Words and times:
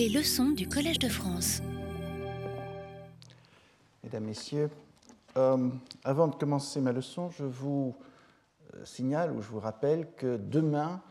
Les 0.00 0.08
leçons 0.08 0.52
du 0.52 0.66
Collège 0.66 0.98
de 0.98 1.10
France. 1.10 1.60
Mesdames, 4.02 4.24
Messieurs, 4.24 4.70
euh, 5.36 5.68
avant 6.04 6.28
de 6.28 6.36
commencer 6.36 6.80
ma 6.80 6.92
leçon, 6.92 7.28
je 7.28 7.44
vous 7.44 7.94
euh, 8.72 8.84
signale 8.86 9.30
ou 9.30 9.42
je 9.42 9.48
vous 9.48 9.60
rappelle 9.60 10.10
que 10.16 10.38
demain, 10.38 11.02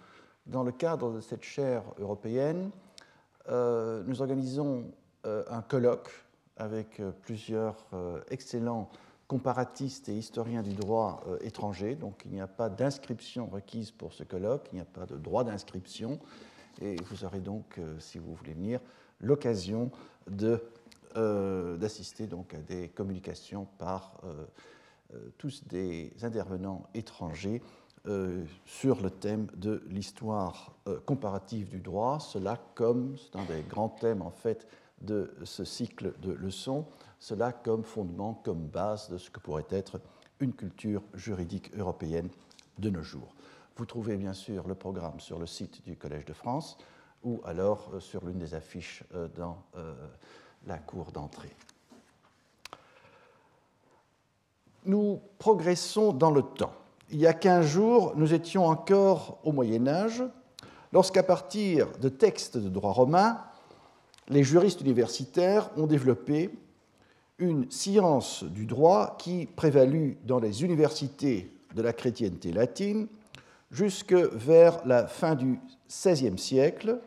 dans 0.47 0.63
le 0.63 0.71
cadre 0.71 1.12
de 1.12 1.21
cette 1.21 1.44
chaire 1.44 1.83
européenne, 1.99 2.71
euh, 3.49 4.02
nous 4.07 4.23
organisons 4.23 4.85
un 5.24 5.62
colloque 5.62 6.10
avec 6.58 6.99
plusieurs 7.21 7.76
excellents 8.31 8.90
comparatistes 9.28 10.10
et 10.10 10.17
historiens 10.17 10.63
du 10.63 10.74
droit 10.74 11.24
étranger. 11.42 11.94
Donc 11.94 12.24
il 12.26 12.31
n'y 12.31 12.42
a 12.42 12.47
pas 12.47 12.69
d'inscription 12.69 13.46
requise 13.46 13.92
pour 13.92 14.13
ce 14.13 14.24
colloque, 14.24 14.67
il 14.71 14.78
n'y 14.78 14.81
a 14.81 14.85
pas 14.85 15.06
de 15.06 15.15
droit 15.15 15.44
d'inscription. 15.44 16.20
Et 16.81 16.95
vous 17.09 17.25
aurez 17.25 17.39
donc, 17.39 17.80
si 17.99 18.20
vous 18.20 18.34
voulez 18.34 18.53
venir, 18.53 18.79
l'occasion 19.20 19.91
euh, 21.17 21.75
d'assister 21.77 22.25
à 22.25 22.57
des 22.57 22.89
communications 22.89 23.65
par 23.79 24.21
euh, 24.23 24.45
euh, 25.15 25.29
tous 25.39 25.63
des 25.67 26.13
intervenants 26.21 26.87
étrangers 26.93 27.61
sur 28.65 29.01
le 29.01 29.11
thème 29.11 29.47
de 29.57 29.84
l'histoire 29.89 30.73
comparative 31.05 31.70
du 31.70 31.79
droit, 31.79 32.20
cela 32.20 32.57
comme, 32.73 33.15
c'est 33.17 33.37
un 33.37 33.43
des 33.43 33.61
grands 33.61 33.89
thèmes 33.89 34.21
en 34.21 34.31
fait 34.31 34.67
de 35.01 35.31
ce 35.43 35.63
cycle 35.65 36.13
de 36.21 36.31
leçons, 36.31 36.85
cela 37.20 37.51
comme 37.51 37.84
fondement, 37.84 38.34
comme 38.34 38.65
base 38.65 39.09
de 39.09 39.17
ce 39.17 39.29
que 39.29 39.39
pourrait 39.39 39.67
être 39.70 39.99
une 40.39 40.53
culture 40.53 41.03
juridique 41.13 41.71
européenne 41.77 42.29
de 42.79 42.89
nos 42.89 43.03
jours. 43.03 43.35
Vous 43.79 43.85
trouvez 43.85 44.17
bien 44.17 44.33
sûr 44.33 44.67
le 44.67 44.75
programme 44.75 45.21
sur 45.21 45.39
le 45.39 45.45
site 45.45 45.85
du 45.85 45.95
Collège 45.95 46.25
de 46.25 46.33
France 46.33 46.77
ou 47.23 47.39
alors 47.45 47.89
sur 47.99 48.25
l'une 48.25 48.37
des 48.37 48.53
affiches 48.53 49.05
dans 49.37 49.63
la 50.67 50.77
cour 50.79 51.13
d'entrée. 51.13 51.55
Nous 54.84 55.21
progressons 55.37 56.12
dans 56.12 56.29
le 56.29 56.41
temps. 56.41 56.73
Il 57.09 57.20
y 57.20 57.26
a 57.26 57.31
15 57.31 57.65
jours, 57.65 58.13
nous 58.17 58.34
étions 58.34 58.65
encore 58.65 59.39
au 59.45 59.54
Moyen 59.54 59.87
Âge, 59.87 60.26
lorsqu'à 60.91 61.23
partir 61.23 61.87
de 61.99 62.09
textes 62.09 62.57
de 62.57 62.67
droit 62.67 62.91
romain, 62.91 63.45
les 64.28 64.44
juristes 64.44 64.82
universitaires 64.82 65.70
ont 65.78 65.88
développé 65.88 66.50
une 67.38 67.72
science 67.72 68.44
du 68.44 68.66
droit 68.66 69.16
qui 69.17 69.45
prévalut 69.45 70.17
dans 70.26 70.42
les 70.42 70.66
universités 70.66 71.50
de 71.73 71.82
la 71.82 71.94
chrétienté 71.94 72.52
latine 72.52 73.08
jusque 73.72 74.14
vers 74.14 74.86
la 74.86 75.08
fin 75.08 75.36
du 75.36 75.59
XVIe 75.88 76.38
siècle 76.38 77.00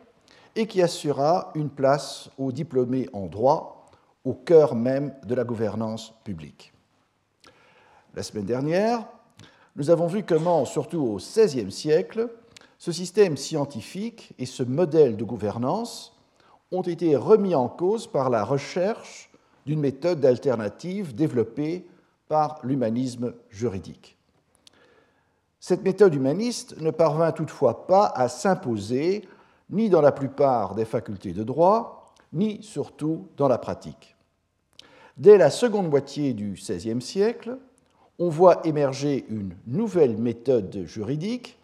et 0.55 0.67
qui 0.67 0.81
assura 0.81 1.51
une 1.55 1.69
place 1.69 2.29
aux 2.37 2.51
diplômés 2.51 3.09
en 3.13 3.27
droit 3.27 3.87
au 4.23 4.33
cœur 4.33 4.75
même 4.75 5.13
de 5.25 5.35
la 5.35 5.43
gouvernance 5.43 6.13
publique. 6.23 6.73
La 8.15 8.23
semaine 8.23 8.45
dernière, 8.45 9.05
nous 9.75 9.89
avons 9.89 10.07
vu 10.07 10.23
comment, 10.23 10.65
surtout 10.65 10.99
au 10.99 11.15
XVIe 11.17 11.71
siècle, 11.71 12.29
ce 12.77 12.91
système 12.91 13.37
scientifique 13.37 14.33
et 14.37 14.45
ce 14.45 14.63
modèle 14.63 15.17
de 15.17 15.23
gouvernance 15.23 16.15
ont 16.71 16.81
été 16.81 17.15
remis 17.15 17.55
en 17.55 17.67
cause 17.67 18.07
par 18.07 18.29
la 18.29 18.43
recherche 18.43 19.31
d'une 19.65 19.79
méthode 19.79 20.23
alternative 20.25 21.15
développée 21.15 21.87
par 22.27 22.59
l'humanisme 22.63 23.33
juridique. 23.49 24.17
Cette 25.65 25.85
méthode 25.85 26.13
humaniste 26.13 26.75
ne 26.81 26.91
parvint 26.91 27.31
toutefois 27.31 27.87
pas 27.87 28.07
à 28.07 28.27
s'imposer 28.27 29.25
ni 29.69 29.89
dans 29.89 30.01
la 30.01 30.11
plupart 30.11 30.75
des 30.75 30.83
facultés 30.83 31.31
de 31.31 31.41
droit, 31.41 32.13
ni 32.33 32.61
surtout 32.61 33.29
dans 33.37 33.47
la 33.47 33.57
pratique. 33.57 34.17
Dès 35.15 35.37
la 35.37 35.49
seconde 35.49 35.89
moitié 35.89 36.33
du 36.33 36.55
XVIe 36.55 37.01
siècle, 37.01 37.57
on 38.19 38.27
voit 38.27 38.59
émerger 38.67 39.25
une 39.29 39.55
nouvelle 39.65 40.17
méthode 40.17 40.83
juridique 40.83 41.57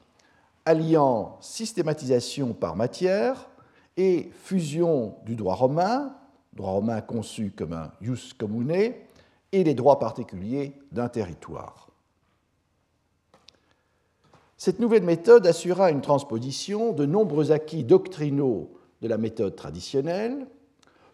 alliant 0.63 1.35
systématisation 1.41 2.53
par 2.53 2.78
matière 2.78 3.50
et 3.97 4.31
fusion 4.34 5.16
du 5.25 5.35
droit 5.35 5.56
romain, 5.56 6.16
droit 6.53 6.72
romain 6.72 7.01
conçu 7.01 7.51
comme 7.51 7.74
un 7.74 7.91
jus 8.00 8.31
commune, 8.38 8.94
et 9.51 9.63
les 9.66 9.74
droits 9.74 10.00
particuliers 10.00 10.72
d'un 10.94 11.09
territoire. 11.09 11.88
Cette 14.59 14.81
nouvelle 14.81 15.03
méthode 15.03 15.47
assura 15.47 15.90
une 15.90 16.02
transposition 16.02 16.92
de 16.92 17.06
nombreux 17.06 17.53
acquis 17.53 17.86
doctrinaux 17.86 18.74
de 19.02 19.08
la 19.08 19.18
méthode 19.18 19.56
traditionnelle, 19.56 20.47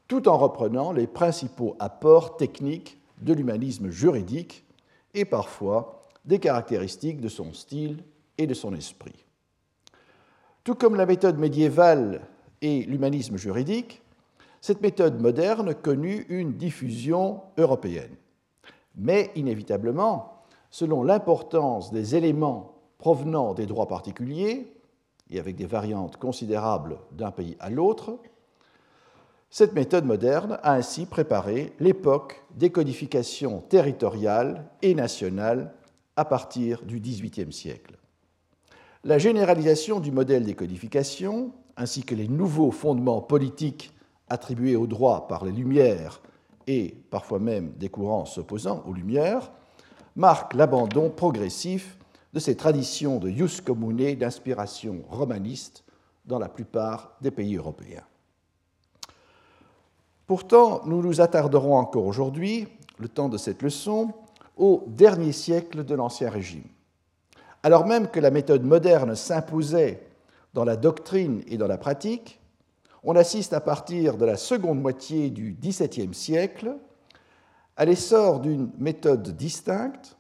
tout 0.07 0.27
en 0.27 0.35
reprenant 0.35 0.91
les 0.91 1.05
principaux 1.05 1.75
apports 1.77 2.37
techniques 2.37 2.99
de 3.21 3.33
l'humanisme 3.33 3.91
juridique 3.91 4.65
et 5.13 5.25
parfois 5.25 6.07
des 6.25 6.39
caractéristiques 6.39 7.21
de 7.21 7.27
son 7.27 7.53
style 7.53 8.03
et 8.39 8.47
de 8.47 8.55
son 8.55 8.73
esprit. 8.73 9.25
Tout 10.63 10.73
comme 10.73 10.95
la 10.95 11.05
méthode 11.05 11.37
médiévale 11.37 12.21
et 12.63 12.81
l'humanisme 12.85 13.37
juridique, 13.37 14.01
cette 14.59 14.81
méthode 14.81 15.21
moderne 15.21 15.75
connut 15.75 16.25
une 16.29 16.53
diffusion 16.53 17.41
européenne. 17.59 18.15
Mais 18.95 19.29
inévitablement, 19.35 20.41
selon 20.71 21.03
l'importance 21.03 21.91
des 21.91 22.15
éléments 22.15 22.74
provenant 23.05 23.53
des 23.53 23.67
droits 23.67 23.87
particuliers, 23.87 24.65
et 25.29 25.39
avec 25.39 25.55
des 25.55 25.67
variantes 25.67 26.17
considérables 26.17 26.97
d'un 27.11 27.29
pays 27.29 27.55
à 27.59 27.69
l'autre, 27.69 28.17
cette 29.51 29.73
méthode 29.73 30.05
moderne 30.05 30.57
a 30.63 30.73
ainsi 30.73 31.05
préparé 31.05 31.73
l'époque 31.79 32.43
des 32.55 32.71
codifications 32.71 33.61
territoriales 33.69 34.65
et 34.81 34.95
nationales 34.95 35.71
à 36.15 36.25
partir 36.25 36.81
du 36.81 36.99
XVIIIe 36.99 37.53
siècle. 37.53 37.95
La 39.03 39.19
généralisation 39.19 39.99
du 39.99 40.11
modèle 40.11 40.43
des 40.43 40.55
codifications, 40.55 41.51
ainsi 41.77 42.01
que 42.01 42.15
les 42.15 42.27
nouveaux 42.27 42.71
fondements 42.71 43.21
politiques 43.21 43.93
attribués 44.29 44.75
au 44.75 44.87
droit 44.87 45.27
par 45.27 45.45
les 45.45 45.51
Lumières 45.51 46.23
et 46.65 46.95
parfois 47.11 47.37
même 47.37 47.73
des 47.73 47.89
courants 47.89 48.25
s'opposant 48.25 48.83
aux 48.87 48.93
Lumières, 48.93 49.51
marquent 50.15 50.55
l'abandon 50.55 51.11
progressif 51.11 51.99
de 52.35 52.39
ces 52.41 52.57
traditions 52.57 53.17
de 53.17 53.29
jus 53.29 53.61
commune 53.61 54.13
d'inspiration 54.15 55.05
romaniste 55.09 55.85
dans 56.25 56.37
la 56.37 56.49
plupart 56.49 57.15
des 57.21 57.31
pays 57.31 57.55
européens. 57.55 58.03
Pourtant, 60.27 60.81
nous 60.85 61.01
nous 61.01 61.21
attarderons 61.21 61.77
encore 61.77 62.05
aujourd'hui, 62.05 62.67
le 62.97 63.07
temps 63.07 63.29
de 63.29 63.37
cette 63.37 63.61
leçon, 63.61 64.13
au 64.57 64.83
dernier 64.87 65.31
siècle 65.31 65.85
de 65.85 65.95
l'Ancien 65.95 66.29
Régime. 66.29 66.67
Alors 67.63 67.85
même 67.85 68.09
que 68.09 68.19
la 68.19 68.31
méthode 68.31 68.65
moderne 68.65 69.15
s'imposait 69.15 70.05
dans 70.53 70.65
la 70.65 70.75
doctrine 70.75 71.41
et 71.47 71.57
dans 71.57 71.67
la 71.67 71.77
pratique, 71.77 72.41
on 73.03 73.15
assiste 73.15 73.53
à 73.53 73.61
partir 73.61 74.17
de 74.17 74.25
la 74.25 74.35
seconde 74.35 74.81
moitié 74.81 75.29
du 75.29 75.55
XVIIe 75.61 76.13
siècle 76.13 76.75
à 77.77 77.85
l'essor 77.85 78.41
d'une 78.41 78.71
méthode 78.77 79.37
distincte 79.37 80.14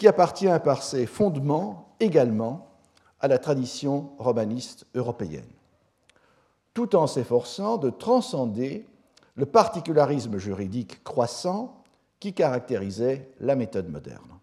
qui 0.00 0.08
appartient 0.08 0.48
par 0.64 0.82
ses 0.82 1.04
fondements 1.04 1.94
également 2.00 2.70
à 3.20 3.28
la 3.28 3.36
tradition 3.36 4.12
romaniste 4.16 4.86
européenne, 4.94 5.52
tout 6.72 6.96
en 6.96 7.06
s'efforçant 7.06 7.76
de 7.76 7.90
transcender 7.90 8.86
le 9.34 9.44
particularisme 9.44 10.38
juridique 10.38 11.04
croissant 11.04 11.84
qui 12.18 12.32
caractérisait 12.32 13.30
la 13.40 13.56
méthode 13.56 13.90
moderne. 13.90 14.38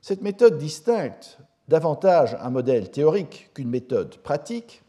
Cette 0.00 0.22
méthode 0.22 0.58
distincte, 0.58 1.38
davantage 1.68 2.36
un 2.40 2.50
modèle 2.50 2.90
théorique 2.90 3.50
qu'une 3.54 3.70
méthode 3.70 4.16
pratique, 4.18 4.82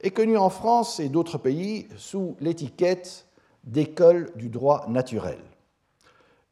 est 0.00 0.10
connue 0.10 0.36
en 0.36 0.50
France 0.50 0.98
et 0.98 1.08
d'autres 1.08 1.38
pays 1.38 1.86
sous 1.96 2.36
l'étiquette 2.40 3.24
d'école 3.62 4.32
du 4.34 4.48
droit 4.48 4.84
naturel 4.88 5.38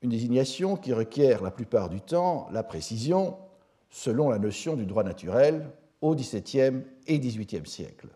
une 0.02 0.11
désignation 0.11 0.76
qui 0.76 0.93
requiert 0.93 1.43
la 1.43 1.50
plupart 1.50 1.88
du 1.88 2.00
temps 2.00 2.49
la 2.52 2.62
précision 2.62 3.37
selon 3.91 4.31
la 4.31 4.38
notion 4.38 4.76
du 4.76 4.87
droit 4.87 5.05
naturel 5.05 5.70
au 6.00 6.14
XVIIe 6.14 6.82
et 7.06 7.19
XVIIIe 7.19 7.67
siècle. 7.67 8.08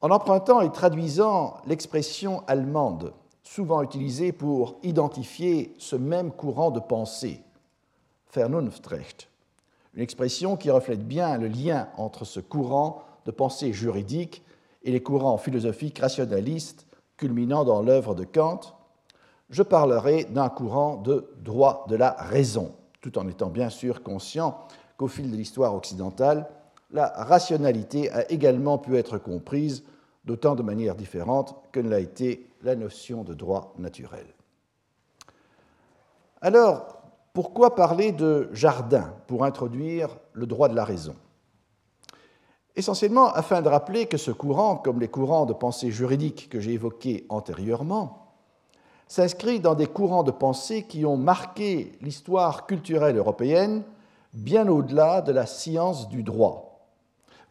En 0.00 0.10
empruntant 0.10 0.60
et 0.60 0.72
traduisant 0.72 1.58
l'expression 1.66 2.42
allemande 2.46 3.14
souvent 3.42 3.82
utilisée 3.82 4.32
pour 4.32 4.78
identifier 4.82 5.74
ce 5.78 5.96
même 5.96 6.32
courant 6.32 6.70
de 6.70 6.80
pensée, 6.80 7.42
Vernunftrecht, 8.34 9.28
une 9.94 10.02
expression 10.02 10.56
qui 10.56 10.70
reflète 10.70 11.06
bien 11.06 11.38
le 11.38 11.46
lien 11.46 11.88
entre 11.96 12.24
ce 12.24 12.40
courant 12.40 13.02
de 13.26 13.30
pensée 13.30 13.72
juridique 13.72 14.42
et 14.82 14.90
les 14.90 15.02
courants 15.02 15.38
philosophiques 15.38 16.00
rationalistes 16.00 16.86
culminant 17.16 17.64
dans 17.64 17.80
l'œuvre 17.80 18.14
de 18.14 18.24
Kant, 18.24 18.73
je 19.54 19.62
parlerai 19.62 20.24
d'un 20.24 20.48
courant 20.48 20.96
de 20.96 21.32
droit 21.44 21.86
de 21.88 21.94
la 21.94 22.10
raison, 22.10 22.74
tout 23.00 23.16
en 23.18 23.28
étant 23.28 23.50
bien 23.50 23.70
sûr 23.70 24.02
conscient 24.02 24.58
qu'au 24.96 25.06
fil 25.06 25.30
de 25.30 25.36
l'histoire 25.36 25.76
occidentale, 25.76 26.48
la 26.90 27.06
rationalité 27.06 28.10
a 28.10 28.28
également 28.32 28.78
pu 28.78 28.96
être 28.96 29.16
comprise 29.16 29.84
d'autant 30.24 30.56
de 30.56 30.64
manières 30.64 30.96
différentes 30.96 31.54
que 31.70 31.78
ne 31.78 31.88
l'a 31.88 32.00
été 32.00 32.50
la 32.62 32.74
notion 32.74 33.22
de 33.22 33.32
droit 33.32 33.74
naturel. 33.78 34.26
Alors, 36.40 37.04
pourquoi 37.32 37.76
parler 37.76 38.10
de 38.10 38.48
jardin 38.52 39.14
pour 39.28 39.44
introduire 39.44 40.08
le 40.32 40.46
droit 40.46 40.68
de 40.68 40.74
la 40.74 40.84
raison? 40.84 41.14
Essentiellement 42.74 43.32
afin 43.32 43.62
de 43.62 43.68
rappeler 43.68 44.06
que 44.06 44.16
ce 44.16 44.32
courant, 44.32 44.74
comme 44.74 44.98
les 44.98 45.06
courants 45.06 45.46
de 45.46 45.52
pensée 45.52 45.92
juridique 45.92 46.48
que 46.48 46.58
j'ai 46.58 46.72
évoqués 46.72 47.24
antérieurement, 47.28 48.23
s'inscrit 49.14 49.60
dans 49.60 49.76
des 49.76 49.86
courants 49.86 50.24
de 50.24 50.32
pensée 50.32 50.82
qui 50.82 51.06
ont 51.06 51.16
marqué 51.16 51.96
l'histoire 52.00 52.66
culturelle 52.66 53.16
européenne 53.16 53.84
bien 54.32 54.66
au-delà 54.66 55.22
de 55.22 55.30
la 55.30 55.46
science 55.46 56.08
du 56.08 56.24
droit, 56.24 56.88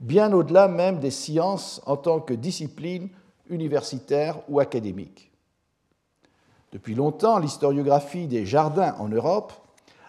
bien 0.01 0.33
au-delà 0.33 0.67
même 0.67 0.99
des 0.99 1.09
sciences 1.09 1.81
en 1.85 1.95
tant 1.95 2.19
que 2.19 2.33
discipline 2.33 3.07
universitaire 3.49 4.39
ou 4.49 4.59
académique. 4.59 5.31
Depuis 6.73 6.95
longtemps, 6.95 7.39
l'historiographie 7.39 8.27
des 8.27 8.45
jardins 8.45 8.95
en 8.99 9.07
Europe 9.07 9.53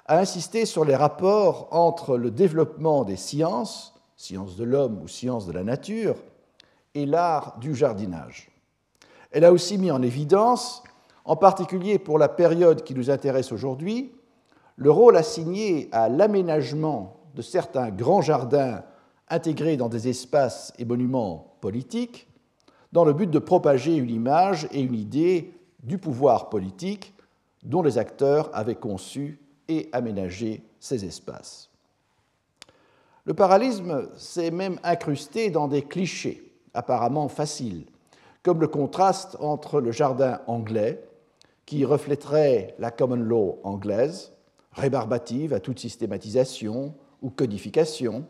a 0.06 0.18
insisté 0.18 0.66
sur 0.66 0.84
les 0.84 0.96
rapports 0.96 1.68
entre 1.70 2.16
le 2.16 2.32
développement 2.32 3.04
des 3.04 3.14
sciences, 3.16 3.94
sciences 4.16 4.56
de 4.56 4.64
l'homme 4.64 5.00
ou 5.00 5.06
sciences 5.06 5.46
de 5.46 5.52
la 5.52 5.62
nature, 5.62 6.16
et 6.94 7.06
l'art 7.06 7.58
du 7.60 7.76
jardinage. 7.76 8.50
Elle 9.30 9.44
a 9.44 9.52
aussi 9.52 9.78
mis 9.78 9.92
en 9.92 10.02
évidence, 10.02 10.82
en 11.24 11.36
particulier 11.36 11.98
pour 11.98 12.18
la 12.18 12.28
période 12.28 12.84
qui 12.84 12.94
nous 12.94 13.10
intéresse 13.10 13.52
aujourd'hui, 13.52 14.12
le 14.76 14.90
rôle 14.90 15.16
assigné 15.16 15.88
à 15.92 16.08
l'aménagement 16.08 17.16
de 17.34 17.42
certains 17.42 17.90
grands 17.90 18.20
jardins 18.20 18.82
intégrés 19.28 19.76
dans 19.76 19.88
des 19.88 20.08
espaces 20.08 20.72
et 20.78 20.84
monuments 20.84 21.56
politiques, 21.60 22.28
dans 22.92 23.04
le 23.04 23.12
but 23.12 23.30
de 23.30 23.38
propager 23.38 23.96
une 23.96 24.10
image 24.10 24.68
et 24.70 24.80
une 24.80 24.94
idée 24.94 25.54
du 25.82 25.98
pouvoir 25.98 26.48
politique 26.48 27.14
dont 27.62 27.82
les 27.82 27.98
acteurs 27.98 28.50
avaient 28.52 28.74
conçu 28.74 29.40
et 29.68 29.88
aménager 29.92 30.62
ces 30.78 31.04
espaces. 31.04 31.70
Le 33.24 33.32
parallélisme 33.32 34.10
s'est 34.16 34.50
même 34.50 34.78
incrusté 34.82 35.50
dans 35.50 35.66
des 35.66 35.82
clichés 35.82 36.52
apparemment 36.74 37.28
faciles, 37.28 37.86
comme 38.42 38.60
le 38.60 38.68
contraste 38.68 39.36
entre 39.40 39.80
le 39.80 39.92
jardin 39.92 40.40
anglais, 40.46 41.02
qui 41.66 41.84
reflèterait 41.84 42.74
la 42.78 42.90
common 42.90 43.16
law 43.16 43.60
anglaise, 43.64 44.32
rébarbative 44.72 45.52
à 45.52 45.60
toute 45.60 45.78
systématisation 45.78 46.94
ou 47.22 47.30
codification, 47.30 48.26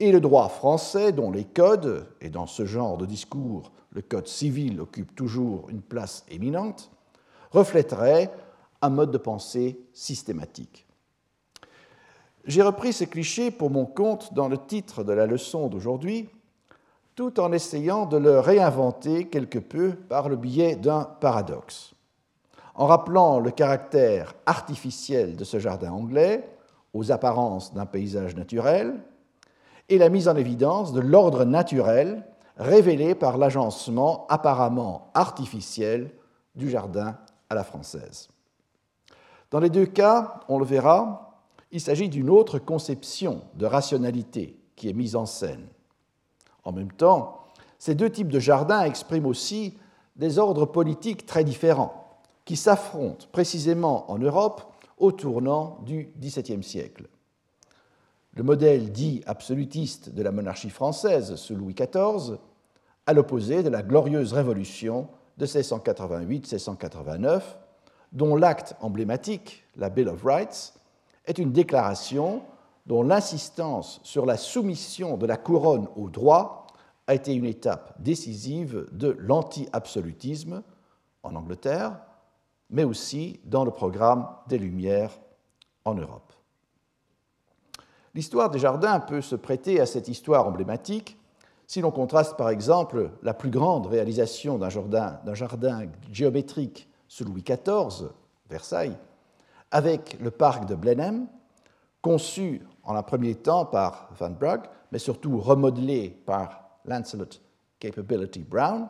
et 0.00 0.12
le 0.12 0.20
droit 0.20 0.48
français, 0.48 1.12
dont 1.12 1.30
les 1.30 1.44
codes, 1.44 2.06
et 2.20 2.30
dans 2.30 2.46
ce 2.46 2.64
genre 2.64 2.98
de 2.98 3.06
discours, 3.06 3.72
le 3.90 4.02
code 4.02 4.26
civil 4.26 4.80
occupe 4.80 5.14
toujours 5.14 5.70
une 5.70 5.80
place 5.80 6.24
éminente, 6.28 6.90
reflèteraient 7.50 8.30
un 8.82 8.90
mode 8.90 9.10
de 9.10 9.18
pensée 9.18 9.80
systématique. 9.92 10.86
J'ai 12.44 12.62
repris 12.62 12.92
ce 12.92 13.04
cliché 13.04 13.50
pour 13.50 13.70
mon 13.70 13.84
compte 13.84 14.32
dans 14.34 14.48
le 14.48 14.58
titre 14.58 15.04
de 15.04 15.12
la 15.12 15.26
leçon 15.26 15.68
d'aujourd'hui, 15.68 16.28
tout 17.14 17.40
en 17.40 17.52
essayant 17.52 18.06
de 18.06 18.16
le 18.16 18.38
réinventer 18.38 19.26
quelque 19.26 19.58
peu 19.58 19.90
par 19.90 20.28
le 20.28 20.36
biais 20.36 20.76
d'un 20.76 21.04
paradoxe. 21.04 21.94
En 22.78 22.86
rappelant 22.86 23.40
le 23.40 23.50
caractère 23.50 24.34
artificiel 24.46 25.34
de 25.34 25.42
ce 25.42 25.58
jardin 25.58 25.90
anglais 25.90 26.48
aux 26.94 27.10
apparences 27.10 27.74
d'un 27.74 27.86
paysage 27.86 28.36
naturel 28.36 29.00
et 29.88 29.98
la 29.98 30.08
mise 30.08 30.28
en 30.28 30.36
évidence 30.36 30.92
de 30.92 31.00
l'ordre 31.00 31.44
naturel 31.44 32.24
révélé 32.56 33.16
par 33.16 33.36
l'agencement 33.36 34.26
apparemment 34.28 35.10
artificiel 35.14 36.12
du 36.54 36.70
jardin 36.70 37.18
à 37.50 37.56
la 37.56 37.64
française. 37.64 38.28
Dans 39.50 39.58
les 39.58 39.70
deux 39.70 39.86
cas, 39.86 40.40
on 40.48 40.60
le 40.60 40.64
verra, 40.64 41.40
il 41.72 41.80
s'agit 41.80 42.08
d'une 42.08 42.30
autre 42.30 42.60
conception 42.60 43.42
de 43.54 43.66
rationalité 43.66 44.56
qui 44.76 44.88
est 44.88 44.94
mise 44.94 45.16
en 45.16 45.26
scène. 45.26 45.66
En 46.62 46.70
même 46.70 46.92
temps, 46.92 47.40
ces 47.80 47.96
deux 47.96 48.10
types 48.10 48.30
de 48.30 48.38
jardins 48.38 48.82
expriment 48.82 49.26
aussi 49.26 49.76
des 50.14 50.38
ordres 50.38 50.66
politiques 50.66 51.26
très 51.26 51.42
différents, 51.42 52.07
qui 52.48 52.56
s'affrontent 52.56 53.26
précisément 53.30 54.10
en 54.10 54.18
Europe 54.18 54.72
au 54.96 55.12
tournant 55.12 55.80
du 55.84 56.14
XVIIe 56.18 56.62
siècle. 56.62 57.06
Le 58.32 58.42
modèle 58.42 58.90
dit 58.90 59.22
absolutiste 59.26 60.14
de 60.14 60.22
la 60.22 60.32
monarchie 60.32 60.70
française 60.70 61.34
sous 61.34 61.54
Louis 61.54 61.74
XIV, 61.74 62.38
à 63.04 63.12
l'opposé 63.12 63.62
de 63.62 63.68
la 63.68 63.82
glorieuse 63.82 64.32
révolution 64.32 65.08
de 65.36 65.44
1688-1689, 65.44 67.42
dont 68.12 68.34
l'acte 68.34 68.76
emblématique, 68.80 69.64
la 69.76 69.90
Bill 69.90 70.08
of 70.08 70.24
Rights, 70.24 70.72
est 71.26 71.36
une 71.36 71.52
déclaration 71.52 72.40
dont 72.86 73.02
l'insistance 73.02 74.00
sur 74.04 74.24
la 74.24 74.38
soumission 74.38 75.18
de 75.18 75.26
la 75.26 75.36
couronne 75.36 75.88
au 75.96 76.08
droit 76.08 76.66
a 77.08 77.14
été 77.14 77.34
une 77.34 77.44
étape 77.44 78.00
décisive 78.00 78.86
de 78.92 79.14
l'anti-absolutisme 79.20 80.62
en 81.22 81.34
Angleterre, 81.34 81.98
mais 82.70 82.84
aussi 82.84 83.40
dans 83.44 83.64
le 83.64 83.70
programme 83.70 84.28
des 84.46 84.58
Lumières 84.58 85.18
en 85.84 85.94
Europe. 85.94 86.32
L'histoire 88.14 88.50
des 88.50 88.58
jardins 88.58 89.00
peut 89.00 89.20
se 89.20 89.36
prêter 89.36 89.80
à 89.80 89.86
cette 89.86 90.08
histoire 90.08 90.46
emblématique 90.46 91.16
si 91.66 91.82
l'on 91.82 91.90
contraste 91.90 92.36
par 92.36 92.48
exemple 92.48 93.10
la 93.22 93.34
plus 93.34 93.50
grande 93.50 93.86
réalisation 93.86 94.58
d'un 94.58 94.70
jardin, 94.70 95.20
jardin, 95.34 95.82
géométrique 96.10 96.88
sous 97.06 97.24
Louis 97.24 97.42
XIV, 97.42 98.08
Versailles, 98.48 98.96
avec 99.70 100.18
le 100.20 100.30
parc 100.30 100.66
de 100.66 100.74
Blenheim, 100.74 101.26
conçu 102.00 102.66
en 102.84 102.96
un 102.96 103.02
premier 103.02 103.34
temps 103.34 103.66
par 103.66 104.08
Van 104.18 104.30
Brugge, 104.30 104.68
mais 104.92 104.98
surtout 104.98 105.38
remodelé 105.38 106.08
par 106.24 106.70
Lancelot 106.86 107.28
Capability 107.78 108.40
Brown, 108.40 108.88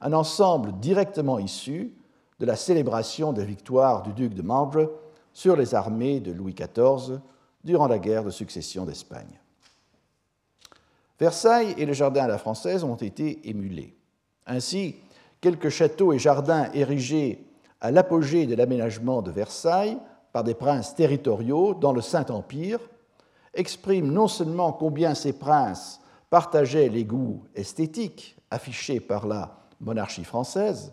un 0.00 0.12
ensemble 0.12 0.72
directement 0.80 1.38
issu 1.38 1.92
de 2.38 2.46
la 2.46 2.56
célébration 2.56 3.32
des 3.32 3.44
victoires 3.44 4.02
du 4.02 4.12
duc 4.12 4.34
de 4.34 4.42
Marlborough 4.42 4.90
sur 5.32 5.56
les 5.56 5.74
armées 5.74 6.20
de 6.20 6.32
Louis 6.32 6.54
XIV 6.54 7.20
durant 7.64 7.88
la 7.88 7.98
guerre 7.98 8.24
de 8.24 8.30
succession 8.30 8.84
d'Espagne. 8.84 9.40
Versailles 11.18 11.74
et 11.78 11.86
le 11.86 11.92
jardin 11.92 12.24
à 12.24 12.28
la 12.28 12.38
française 12.38 12.84
ont 12.84 12.94
été 12.94 13.48
émulés. 13.48 13.96
Ainsi, 14.46 14.96
quelques 15.40 15.68
châteaux 15.68 16.12
et 16.12 16.18
jardins 16.18 16.70
érigés 16.72 17.44
à 17.80 17.90
l'apogée 17.90 18.46
de 18.46 18.54
l'aménagement 18.54 19.22
de 19.22 19.30
Versailles 19.30 19.98
par 20.32 20.44
des 20.44 20.54
princes 20.54 20.94
territoriaux 20.94 21.74
dans 21.74 21.92
le 21.92 22.00
Saint-Empire 22.00 22.80
expriment 23.54 24.12
non 24.12 24.28
seulement 24.28 24.72
combien 24.72 25.14
ces 25.14 25.32
princes 25.32 26.00
partageaient 26.30 26.88
les 26.88 27.04
goûts 27.04 27.42
esthétiques 27.54 28.36
affichés 28.50 29.00
par 29.00 29.26
la 29.26 29.58
monarchie 29.80 30.24
française, 30.24 30.92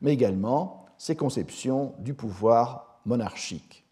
mais 0.00 0.12
également 0.12 0.77
ses 0.98 1.16
conceptions 1.16 1.94
du 1.98 2.12
pouvoir 2.12 3.00
monarchique. 3.06 3.86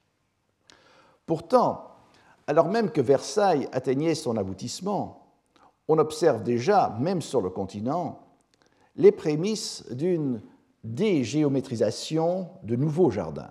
Pourtant, 1.24 1.96
alors 2.46 2.68
même 2.68 2.90
que 2.90 3.00
Versailles 3.00 3.68
atteignait 3.72 4.14
son 4.14 4.36
aboutissement, 4.36 5.26
on 5.88 5.98
observe 5.98 6.42
déjà, 6.42 6.96
même 7.00 7.22
sur 7.22 7.40
le 7.40 7.50
continent, 7.50 8.20
les 8.96 9.12
prémices 9.12 9.84
d'une 9.90 10.42
dégéométrisation 10.84 12.48
de 12.62 12.76
nouveaux 12.76 13.10
jardins. 13.10 13.50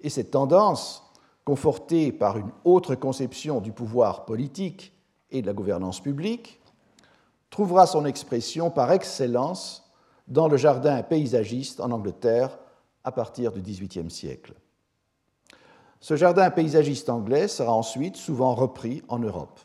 Et 0.00 0.10
cette 0.10 0.30
tendance, 0.30 1.04
confortée 1.44 2.12
par 2.12 2.38
une 2.38 2.50
autre 2.64 2.94
conception 2.94 3.60
du 3.60 3.72
pouvoir 3.72 4.24
politique 4.24 4.92
et 5.30 5.42
de 5.42 5.46
la 5.46 5.52
gouvernance 5.52 6.00
publique, 6.00 6.60
trouvera 7.50 7.86
son 7.86 8.04
expression 8.04 8.70
par 8.70 8.92
excellence 8.92 9.90
dans 10.26 10.48
le 10.48 10.56
jardin 10.56 11.02
paysagiste 11.02 11.80
en 11.80 11.90
Angleterre 11.90 12.58
à 13.08 13.12
partir 13.12 13.52
du 13.52 13.62
XVIIIe 13.62 14.10
siècle. 14.10 14.52
Ce 15.98 16.14
jardin 16.14 16.50
paysagiste 16.50 17.08
anglais 17.08 17.48
sera 17.48 17.72
ensuite 17.72 18.16
souvent 18.16 18.54
repris 18.54 19.02
en 19.08 19.18
Europe. 19.18 19.58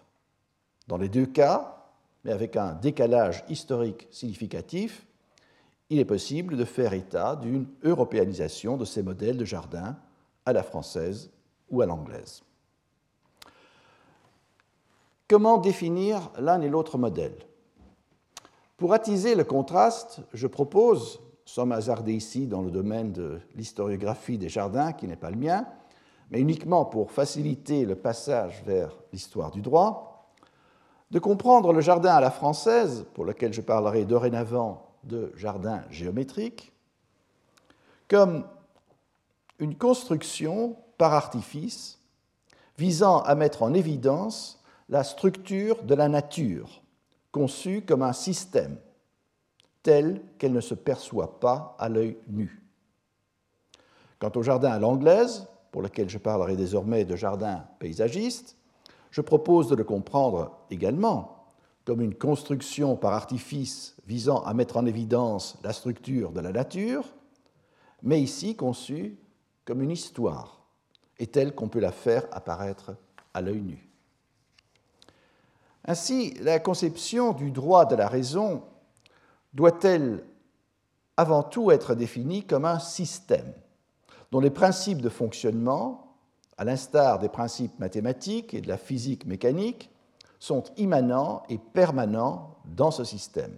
Dans 0.88 0.95
les 0.95 1.09
deux 1.09 1.25
cas, 1.25 1.89
mais 2.23 2.31
avec 2.31 2.55
un 2.55 2.71
décalage 2.71 3.43
historique 3.50 4.07
significatif, 4.12 5.05
il 5.89 6.00
est 6.00 6.05
possible 6.05 6.55
de 6.55 6.63
faire 6.63 6.93
état 6.93 7.35
d'une 7.35 7.67
européanisation 7.83 8.77
de 8.77 8.85
ces 8.85 9.03
modèles 9.03 9.38
de 9.38 9.43
jardin 9.43 9.97
à 10.45 10.53
la 10.53 10.63
française 10.63 11.29
ou 11.69 11.81
à 11.81 11.85
l'anglaise. 11.85 12.43
Comment 15.27 15.57
définir 15.57 16.31
l'un 16.39 16.62
et 16.62 16.69
l'autre 16.69 16.97
modèle? 16.97 17.35
Pour 18.77 18.93
attiser 18.93 19.35
le 19.35 19.43
contraste, 19.43 20.21
je 20.33 20.47
propose, 20.47 21.19
sans 21.45 21.65
m'hasarder 21.65 22.13
ici 22.13 22.47
dans 22.47 22.62
le 22.62 22.71
domaine 22.71 23.12
de 23.12 23.39
l'historiographie 23.55 24.38
des 24.38 24.50
jardins, 24.50 24.93
qui 24.93 25.07
n'est 25.07 25.15
pas 25.15 25.31
le 25.31 25.38
mien, 25.38 25.65
mais 26.31 26.39
uniquement 26.39 26.85
pour 26.85 27.12
faciliter 27.12 27.85
le 27.85 27.95
passage 27.95 28.63
vers 28.65 28.95
l'histoire 29.12 29.51
du 29.51 29.62
droit, 29.62 30.31
de 31.12 31.19
comprendre 31.19 31.73
le 31.73 31.81
jardin 31.81 32.15
à 32.15 32.21
la 32.21 32.31
française, 32.31 33.05
pour 33.13 33.25
lequel 33.25 33.53
je 33.53 33.62
parlerai 33.62 34.05
dorénavant 34.05 34.88
de 35.03 35.31
jardin 35.35 35.83
géométrique, 35.91 36.71
comme 38.07 38.45
une 39.59 39.75
construction 39.75 40.75
par 40.97 41.13
artifice 41.13 42.00
visant 42.77 43.19
à 43.19 43.35
mettre 43.35 43.62
en 43.62 43.73
évidence 43.73 44.63
la 44.89 45.03
structure 45.03 45.83
de 45.83 45.95
la 45.95 46.09
nature, 46.09 46.81
conçue 47.31 47.81
comme 47.81 48.01
un 48.01 48.13
système, 48.13 48.77
tel 49.84 50.22
qu'elle 50.38 50.54
ne 50.54 50.62
se 50.62 50.74
perçoit 50.74 51.40
pas 51.40 51.75
à 51.78 51.90
l'œil 51.90 52.18
nu. 52.28 52.63
Quant 54.20 54.32
au 54.36 54.42
jardin 54.42 54.72
à 54.72 54.80
l'anglaise, 54.80 55.48
pour 55.72 55.82
lequel 55.82 56.10
je 56.10 56.18
parlerai 56.18 56.56
désormais 56.56 57.04
de 57.04 57.16
jardin 57.16 57.66
paysagiste, 57.80 58.58
je 59.12 59.22
propose 59.22 59.68
de 59.68 59.75
le 59.75 59.84
comprendre 59.84 60.58
également 60.72 61.54
comme 61.86 62.02
une 62.02 62.16
construction 62.16 62.96
par 62.96 63.13
artifice 63.13 63.96
visant 64.08 64.42
à 64.44 64.54
mettre 64.54 64.78
en 64.78 64.86
évidence 64.86 65.58
la 65.63 65.74
structure 65.74 66.32
de 66.32 66.40
la 66.40 66.52
nature, 66.52 67.04
mais 68.02 68.22
ici 68.22 68.56
conçue 68.56 69.18
comme 69.66 69.82
une 69.82 69.92
histoire, 69.92 70.66
et 71.20 71.28
telle 71.28 71.54
qu'on 71.54 71.70
peut 71.70 71.80
la 71.80 71.92
faire 71.92 72.25
apparaître 72.32 72.96
à 73.34 73.42
l'œil 73.42 73.62
nu. 73.62 73.90
Ainsi, 75.86 76.34
la 76.36 76.60
conception 76.60 77.34
du 77.34 77.52
droit 77.52 77.86
de 77.86 77.96
la 77.96 78.08
raison 78.08 78.63
doit-elle 79.53 80.24
avant 81.17 81.43
tout 81.43 81.72
être 81.72 81.95
définie 81.95 82.43
comme 82.43 82.65
un 82.65 82.79
système 82.79 83.53
dont 84.31 84.39
les 84.39 84.50
principes 84.50 85.01
de 85.01 85.10
fonctionnement, 85.10 86.15
à 86.57 86.65
l'instar 86.65 87.19
des 87.19 87.29
principes 87.29 87.77
mathématiques 87.79 88.53
et 88.53 88.62
de 88.62 88.67
la 88.67 88.77
physique 88.77 89.25
mécanique, 89.25 89.91
sont 90.39 90.63
immanents 90.77 91.43
et 91.50 91.57
permanents 91.57 92.57
dans 92.65 92.91
ce 92.91 93.03
système? 93.03 93.55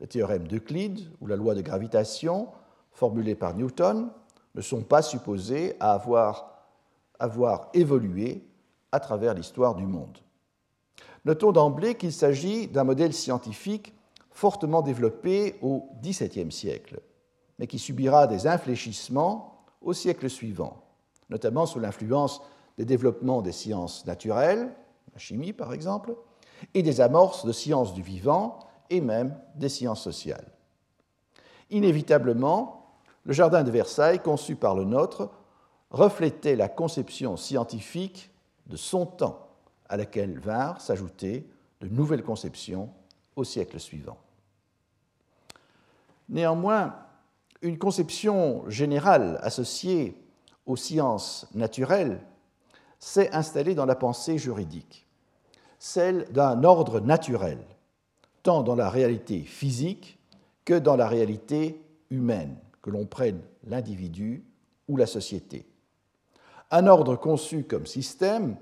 Le 0.00 0.06
théorème 0.06 0.48
d'Euclide 0.48 1.00
ou 1.20 1.26
la 1.26 1.36
loi 1.36 1.54
de 1.54 1.60
gravitation, 1.60 2.48
formulée 2.90 3.34
par 3.34 3.54
Newton, 3.54 4.10
ne 4.54 4.60
sont 4.60 4.82
pas 4.82 5.02
supposés 5.02 5.76
à 5.78 5.92
avoir, 5.92 6.66
avoir 7.18 7.68
évolué 7.74 8.46
à 8.92 9.00
travers 9.00 9.34
l'histoire 9.34 9.74
du 9.74 9.86
monde. 9.86 10.18
Notons 11.24 11.52
d'emblée 11.52 11.96
qu'il 11.96 12.12
s'agit 12.12 12.68
d'un 12.68 12.84
modèle 12.84 13.12
scientifique 13.12 13.94
fortement 14.34 14.82
développé 14.82 15.56
au 15.62 15.88
XVIIe 16.02 16.52
siècle, 16.52 17.00
mais 17.58 17.66
qui 17.66 17.78
subira 17.78 18.26
des 18.26 18.46
infléchissements 18.46 19.64
au 19.80 19.92
siècle 19.92 20.28
suivant, 20.28 20.82
notamment 21.30 21.66
sous 21.66 21.78
l'influence 21.78 22.42
des 22.76 22.84
développements 22.84 23.42
des 23.42 23.52
sciences 23.52 24.04
naturelles, 24.06 24.74
la 25.12 25.18
chimie 25.18 25.52
par 25.52 25.72
exemple, 25.72 26.16
et 26.74 26.82
des 26.82 27.00
amorces 27.00 27.46
de 27.46 27.52
sciences 27.52 27.94
du 27.94 28.02
vivant 28.02 28.58
et 28.90 29.00
même 29.00 29.38
des 29.54 29.68
sciences 29.68 30.02
sociales. 30.02 30.50
Inévitablement, 31.70 32.98
le 33.24 33.32
jardin 33.32 33.62
de 33.62 33.70
Versailles, 33.70 34.20
conçu 34.20 34.56
par 34.56 34.74
le 34.74 34.84
nôtre, 34.84 35.30
reflétait 35.90 36.56
la 36.56 36.68
conception 36.68 37.36
scientifique 37.36 38.30
de 38.66 38.76
son 38.76 39.06
temps, 39.06 39.48
à 39.88 39.96
laquelle 39.96 40.38
vinrent 40.38 40.80
s'ajouter 40.80 41.48
de 41.80 41.88
nouvelles 41.88 42.24
conceptions 42.24 42.90
au 43.36 43.44
siècle 43.44 43.80
suivant. 43.80 44.18
Néanmoins, 46.28 46.94
une 47.62 47.78
conception 47.78 48.68
générale 48.68 49.38
associée 49.42 50.16
aux 50.66 50.76
sciences 50.76 51.46
naturelles 51.54 52.20
s'est 52.98 53.30
installée 53.32 53.74
dans 53.74 53.86
la 53.86 53.96
pensée 53.96 54.38
juridique, 54.38 55.06
celle 55.78 56.30
d'un 56.32 56.64
ordre 56.64 57.00
naturel, 57.00 57.58
tant 58.42 58.62
dans 58.62 58.76
la 58.76 58.88
réalité 58.88 59.40
physique 59.40 60.18
que 60.64 60.78
dans 60.78 60.96
la 60.96 61.08
réalité 61.08 61.82
humaine, 62.10 62.56
que 62.80 62.90
l'on 62.90 63.06
prenne 63.06 63.40
l'individu 63.66 64.44
ou 64.88 64.96
la 64.96 65.06
société. 65.06 65.66
Un 66.70 66.86
ordre 66.86 67.16
conçu 67.16 67.64
comme 67.64 67.86
système 67.86 68.56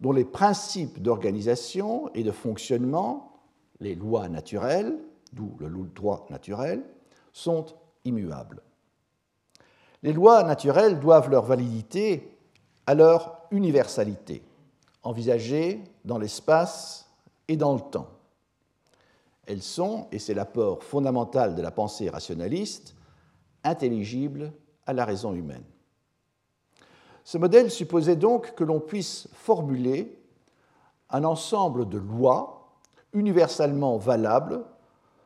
dont 0.00 0.12
les 0.12 0.24
principes 0.24 1.00
d'organisation 1.00 2.12
et 2.14 2.22
de 2.22 2.32
fonctionnement, 2.32 3.35
les 3.80 3.94
lois 3.94 4.28
naturelles, 4.28 4.98
d'où 5.32 5.56
le 5.58 5.68
droit 5.68 6.26
naturel, 6.30 6.82
sont 7.32 7.66
immuables. 8.04 8.62
Les 10.02 10.12
lois 10.12 10.42
naturelles 10.42 11.00
doivent 11.00 11.30
leur 11.30 11.44
validité 11.44 12.36
à 12.86 12.94
leur 12.94 13.42
universalité, 13.50 14.42
envisagée 15.02 15.82
dans 16.04 16.18
l'espace 16.18 17.10
et 17.48 17.56
dans 17.56 17.74
le 17.74 17.80
temps. 17.80 18.08
Elles 19.46 19.62
sont, 19.62 20.08
et 20.12 20.18
c'est 20.18 20.34
l'apport 20.34 20.82
fondamental 20.82 21.54
de 21.54 21.62
la 21.62 21.70
pensée 21.70 22.08
rationaliste, 22.08 22.94
intelligibles 23.64 24.52
à 24.86 24.92
la 24.92 25.04
raison 25.04 25.34
humaine. 25.34 25.64
Ce 27.24 27.38
modèle 27.38 27.70
supposait 27.70 28.16
donc 28.16 28.54
que 28.54 28.64
l'on 28.64 28.80
puisse 28.80 29.28
formuler 29.32 30.16
un 31.10 31.24
ensemble 31.24 31.88
de 31.88 31.98
lois 31.98 32.55
universellement 33.16 33.96
valables 33.96 34.62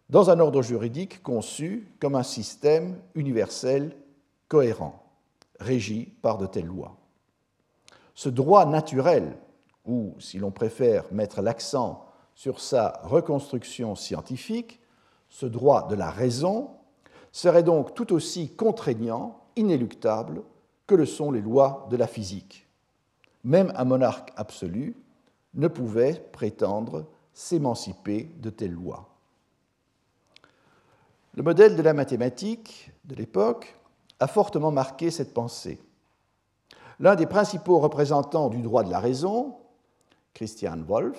dans 0.08 0.30
un 0.30 0.40
ordre 0.40 0.62
juridique 0.62 1.22
conçu 1.22 1.92
comme 2.00 2.14
un 2.14 2.22
système 2.22 2.96
universel 3.14 3.96
cohérent, 4.48 5.04
régi 5.58 6.06
par 6.22 6.38
de 6.38 6.46
telles 6.46 6.66
lois. 6.66 6.96
Ce 8.14 8.28
droit 8.28 8.64
naturel, 8.64 9.36
ou 9.84 10.14
si 10.18 10.38
l'on 10.38 10.50
préfère 10.50 11.04
mettre 11.12 11.42
l'accent 11.42 12.06
sur 12.34 12.60
sa 12.60 13.00
reconstruction 13.02 13.94
scientifique, 13.94 14.80
ce 15.28 15.46
droit 15.46 15.88
de 15.88 15.94
la 15.94 16.10
raison, 16.10 16.70
serait 17.32 17.62
donc 17.62 17.94
tout 17.94 18.12
aussi 18.12 18.54
contraignant, 18.54 19.40
inéluctable, 19.56 20.42
que 20.86 20.94
le 20.94 21.06
sont 21.06 21.30
les 21.30 21.40
lois 21.40 21.86
de 21.90 21.96
la 21.96 22.06
physique. 22.06 22.68
Même 23.44 23.72
un 23.76 23.84
monarque 23.84 24.32
absolu 24.36 24.96
ne 25.54 25.68
pouvait 25.68 26.14
prétendre 26.32 27.06
s'émanciper 27.32 28.30
de 28.38 28.50
telles 28.50 28.72
lois. 28.72 29.08
Le 31.34 31.42
modèle 31.42 31.76
de 31.76 31.82
la 31.82 31.94
mathématique 31.94 32.90
de 33.04 33.14
l'époque 33.14 33.76
a 34.18 34.26
fortement 34.26 34.72
marqué 34.72 35.10
cette 35.10 35.32
pensée. 35.32 35.80
L'un 36.98 37.14
des 37.14 37.26
principaux 37.26 37.78
représentants 37.78 38.48
du 38.48 38.60
droit 38.62 38.82
de 38.82 38.90
la 38.90 39.00
raison, 39.00 39.56
Christian 40.34 40.78
Wolff, 40.86 41.18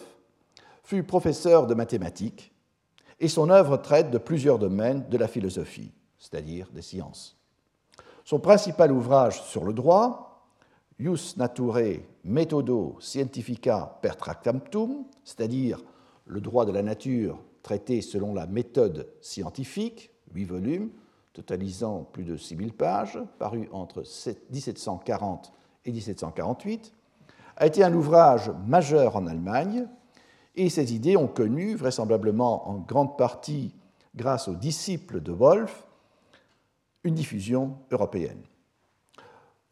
fut 0.84 1.04
professeur 1.04 1.66
de 1.66 1.74
mathématiques 1.74 2.52
et 3.20 3.28
son 3.28 3.50
œuvre 3.50 3.78
traite 3.78 4.12
de 4.12 4.18
plusieurs 4.18 4.60
domaines 4.60 5.08
de 5.10 5.18
la 5.18 5.28
philosophie, 5.28 5.92
c'est-à-dire 6.20 6.68
des 6.72 6.82
sciences. 6.82 7.38
Son 8.26 8.40
principal 8.40 8.92
ouvrage 8.92 9.42
sur 9.44 9.64
le 9.64 9.74
droit, 9.74 10.46
Jus 11.00 11.36
Naturae 11.38 12.02
Methodo 12.24 12.98
Scientifica 13.00 13.98
per 14.02 14.16
Tractatum, 14.18 15.06
c'est-à-dire 15.24 15.80
le 16.32 16.40
droit 16.40 16.66
de 16.66 16.72
la 16.72 16.82
nature 16.82 17.38
traité 17.62 18.02
selon 18.02 18.34
la 18.34 18.48
méthode 18.48 19.10
scientifique, 19.20 20.12
huit 20.34 20.46
volumes, 20.46 20.90
totalisant 21.34 22.08
plus 22.14 22.24
de 22.24 22.38
6000 22.38 22.74
pages, 22.74 23.20
paru 23.38 23.68
entre 23.74 24.04
1740 24.50 25.52
et 25.86 25.92
1748, 25.92 26.94
a 27.58 27.68
été 27.68 27.84
un 27.84 27.94
ouvrage 27.94 28.50
majeur 28.66 29.18
en 29.18 29.28
Allemagne, 29.28 29.88
et 30.56 30.70
ses 30.70 30.96
idées 30.96 31.18
ont 31.18 31.28
connu, 31.28 31.76
vraisemblablement 31.76 32.70
en 32.70 32.80
grande 32.80 33.18
partie 33.18 33.76
grâce 34.16 34.48
aux 34.48 34.56
disciples 34.56 35.22
de 35.22 35.34
Wolff, 35.34 35.86
une 37.04 37.14
diffusion 37.14 37.78
européenne. 37.92 38.42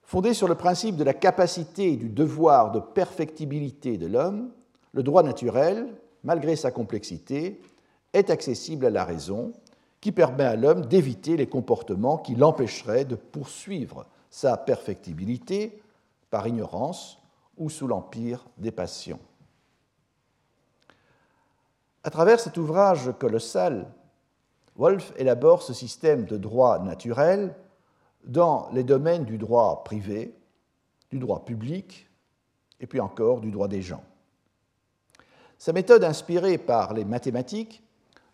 Fondé 0.01 0.33
sur 0.33 0.49
le 0.49 0.55
principe 0.55 0.97
de 0.97 1.03
la 1.05 1.13
capacité 1.13 1.93
et 1.93 1.97
du 1.97 2.09
devoir 2.09 2.71
de 2.71 2.79
perfectibilité 2.79 3.97
de 3.97 4.07
l'homme, 4.07 4.51
le 4.91 5.03
droit 5.03 5.23
naturel, 5.23 5.95
malgré 6.23 6.55
sa 6.55 6.71
complexité, 6.71 7.61
est 8.13 8.29
accessible 8.29 8.85
à 8.85 8.89
la 8.89 9.05
raison, 9.05 9.53
qui 10.01 10.11
permet 10.11 10.45
à 10.45 10.55
l'homme 10.55 10.85
d'éviter 10.85 11.37
les 11.37 11.47
comportements 11.47 12.17
qui 12.17 12.35
l'empêcheraient 12.35 13.05
de 13.05 13.15
poursuivre 13.15 14.05
sa 14.29 14.57
perfectibilité 14.57 15.81
par 16.29 16.47
ignorance 16.47 17.19
ou 17.57 17.69
sous 17.69 17.87
l'empire 17.87 18.45
des 18.57 18.71
passions. 18.71 19.19
À 22.03 22.09
travers 22.09 22.39
cet 22.39 22.57
ouvrage 22.57 23.11
colossal, 23.19 23.91
Wolff 24.77 25.11
élabore 25.17 25.61
ce 25.61 25.73
système 25.73 26.25
de 26.25 26.37
droit 26.37 26.79
naturel 26.79 27.53
dans 28.23 28.69
les 28.71 28.83
domaines 28.83 29.25
du 29.25 29.37
droit 29.37 29.83
privé, 29.83 30.33
du 31.11 31.19
droit 31.19 31.43
public 31.43 32.07
et 32.79 32.87
puis 32.87 33.01
encore 33.01 33.41
du 33.41 33.51
droit 33.51 33.67
des 33.67 33.81
gens. 33.81 34.03
Sa 35.59 35.73
méthode 35.73 36.05
inspirée 36.05 36.57
par 36.57 36.93
les 36.93 37.03
mathématiques 37.03 37.83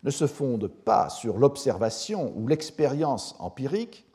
ne 0.03 0.11
se 0.11 0.27
fonde 0.27 0.67
pas 0.67 1.09
sur 1.09 1.39
l'observation 1.39 2.31
ou 2.35 2.47
l'expérience 2.47 3.35
empirique, 3.39 4.05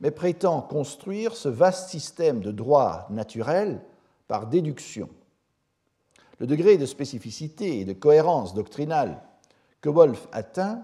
mais 0.00 0.10
prétend 0.10 0.62
construire 0.62 1.36
ce 1.36 1.50
vaste 1.50 1.90
système 1.90 2.40
de 2.40 2.50
droit 2.50 3.08
naturel 3.10 3.82
par 4.26 4.46
déduction. 4.46 5.10
le 6.38 6.46
degré 6.46 6.76
de 6.76 6.86
spécificité 6.86 7.80
et 7.80 7.84
de 7.86 7.94
cohérence 7.94 8.52
doctrinale 8.52 9.22
que 9.80 9.88
Wolff 9.88 10.28
atteint 10.32 10.82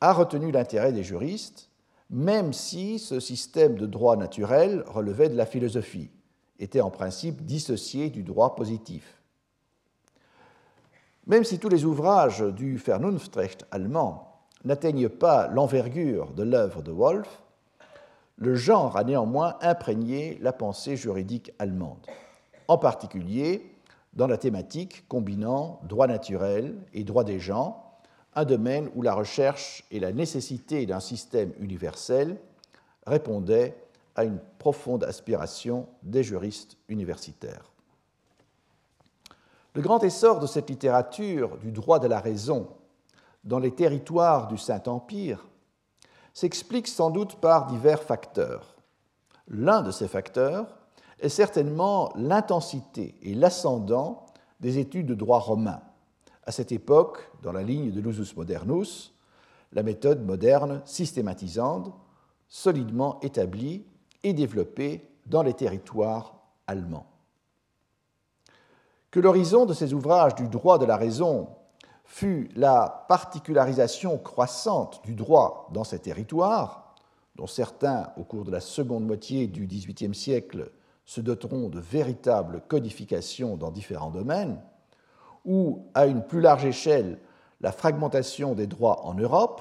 a 0.00 0.12
retenu 0.12 0.50
l'intérêt 0.50 0.92
des 0.92 1.04
juristes, 1.04 1.68
même 2.10 2.52
si 2.52 2.98
ce 2.98 3.20
système 3.20 3.76
de 3.76 3.86
droit 3.86 4.16
naturel 4.16 4.84
relevait 4.86 5.28
de 5.28 5.36
la 5.36 5.46
philosophie, 5.46 6.10
était 6.58 6.80
en 6.80 6.90
principe 6.90 7.44
dissocié 7.44 8.10
du 8.10 8.22
droit 8.22 8.56
positif. 8.56 9.21
Même 11.26 11.44
si 11.44 11.58
tous 11.58 11.68
les 11.68 11.84
ouvrages 11.84 12.40
du 12.40 12.76
Vernunftrecht 12.76 13.64
allemand 13.70 14.40
n'atteignent 14.64 15.08
pas 15.08 15.46
l'envergure 15.48 16.32
de 16.32 16.42
l'œuvre 16.42 16.82
de 16.82 16.90
Wolff, 16.90 17.42
le 18.36 18.56
genre 18.56 18.96
a 18.96 19.04
néanmoins 19.04 19.56
imprégné 19.60 20.38
la 20.40 20.52
pensée 20.52 20.96
juridique 20.96 21.52
allemande, 21.60 22.06
en 22.66 22.76
particulier 22.76 23.72
dans 24.14 24.26
la 24.26 24.36
thématique 24.36 25.06
combinant 25.08 25.80
droit 25.84 26.08
naturel 26.08 26.76
et 26.92 27.04
droit 27.04 27.24
des 27.24 27.38
gens, 27.38 27.92
un 28.34 28.44
domaine 28.44 28.90
où 28.94 29.02
la 29.02 29.14
recherche 29.14 29.84
et 29.90 30.00
la 30.00 30.12
nécessité 30.12 30.86
d'un 30.86 31.00
système 31.00 31.52
universel 31.60 32.36
répondaient 33.06 33.76
à 34.16 34.24
une 34.24 34.40
profonde 34.58 35.04
aspiration 35.04 35.86
des 36.02 36.22
juristes 36.22 36.76
universitaires. 36.88 37.71
Le 39.74 39.80
grand 39.80 40.02
essor 40.04 40.38
de 40.38 40.46
cette 40.46 40.68
littérature 40.68 41.56
du 41.56 41.72
droit 41.72 41.98
de 41.98 42.06
la 42.06 42.20
raison 42.20 42.68
dans 43.44 43.58
les 43.58 43.70
territoires 43.70 44.48
du 44.48 44.58
Saint-Empire 44.58 45.46
s'explique 46.34 46.88
sans 46.88 47.10
doute 47.10 47.36
par 47.36 47.66
divers 47.66 48.02
facteurs. 48.02 48.76
L'un 49.48 49.82
de 49.82 49.90
ces 49.90 50.08
facteurs 50.08 50.78
est 51.20 51.30
certainement 51.30 52.12
l'intensité 52.16 53.14
et 53.22 53.34
l'ascendant 53.34 54.26
des 54.60 54.78
études 54.78 55.06
de 55.06 55.14
droit 55.14 55.38
romain. 55.38 55.80
À 56.44 56.52
cette 56.52 56.72
époque, 56.72 57.30
dans 57.42 57.52
la 57.52 57.62
ligne 57.62 57.92
de 57.92 58.00
l'usus 58.00 58.36
modernus, 58.36 59.14
la 59.72 59.82
méthode 59.82 60.24
moderne 60.24 60.82
systématisante, 60.84 61.92
solidement 62.48 63.20
établie 63.20 63.86
et 64.22 64.34
développée 64.34 65.08
dans 65.26 65.42
les 65.42 65.54
territoires 65.54 66.34
allemands. 66.66 67.11
Que 69.12 69.20
l'horizon 69.20 69.66
de 69.66 69.74
ces 69.74 69.92
ouvrages 69.92 70.34
du 70.34 70.48
droit 70.48 70.78
de 70.78 70.86
la 70.86 70.96
raison 70.96 71.50
fut 72.06 72.48
la 72.56 73.04
particularisation 73.10 74.16
croissante 74.16 75.02
du 75.04 75.14
droit 75.14 75.68
dans 75.74 75.84
ces 75.84 75.98
territoires, 75.98 76.94
dont 77.36 77.46
certains, 77.46 78.10
au 78.16 78.24
cours 78.24 78.46
de 78.46 78.50
la 78.50 78.60
seconde 78.60 79.06
moitié 79.06 79.48
du 79.48 79.66
XVIIIe 79.66 80.14
siècle, 80.14 80.72
se 81.04 81.20
doteront 81.20 81.68
de 81.68 81.78
véritables 81.78 82.62
codifications 82.68 83.58
dans 83.58 83.70
différents 83.70 84.10
domaines, 84.10 84.58
ou, 85.44 85.84
à 85.92 86.06
une 86.06 86.24
plus 86.24 86.40
large 86.40 86.64
échelle, 86.64 87.18
la 87.60 87.72
fragmentation 87.72 88.54
des 88.54 88.66
droits 88.66 89.04
en 89.04 89.12
Europe, 89.12 89.60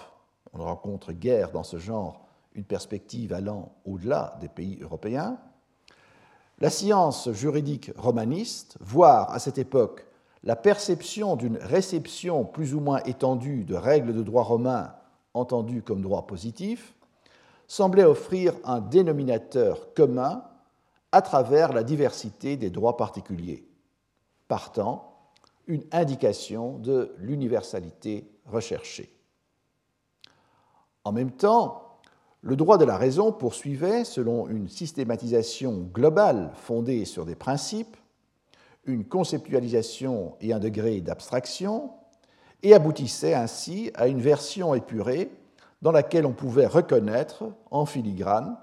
on 0.53 0.59
ne 0.59 0.63
rencontre 0.63 1.11
guère 1.11 1.51
dans 1.51 1.63
ce 1.63 1.77
genre 1.77 2.21
une 2.53 2.63
perspective 2.63 3.33
allant 3.33 3.73
au-delà 3.83 4.37
des 4.39 4.47
pays 4.47 4.79
européens, 4.81 5.37
la 6.61 6.69
science 6.69 7.31
juridique 7.31 7.91
romaniste, 7.97 8.77
voire 8.79 9.31
à 9.31 9.39
cette 9.39 9.57
époque 9.57 10.05
la 10.43 10.55
perception 10.55 11.35
d'une 11.35 11.57
réception 11.57 12.45
plus 12.45 12.75
ou 12.75 12.79
moins 12.79 13.01
étendue 13.03 13.63
de 13.63 13.75
règles 13.75 14.13
de 14.13 14.21
droit 14.21 14.43
romain 14.43 14.93
entendues 15.33 15.81
comme 15.81 16.01
droit 16.01 16.27
positif, 16.27 16.93
semblait 17.67 18.03
offrir 18.03 18.53
un 18.63 18.79
dénominateur 18.79 19.93
commun 19.95 20.43
à 21.11 21.21
travers 21.21 21.73
la 21.73 21.83
diversité 21.83 22.57
des 22.57 22.69
droits 22.69 22.97
particuliers, 22.97 23.67
partant 24.47 25.15
une 25.67 25.83
indication 25.91 26.77
de 26.77 27.15
l'universalité 27.17 28.29
recherchée. 28.45 29.11
En 31.03 31.11
même 31.11 31.31
temps, 31.31 31.90
le 32.41 32.55
droit 32.55 32.77
de 32.77 32.85
la 32.85 32.97
raison 32.97 33.31
poursuivait, 33.31 34.03
selon 34.03 34.47
une 34.47 34.67
systématisation 34.67 35.87
globale 35.93 36.51
fondée 36.55 37.05
sur 37.05 37.25
des 37.25 37.35
principes, 37.35 37.95
une 38.85 39.05
conceptualisation 39.05 40.35
et 40.41 40.51
un 40.51 40.59
degré 40.59 41.01
d'abstraction, 41.01 41.91
et 42.63 42.73
aboutissait 42.73 43.33
ainsi 43.33 43.91
à 43.93 44.07
une 44.07 44.19
version 44.19 44.73
épurée 44.73 45.31
dans 45.81 45.91
laquelle 45.91 46.25
on 46.25 46.33
pouvait 46.33 46.67
reconnaître 46.67 47.43
en 47.69 47.85
filigrane 47.85 48.57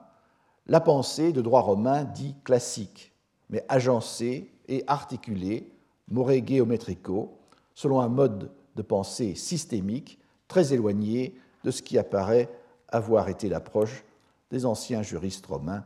la 0.67 0.81
pensée 0.81 1.33
de 1.33 1.41
droit 1.41 1.63
romain 1.63 2.05
dit 2.05 2.35
classique, 2.45 3.13
mais 3.49 3.65
agencée 3.69 4.51
et 4.69 4.85
articulée, 4.87 5.71
more 6.09 6.31
géométrico, 6.47 7.39
selon 7.75 8.01
un 8.01 8.09
mode 8.09 8.51
de 8.77 8.83
pensée 8.83 9.35
systémique 9.35 10.19
très 10.47 10.73
éloigné 10.73 11.35
de 11.65 11.71
ce 11.71 11.83
qui 11.83 11.99
apparaît 11.99 12.49
avoir 12.89 13.29
été 13.29 13.49
l'approche 13.49 14.05
des 14.51 14.67
anciens 14.67 15.03
juristes 15.03 15.47
romains 15.47 15.85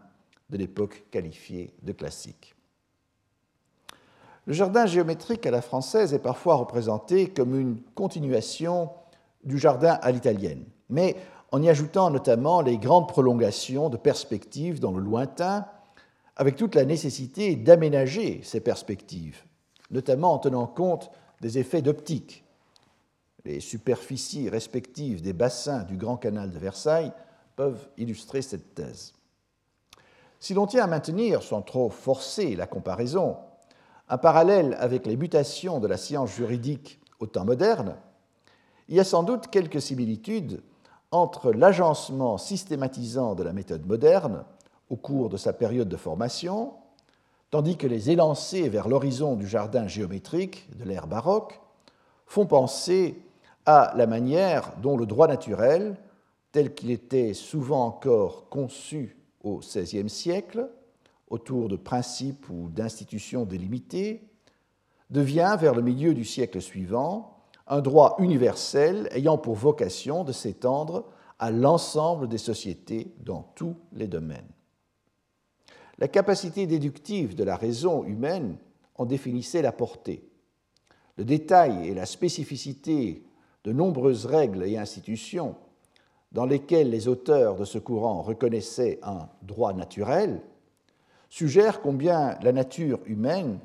de 0.50 0.56
l'époque 0.56 1.04
qualifiée 1.10 1.74
de 1.82 1.92
classique. 1.92 2.54
Le 4.46 4.52
jardin 4.52 4.86
géométrique 4.86 5.46
à 5.46 5.50
la 5.50 5.62
française 5.62 6.14
est 6.14 6.18
parfois 6.18 6.56
représenté 6.56 7.28
comme 7.28 7.58
une 7.58 7.80
continuation 7.94 8.90
du 9.44 9.58
jardin 9.58 9.98
à 10.02 10.10
l'italienne, 10.10 10.64
mais 10.88 11.16
en 11.52 11.62
y 11.62 11.68
ajoutant 11.68 12.10
notamment 12.10 12.60
les 12.60 12.78
grandes 12.78 13.08
prolongations 13.08 13.88
de 13.88 13.96
perspectives 13.96 14.80
dans 14.80 14.92
le 14.92 15.02
lointain, 15.02 15.66
avec 16.36 16.56
toute 16.56 16.74
la 16.74 16.84
nécessité 16.84 17.56
d'aménager 17.56 18.40
ces 18.42 18.60
perspectives, 18.60 19.42
notamment 19.90 20.32
en 20.32 20.38
tenant 20.38 20.66
compte 20.66 21.10
des 21.40 21.58
effets 21.58 21.82
d'optique, 21.82 22.41
les 23.44 23.60
superficies 23.60 24.48
respectives 24.48 25.22
des 25.22 25.32
bassins 25.32 25.82
du 25.84 25.96
Grand 25.96 26.16
Canal 26.16 26.50
de 26.50 26.58
Versailles 26.58 27.12
peuvent 27.56 27.88
illustrer 27.96 28.42
cette 28.42 28.74
thèse. 28.74 29.14
Si 30.40 30.54
l'on 30.54 30.66
tient 30.66 30.84
à 30.84 30.88
maintenir, 30.88 31.42
sans 31.42 31.62
trop 31.62 31.90
forcer 31.90 32.56
la 32.56 32.66
comparaison, 32.66 33.36
un 34.08 34.18
parallèle 34.18 34.76
avec 34.80 35.06
les 35.06 35.16
mutations 35.16 35.80
de 35.80 35.86
la 35.86 35.96
science 35.96 36.34
juridique 36.34 37.00
au 37.20 37.26
temps 37.26 37.44
moderne, 37.44 37.96
il 38.88 38.96
y 38.96 39.00
a 39.00 39.04
sans 39.04 39.22
doute 39.22 39.48
quelques 39.48 39.80
similitudes 39.80 40.62
entre 41.12 41.52
l'agencement 41.52 42.38
systématisant 42.38 43.34
de 43.34 43.42
la 43.42 43.52
méthode 43.52 43.86
moderne 43.86 44.44
au 44.90 44.96
cours 44.96 45.28
de 45.28 45.36
sa 45.36 45.52
période 45.52 45.88
de 45.88 45.96
formation, 45.96 46.74
tandis 47.50 47.76
que 47.76 47.86
les 47.86 48.10
élancés 48.10 48.68
vers 48.68 48.88
l'horizon 48.88 49.36
du 49.36 49.46
jardin 49.46 49.86
géométrique 49.86 50.68
de 50.76 50.84
l'ère 50.84 51.06
baroque 51.06 51.60
font 52.26 52.46
penser 52.46 53.22
à 53.66 53.92
la 53.96 54.06
manière 54.06 54.76
dont 54.82 54.96
le 54.96 55.06
droit 55.06 55.28
naturel, 55.28 55.96
tel 56.50 56.74
qu'il 56.74 56.90
était 56.90 57.34
souvent 57.34 57.86
encore 57.86 58.48
conçu 58.48 59.16
au 59.42 59.58
XVIe 59.58 60.08
siècle, 60.08 60.68
autour 61.28 61.68
de 61.68 61.76
principes 61.76 62.48
ou 62.50 62.68
d'institutions 62.68 63.44
délimitées, 63.44 64.28
devient, 65.10 65.56
vers 65.58 65.74
le 65.74 65.82
milieu 65.82 66.14
du 66.14 66.24
siècle 66.24 66.60
suivant, 66.60 67.38
un 67.66 67.80
droit 67.80 68.16
universel 68.18 69.08
ayant 69.12 69.38
pour 69.38 69.54
vocation 69.54 70.24
de 70.24 70.32
s'étendre 70.32 71.06
à 71.38 71.50
l'ensemble 71.50 72.28
des 72.28 72.38
sociétés 72.38 73.14
dans 73.20 73.42
tous 73.54 73.76
les 73.92 74.08
domaines. 74.08 74.48
La 75.98 76.08
capacité 76.08 76.66
déductive 76.66 77.34
de 77.34 77.44
la 77.44 77.56
raison 77.56 78.04
humaine 78.04 78.56
en 78.96 79.06
définissait 79.06 79.62
la 79.62 79.72
portée. 79.72 80.28
Le 81.16 81.24
détail 81.24 81.88
et 81.88 81.94
la 81.94 82.06
spécificité 82.06 83.24
de 83.64 83.72
nombreuses 83.72 84.26
règles 84.26 84.64
et 84.64 84.76
institutions 84.76 85.54
dans 86.32 86.46
lesquelles 86.46 86.90
les 86.90 87.08
auteurs 87.08 87.56
de 87.56 87.64
ce 87.64 87.78
courant 87.78 88.22
reconnaissaient 88.22 88.98
un 89.02 89.28
droit 89.42 89.72
naturel, 89.72 90.40
suggèrent 91.28 91.80
combien 91.80 92.38
la 92.42 92.52
nature 92.52 93.00
humaine 93.06 93.58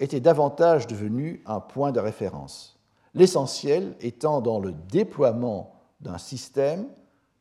était 0.00 0.20
davantage 0.20 0.86
devenue 0.86 1.42
un 1.46 1.60
point 1.60 1.92
de 1.92 2.00
référence, 2.00 2.78
l'essentiel 3.14 3.94
étant 4.00 4.40
dans 4.40 4.58
le 4.58 4.72
déploiement 4.72 5.74
d'un 6.00 6.18
système 6.18 6.86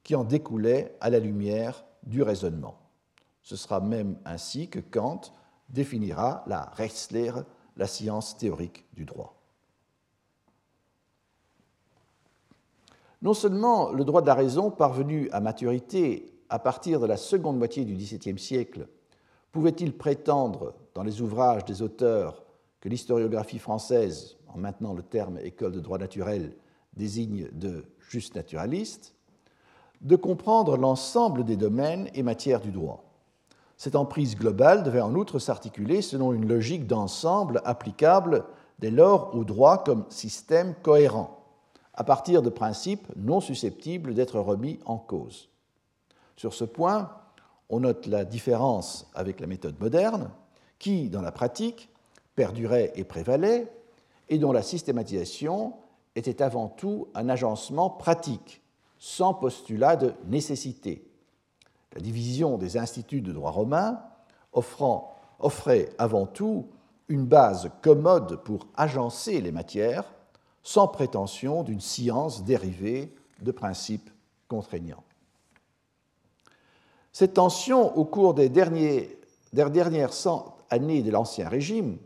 qui 0.03 0.15
en 0.15 0.23
découlait 0.23 0.95
à 1.01 1.09
la 1.09 1.19
lumière 1.19 1.85
du 2.03 2.21
raisonnement. 2.21 2.75
Ce 3.41 3.55
sera 3.55 3.79
même 3.79 4.17
ainsi 4.25 4.69
que 4.69 4.79
Kant 4.79 5.21
définira 5.69 6.43
la 6.47 6.71
Rechtslehre, 6.77 7.43
la 7.77 7.87
science 7.87 8.37
théorique 8.37 8.85
du 8.93 9.05
droit. 9.05 9.35
Non 13.25 13.33
seulement 13.33 13.91
le 13.91 14.05
droit 14.05 14.21
de 14.21 14.27
la 14.27 14.35
raison, 14.35 14.69
parvenu 14.69 15.31
à 15.31 15.39
maturité 15.39 16.31
à 16.49 16.59
partir 16.59 16.99
de 16.99 17.07
la 17.07 17.17
seconde 17.17 17.57
moitié 17.57 17.83
du 17.83 17.95
XVIIe 17.95 18.37
siècle, 18.37 18.87
pouvait-il 19.51 19.97
prétendre, 19.97 20.75
dans 20.93 21.01
les 21.01 21.21
ouvrages 21.21 21.65
des 21.65 21.81
auteurs 21.81 22.43
que 22.81 22.87
l'historiographie 22.87 23.57
française, 23.57 24.37
en 24.53 24.59
maintenant 24.59 24.93
le 24.93 25.01
terme 25.01 25.39
école 25.39 25.71
de 25.71 25.79
droit 25.79 25.97
naturel, 25.97 26.55
désigne 26.95 27.49
de 27.51 27.85
juste 28.11 28.35
naturaliste, 28.35 29.15
de 30.01 30.15
comprendre 30.15 30.77
l'ensemble 30.77 31.45
des 31.45 31.57
domaines 31.57 32.11
et 32.13 32.21
matières 32.21 32.61
du 32.61 32.69
droit? 32.69 33.05
Cette 33.75 33.95
emprise 33.95 34.37
globale 34.37 34.83
devait 34.83 35.01
en 35.01 35.15
outre 35.15 35.39
s'articuler 35.39 36.03
selon 36.03 36.31
une 36.31 36.47
logique 36.47 36.85
d'ensemble 36.85 37.63
applicable 37.65 38.45
dès 38.77 38.91
lors 38.91 39.35
au 39.35 39.43
droit 39.43 39.83
comme 39.83 40.05
système 40.09 40.75
cohérent, 40.83 41.44
à 41.95 42.03
partir 42.03 42.41
de 42.41 42.49
principes 42.49 43.07
non 43.15 43.39
susceptibles 43.39 44.13
d'être 44.13 44.39
remis 44.39 44.79
en 44.85 44.97
cause. 44.97 45.49
Sur 46.35 46.53
ce 46.53 46.65
point, 46.65 47.11
on 47.69 47.79
note 47.79 48.05
la 48.07 48.25
différence 48.25 49.09
avec 49.15 49.39
la 49.39 49.47
méthode 49.47 49.79
moderne, 49.79 50.29
qui, 50.77 51.09
dans 51.09 51.21
la 51.21 51.31
pratique, 51.31 51.89
perdurait 52.35 52.91
et 52.95 53.03
prévalait, 53.03 53.71
et 54.29 54.37
dont 54.37 54.51
la 54.51 54.61
systématisation 54.61 55.73
était 56.15 56.41
avant 56.41 56.67
tout 56.67 57.07
un 57.15 57.29
agencement 57.29 57.89
pratique, 57.89 58.61
sans 58.99 59.33
postulat 59.33 59.95
de 59.95 60.13
nécessité. 60.27 61.07
La 61.93 62.01
division 62.01 62.57
des 62.57 62.77
instituts 62.77 63.21
de 63.21 63.31
droit 63.31 63.51
romain 63.51 64.01
offrait 64.51 65.89
avant 65.97 66.25
tout 66.25 66.67
une 67.07 67.25
base 67.25 67.71
commode 67.81 68.37
pour 68.43 68.67
agencer 68.75 69.39
les 69.41 69.51
matières, 69.51 70.05
sans 70.65 70.87
prétention 70.87 71.61
d'une 71.61 71.79
science 71.79 72.43
dérivée 72.43 73.13
de 73.41 73.51
principes 73.51 74.09
contraignants. 74.49 75.03
Cette 77.13 77.35
tension 77.35 77.95
au 77.95 78.03
cours 78.03 78.33
des, 78.33 78.49
dernières 78.49 80.11
cent 80.11 80.57
années 80.71 81.03
de 81.03 81.11
l'Ancien 81.11 81.47
Régime 81.47 81.97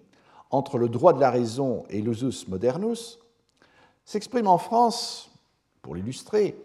entre 0.52 0.78
le 0.78 0.90
droit 0.90 1.14
de 1.14 1.22
la 1.22 1.32
raison 1.32 1.86
et 1.90 2.02
l'usus 2.02 2.48
modernus 2.50 3.20
s'exprime 4.04 4.48
en 4.48 4.58
France, 4.58 5.32
pour 5.82 5.96
l'illustrer, 5.96 6.62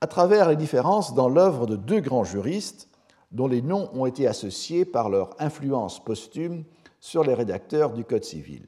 à 0.00 0.08
travers 0.08 0.48
les 0.48 0.56
différences 0.56 1.14
dans 1.14 1.28
l'œuvre 1.28 1.66
de 1.66 1.76
deux 1.76 2.00
grands 2.00 2.24
juristes 2.24 2.88
dont 3.30 3.46
les 3.46 3.62
noms 3.62 3.88
ont 3.94 4.06
été 4.06 4.26
associés 4.26 4.84
par 4.84 5.08
leur 5.10 5.40
influence 5.40 6.02
posthume 6.02 6.64
sur 6.98 7.22
les 7.22 7.34
rédacteurs 7.34 7.92
du 7.92 8.04
Code 8.04 8.24
civil, 8.24 8.66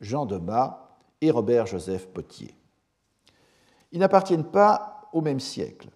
Jean 0.00 0.26
Demas 0.26 0.89
et 1.20 1.30
Robert-Joseph 1.30 2.08
Potier. 2.08 2.54
Ils 3.92 3.98
n'appartiennent 3.98 4.50
pas 4.50 5.08
au 5.12 5.20
même 5.20 5.40
siècle. 5.40 5.88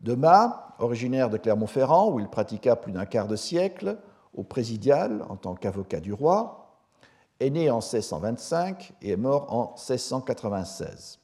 Demas, 0.00 0.74
originaire 0.78 1.30
de 1.30 1.36
Clermont-Ferrand, 1.36 2.10
où 2.10 2.18
il 2.18 2.28
pratiqua 2.28 2.76
plus 2.76 2.92
d'un 2.92 3.06
quart 3.06 3.28
de 3.28 3.36
siècle, 3.36 3.98
au 4.34 4.42
présidial 4.42 5.24
en 5.28 5.36
tant 5.36 5.54
qu'avocat 5.54 6.00
du 6.00 6.12
roi, 6.12 6.80
est 7.38 7.50
né 7.50 7.70
en 7.70 7.78
1625 7.78 8.94
et 9.02 9.10
est 9.10 9.16
mort 9.16 9.52
en 9.52 9.74
1696. 9.74 11.20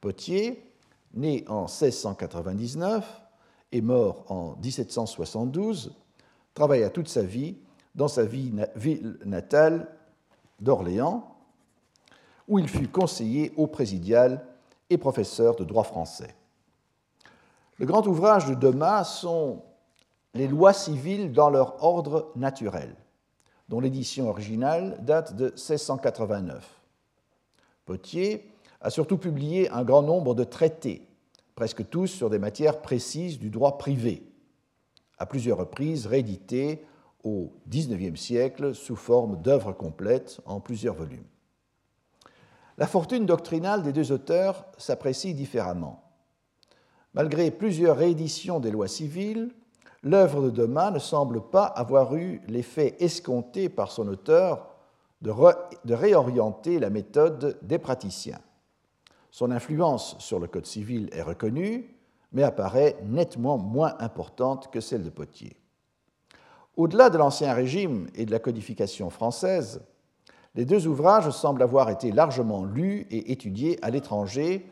Potier, 0.00 0.72
né 1.14 1.44
en 1.48 1.62
1699 1.62 3.22
et 3.72 3.80
mort 3.80 4.24
en 4.28 4.56
1772, 4.62 5.96
travailla 6.54 6.90
toute 6.90 7.08
sa 7.08 7.22
vie 7.22 7.56
dans 7.94 8.08
sa 8.08 8.24
ville 8.24 9.18
natale 9.24 9.88
d'Orléans, 10.60 11.39
où 12.50 12.58
il 12.58 12.68
fut 12.68 12.88
conseiller 12.88 13.52
au 13.56 13.68
présidial 13.68 14.44
et 14.90 14.98
professeur 14.98 15.54
de 15.54 15.64
droit 15.64 15.84
français. 15.84 16.34
Le 17.78 17.86
grand 17.86 18.06
ouvrage 18.06 18.46
de 18.46 18.54
Demas 18.54 19.04
sont 19.04 19.62
les 20.34 20.48
lois 20.48 20.72
civiles 20.72 21.32
dans 21.32 21.48
leur 21.48 21.82
ordre 21.82 22.32
naturel, 22.34 22.94
dont 23.68 23.80
l'édition 23.80 24.28
originale 24.28 24.98
date 25.02 25.36
de 25.36 25.46
1689. 25.46 26.68
Potier 27.86 28.50
a 28.80 28.90
surtout 28.90 29.16
publié 29.16 29.70
un 29.70 29.84
grand 29.84 30.02
nombre 30.02 30.34
de 30.34 30.44
traités, 30.44 31.06
presque 31.54 31.88
tous 31.88 32.08
sur 32.08 32.30
des 32.30 32.38
matières 32.40 32.82
précises 32.82 33.38
du 33.38 33.50
droit 33.50 33.78
privé, 33.78 34.24
à 35.18 35.26
plusieurs 35.26 35.58
reprises 35.58 36.06
réédités 36.06 36.84
au 37.22 37.52
XIXe 37.68 38.20
siècle 38.20 38.74
sous 38.74 38.96
forme 38.96 39.40
d'œuvres 39.40 39.72
complètes 39.72 40.40
en 40.46 40.58
plusieurs 40.58 40.94
volumes. 40.94 41.26
La 42.80 42.86
fortune 42.86 43.26
doctrinale 43.26 43.82
des 43.82 43.92
deux 43.92 44.10
auteurs 44.10 44.64
s'apprécie 44.78 45.34
différemment. 45.34 46.02
Malgré 47.12 47.50
plusieurs 47.50 47.98
rééditions 47.98 48.58
des 48.58 48.70
lois 48.70 48.88
civiles, 48.88 49.54
l'œuvre 50.02 50.44
de 50.44 50.48
Demas 50.48 50.90
ne 50.90 50.98
semble 50.98 51.42
pas 51.42 51.66
avoir 51.66 52.14
eu 52.14 52.40
l'effet 52.48 52.96
escompté 52.98 53.68
par 53.68 53.92
son 53.92 54.08
auteur 54.08 54.66
de, 55.20 55.30
de 55.84 55.92
réorienter 55.92 56.78
la 56.78 56.88
méthode 56.88 57.58
des 57.60 57.78
praticiens. 57.78 58.40
Son 59.30 59.50
influence 59.50 60.16
sur 60.18 60.40
le 60.40 60.46
Code 60.46 60.64
civil 60.64 61.10
est 61.12 61.20
reconnue, 61.20 61.94
mais 62.32 62.44
apparaît 62.44 62.96
nettement 63.04 63.58
moins 63.58 63.94
importante 63.98 64.70
que 64.70 64.80
celle 64.80 65.04
de 65.04 65.10
Potier. 65.10 65.54
Au-delà 66.78 67.10
de 67.10 67.18
l'Ancien 67.18 67.52
Régime 67.52 68.08
et 68.14 68.24
de 68.24 68.30
la 68.30 68.38
codification 68.38 69.10
française, 69.10 69.82
les 70.54 70.64
deux 70.64 70.86
ouvrages 70.86 71.30
semblent 71.30 71.62
avoir 71.62 71.90
été 71.90 72.12
largement 72.12 72.64
lus 72.64 73.06
et 73.10 73.32
étudiés 73.32 73.78
à 73.82 73.90
l'étranger 73.90 74.66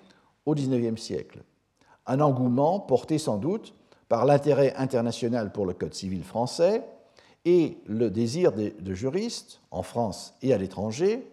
au 0.46 0.54
XIXe 0.54 1.00
siècle. 1.00 1.42
Un 2.06 2.20
engouement 2.20 2.80
porté 2.80 3.18
sans 3.18 3.36
doute 3.36 3.74
par 4.08 4.24
l'intérêt 4.24 4.74
international 4.76 5.52
pour 5.52 5.66
le 5.66 5.74
Code 5.74 5.94
civil 5.94 6.24
français 6.24 6.84
et 7.44 7.78
le 7.86 8.10
désir 8.10 8.52
de 8.52 8.94
juristes, 8.94 9.60
en 9.70 9.82
France 9.82 10.34
et 10.42 10.52
à 10.52 10.58
l'étranger, 10.58 11.30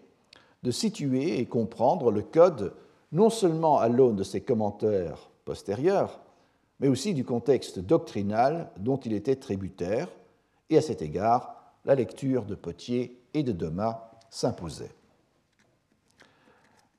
de 0.62 0.70
situer 0.70 1.38
et 1.38 1.46
comprendre 1.46 2.10
le 2.10 2.22
Code 2.22 2.74
non 3.12 3.30
seulement 3.30 3.78
à 3.78 3.88
l'aune 3.88 4.16
de 4.16 4.22
ses 4.22 4.40
commentaires 4.40 5.30
postérieurs, 5.44 6.20
mais 6.80 6.88
aussi 6.88 7.14
du 7.14 7.24
contexte 7.24 7.78
doctrinal 7.78 8.70
dont 8.78 8.98
il 8.98 9.12
était 9.12 9.36
tributaire, 9.36 10.08
et 10.68 10.78
à 10.78 10.82
cet 10.82 11.02
égard, 11.02 11.54
la 11.84 11.94
lecture 11.94 12.44
de 12.44 12.54
Potier 12.54 13.22
et 13.32 13.42
de 13.42 13.52
Demas 13.52 14.10
s'imposait. 14.30 14.94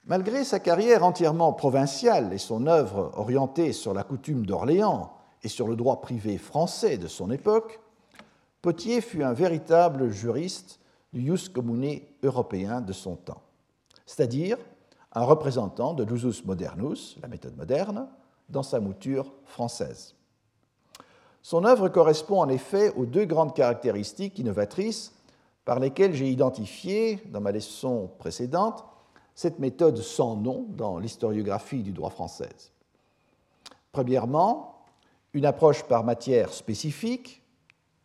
Malgré 0.06 0.46
sa 0.46 0.60
carrière 0.60 1.04
entièrement 1.04 1.52
provinciale 1.52 2.32
et 2.32 2.38
son 2.38 2.66
œuvre 2.66 3.12
orientée 3.16 3.74
sur 3.74 3.94
la 3.94 4.04
coutume 4.04 4.46
d'Orléans 4.46 5.12
et 5.44 5.50
sur 5.50 5.68
le 5.68 5.76
droit 5.76 6.00
privé 6.00 6.38
français 6.38 6.98
de 6.98 7.08
son 7.08 7.30
époque, 7.30 7.82
Potier 8.62 9.02
fut 9.02 9.24
un 9.24 9.34
véritable 9.34 10.10
juriste 10.10 10.80
du 11.14 11.26
jus 11.26 11.50
commune 11.50 12.00
européen 12.24 12.82
de 12.82 12.94
son 12.94 13.16
temps, 13.16 13.42
c'est-à-dire 14.06 14.58
un 15.14 15.24
représentant 15.24 15.94
de 15.94 16.04
l'usus 16.04 16.44
modernus, 16.46 17.18
la 17.22 17.28
méthode 17.28 17.58
moderne, 17.58 18.08
dans 18.50 18.64
sa 18.64 18.80
mouture 18.80 19.34
française. 19.46 20.16
Son 21.42 21.66
œuvre 21.66 21.90
correspond 21.90 22.42
en 22.42 22.50
effet 22.50 22.94
aux 22.96 23.06
deux 23.06 23.26
grandes 23.26 23.54
caractéristiques 23.54 24.40
innovatrices 24.40 25.14
par 25.68 25.80
lesquelles 25.80 26.14
j'ai 26.14 26.30
identifié, 26.30 27.20
dans 27.26 27.42
ma 27.42 27.52
leçon 27.52 28.10
précédente, 28.20 28.86
cette 29.36 29.60
méthode 29.60 29.98
sans 29.98 30.38
nom 30.38 30.66
dans 30.70 30.98
l'historiographie 30.98 31.84
du 31.84 31.92
droit 31.92 32.10
français. 32.10 32.48
Premièrement, 33.92 34.86
une 35.34 35.46
approche 35.46 35.84
par 35.84 36.06
matière 36.06 36.54
spécifique, 36.54 37.44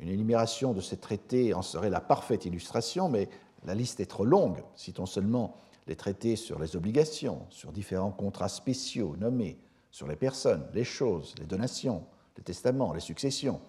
une 0.01 0.09
énumération 0.09 0.73
de 0.73 0.81
ces 0.81 0.97
traités 0.97 1.55
en 1.55 1.63
serait 1.63 1.89
la 1.89 2.01
parfaite 2.01 2.47
illustration, 2.47 3.09
mais 3.09 3.29
la 3.65 3.77
liste 3.77 4.01
est 4.01 4.07
trop 4.07 4.25
longue, 4.25 4.65
citons 4.75 5.07
seulement 5.07 5.55
les 5.87 5.95
traités 5.95 6.35
sur 6.35 6.59
les 6.59 6.75
obligations, 6.75 7.47
sur 7.49 7.71
différents 7.71 8.11
contrats 8.11 8.49
spéciaux 8.49 9.15
nommés, 9.21 9.61
sur 9.93 10.09
les 10.09 10.17
personnes, 10.17 10.67
les 10.75 10.83
choses, 10.83 11.37
les 11.39 11.47
donations, 11.47 12.03
les 12.37 12.43
testaments, 12.43 12.93
les 12.93 12.99
successions, 12.99 13.61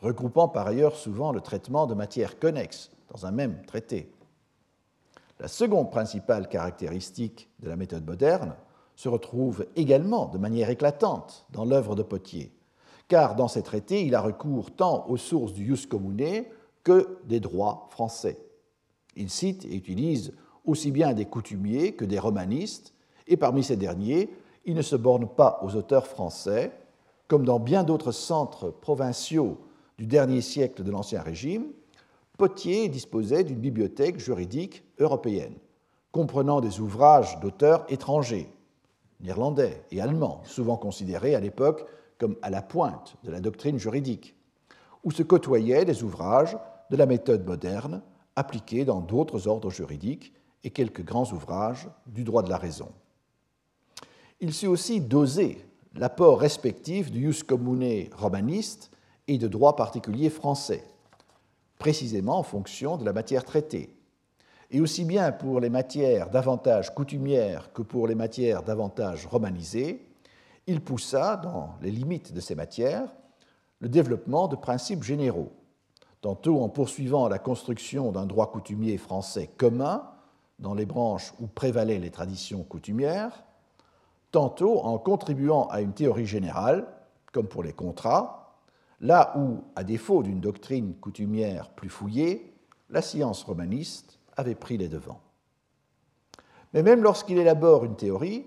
regroupant 0.00 0.48
par 0.48 0.66
ailleurs 0.66 0.96
souvent 0.96 1.32
le 1.32 1.40
traitement 1.40 1.86
de 1.86 1.94
matières 1.94 2.38
connexes 2.38 2.90
dans 3.10 3.26
un 3.26 3.30
même 3.30 3.64
traité. 3.66 4.12
La 5.40 5.48
seconde 5.48 5.90
principale 5.90 6.48
caractéristique 6.48 7.48
de 7.60 7.68
la 7.68 7.76
méthode 7.76 8.06
moderne 8.06 8.54
se 8.96 9.08
retrouve 9.08 9.66
également 9.76 10.26
de 10.26 10.38
manière 10.38 10.70
éclatante 10.70 11.46
dans 11.50 11.64
l'œuvre 11.64 11.94
de 11.94 12.02
Potier, 12.02 12.52
car 13.06 13.36
dans 13.36 13.46
ces 13.46 13.62
traités, 13.62 14.04
il 14.04 14.16
a 14.16 14.20
recours 14.20 14.72
tant 14.72 15.06
aux 15.08 15.16
sources 15.16 15.52
du 15.52 15.64
jus 15.64 15.86
commune 15.86 16.44
que 16.82 17.18
des 17.24 17.38
droits 17.38 17.86
français. 17.90 18.38
Il 19.14 19.30
cite 19.30 19.64
et 19.64 19.76
utilise 19.76 20.32
aussi 20.64 20.90
bien 20.90 21.14
des 21.14 21.24
coutumiers 21.24 21.92
que 21.94 22.04
des 22.04 22.18
romanistes, 22.18 22.92
et 23.26 23.36
parmi 23.36 23.62
ces 23.62 23.76
derniers, 23.76 24.30
il 24.64 24.74
ne 24.74 24.82
se 24.82 24.96
borne 24.96 25.28
pas 25.28 25.60
aux 25.62 25.76
auteurs 25.76 26.06
français, 26.06 26.72
comme 27.28 27.44
dans 27.44 27.60
bien 27.60 27.84
d'autres 27.84 28.12
centres 28.12 28.70
provinciaux 28.70 29.58
du 29.96 30.06
dernier 30.06 30.40
siècle 30.40 30.82
de 30.82 30.90
l'Ancien 30.90 31.22
Régime, 31.22 31.66
Potier 32.38 32.88
disposait 32.88 33.42
d'une 33.42 33.58
bibliothèque 33.58 34.20
juridique 34.20 34.84
européenne, 35.00 35.56
comprenant 36.12 36.60
des 36.60 36.78
ouvrages 36.78 37.40
d'auteurs 37.40 37.84
étrangers, 37.88 38.48
néerlandais 39.18 39.82
et 39.90 40.00
allemands, 40.00 40.42
souvent 40.44 40.76
considérés 40.76 41.34
à 41.34 41.40
l'époque 41.40 41.84
comme 42.16 42.36
à 42.40 42.50
la 42.50 42.62
pointe 42.62 43.16
de 43.24 43.32
la 43.32 43.40
doctrine 43.40 43.76
juridique, 43.76 44.36
où 45.02 45.10
se 45.10 45.24
côtoyaient 45.24 45.84
des 45.84 46.04
ouvrages 46.04 46.56
de 46.90 46.96
la 46.96 47.06
méthode 47.06 47.44
moderne 47.44 48.02
appliqués 48.36 48.84
dans 48.84 49.00
d'autres 49.00 49.48
ordres 49.48 49.70
juridiques 49.70 50.32
et 50.62 50.70
quelques 50.70 51.04
grands 51.04 51.32
ouvrages 51.32 51.88
du 52.06 52.22
droit 52.22 52.44
de 52.44 52.50
la 52.50 52.56
raison. 52.56 52.92
Il 54.38 54.54
sut 54.54 54.68
aussi 54.68 55.00
doser 55.00 55.58
l'apport 55.92 56.38
respectif 56.38 57.10
du 57.10 57.32
jus 57.32 57.42
commune 57.42 58.08
romaniste 58.16 58.92
et 59.26 59.38
de 59.38 59.48
droit 59.48 59.74
particulier 59.74 60.30
français, 60.30 60.84
précisément 61.78 62.38
en 62.38 62.42
fonction 62.42 62.96
de 62.96 63.04
la 63.04 63.12
matière 63.12 63.44
traitée, 63.44 63.94
et 64.70 64.80
aussi 64.80 65.04
bien 65.04 65.32
pour 65.32 65.60
les 65.60 65.70
matières 65.70 66.30
davantage 66.30 66.94
coutumières 66.94 67.72
que 67.72 67.82
pour 67.82 68.06
les 68.06 68.14
matières 68.14 68.62
davantage 68.62 69.26
romanisées, 69.26 70.04
il 70.66 70.82
poussa, 70.82 71.36
dans 71.36 71.70
les 71.80 71.90
limites 71.90 72.34
de 72.34 72.40
ces 72.40 72.54
matières, 72.54 73.08
le 73.80 73.88
développement 73.88 74.48
de 74.48 74.56
principes 74.56 75.02
généraux, 75.02 75.52
tantôt 76.20 76.60
en 76.60 76.68
poursuivant 76.68 77.28
la 77.28 77.38
construction 77.38 78.12
d'un 78.12 78.26
droit 78.26 78.50
coutumier 78.50 78.98
français 78.98 79.48
commun 79.56 80.10
dans 80.58 80.74
les 80.74 80.84
branches 80.84 81.32
où 81.40 81.46
prévalaient 81.46 81.98
les 81.98 82.10
traditions 82.10 82.64
coutumières, 82.64 83.44
tantôt 84.30 84.80
en 84.80 84.98
contribuant 84.98 85.68
à 85.68 85.80
une 85.80 85.92
théorie 85.92 86.26
générale, 86.26 86.86
comme 87.32 87.46
pour 87.46 87.62
les 87.62 87.72
contrats, 87.72 88.47
là 89.00 89.34
où, 89.38 89.64
à 89.76 89.84
défaut 89.84 90.22
d'une 90.22 90.40
doctrine 90.40 90.94
coutumière 90.94 91.70
plus 91.70 91.88
fouillée, 91.88 92.52
la 92.90 93.02
science 93.02 93.42
romaniste 93.44 94.18
avait 94.36 94.54
pris 94.54 94.78
les 94.78 94.88
devants. 94.88 95.20
Mais 96.74 96.82
même 96.82 97.02
lorsqu'il 97.02 97.38
élabore 97.38 97.84
une 97.84 97.96
théorie, 97.96 98.46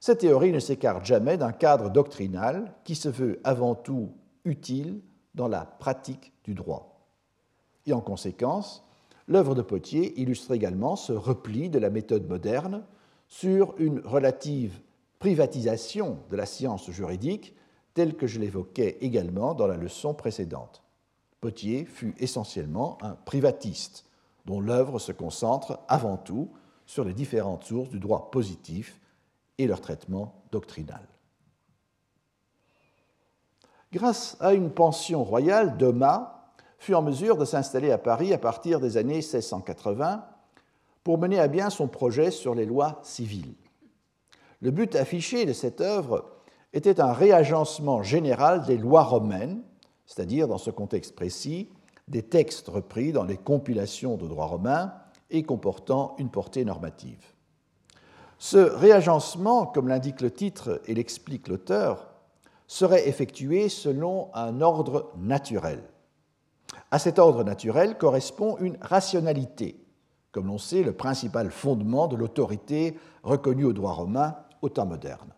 cette 0.00 0.18
théorie 0.18 0.52
ne 0.52 0.58
s'écarte 0.58 1.04
jamais 1.04 1.38
d'un 1.38 1.52
cadre 1.52 1.90
doctrinal 1.90 2.74
qui 2.84 2.94
se 2.94 3.08
veut 3.08 3.40
avant 3.44 3.74
tout 3.74 4.12
utile 4.44 5.00
dans 5.34 5.48
la 5.48 5.64
pratique 5.64 6.32
du 6.44 6.54
droit. 6.54 7.08
Et 7.86 7.92
en 7.92 8.00
conséquence, 8.00 8.86
l'œuvre 9.28 9.54
de 9.54 9.62
Potier 9.62 10.20
illustre 10.20 10.52
également 10.52 10.96
ce 10.96 11.12
repli 11.12 11.70
de 11.70 11.78
la 11.78 11.90
méthode 11.90 12.28
moderne 12.28 12.84
sur 13.28 13.74
une 13.78 14.00
relative 14.00 14.78
privatisation 15.18 16.18
de 16.30 16.36
la 16.36 16.46
science 16.46 16.90
juridique 16.90 17.56
telle 17.94 18.16
que 18.16 18.26
je 18.26 18.40
l'évoquais 18.40 18.98
également 19.00 19.54
dans 19.54 19.66
la 19.66 19.76
leçon 19.76 20.14
précédente. 20.14 20.82
Potier 21.40 21.84
fut 21.84 22.14
essentiellement 22.18 22.98
un 23.02 23.14
privatiste, 23.14 24.04
dont 24.44 24.60
l'œuvre 24.60 24.98
se 24.98 25.12
concentre 25.12 25.80
avant 25.88 26.16
tout 26.16 26.50
sur 26.86 27.04
les 27.04 27.14
différentes 27.14 27.64
sources 27.64 27.90
du 27.90 27.98
droit 27.98 28.30
positif 28.30 29.00
et 29.58 29.66
leur 29.66 29.80
traitement 29.80 30.42
doctrinal. 30.50 31.06
Grâce 33.92 34.36
à 34.40 34.54
une 34.54 34.70
pension 34.70 35.22
royale, 35.22 35.76
Thomas 35.78 36.50
fut 36.78 36.94
en 36.94 37.02
mesure 37.02 37.36
de 37.36 37.44
s'installer 37.44 37.92
à 37.92 37.98
Paris 37.98 38.32
à 38.32 38.38
partir 38.38 38.80
des 38.80 38.96
années 38.96 39.14
1680 39.14 40.26
pour 41.04 41.18
mener 41.18 41.38
à 41.38 41.48
bien 41.48 41.70
son 41.70 41.86
projet 41.86 42.30
sur 42.30 42.54
les 42.54 42.66
lois 42.66 43.00
civiles. 43.02 43.54
Le 44.60 44.70
but 44.70 44.96
affiché 44.96 45.46
de 45.46 45.52
cette 45.52 45.80
œuvre 45.80 46.33
était 46.74 47.00
un 47.00 47.12
réagencement 47.12 48.02
général 48.02 48.66
des 48.66 48.76
lois 48.76 49.04
romaines, 49.04 49.62
c'est-à-dire, 50.06 50.48
dans 50.48 50.58
ce 50.58 50.70
contexte 50.70 51.14
précis, 51.14 51.70
des 52.08 52.22
textes 52.22 52.68
repris 52.68 53.12
dans 53.12 53.24
les 53.24 53.36
compilations 53.38 54.16
de 54.16 54.26
droit 54.26 54.46
romain 54.46 54.92
et 55.30 55.44
comportant 55.44 56.14
une 56.18 56.30
portée 56.30 56.64
normative. 56.64 57.24
Ce 58.38 58.58
réagencement, 58.58 59.66
comme 59.66 59.88
l'indique 59.88 60.20
le 60.20 60.32
titre 60.32 60.82
et 60.86 60.94
l'explique 60.94 61.48
l'auteur, 61.48 62.10
serait 62.66 63.08
effectué 63.08 63.68
selon 63.68 64.28
un 64.34 64.60
ordre 64.60 65.12
naturel. 65.16 65.80
À 66.90 66.98
cet 66.98 67.18
ordre 67.20 67.44
naturel 67.44 67.96
correspond 67.96 68.58
une 68.58 68.76
rationalité, 68.80 69.86
comme 70.32 70.48
l'on 70.48 70.58
sait 70.58 70.82
le 70.82 70.92
principal 70.92 71.50
fondement 71.50 72.08
de 72.08 72.16
l'autorité 72.16 72.98
reconnue 73.22 73.64
au 73.64 73.72
droit 73.72 73.92
romain 73.92 74.34
au 74.60 74.68
temps 74.68 74.86
moderne. 74.86 75.32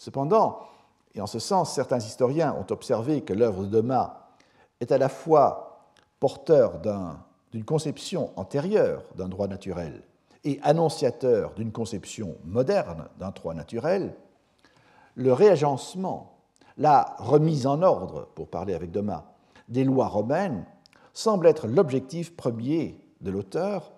Cependant, 0.00 0.60
et 1.14 1.20
en 1.20 1.26
ce 1.26 1.38
sens, 1.38 1.74
certains 1.74 1.98
historiens 1.98 2.56
ont 2.58 2.72
observé 2.72 3.20
que 3.20 3.34
l'œuvre 3.34 3.64
de 3.64 3.68
Doma 3.68 4.30
est 4.80 4.92
à 4.92 4.96
la 4.96 5.10
fois 5.10 5.90
porteur 6.20 6.80
d'une 7.52 7.66
conception 7.66 8.30
antérieure 8.36 9.04
d'un 9.16 9.28
droit 9.28 9.46
naturel 9.46 10.02
et 10.44 10.58
annonciateur 10.62 11.52
d'une 11.52 11.70
conception 11.70 12.34
moderne 12.46 13.08
d'un 13.18 13.28
droit 13.28 13.52
naturel, 13.52 14.14
le 15.16 15.34
réagencement, 15.34 16.38
la 16.78 17.14
remise 17.18 17.66
en 17.66 17.82
ordre, 17.82 18.26
pour 18.34 18.48
parler 18.48 18.72
avec 18.72 18.92
Doma, 18.92 19.34
des 19.68 19.84
lois 19.84 20.08
romaines 20.08 20.64
semble 21.12 21.46
être 21.46 21.66
l'objectif 21.66 22.34
premier 22.34 22.98
de 23.20 23.30
l'auteur, 23.30 23.92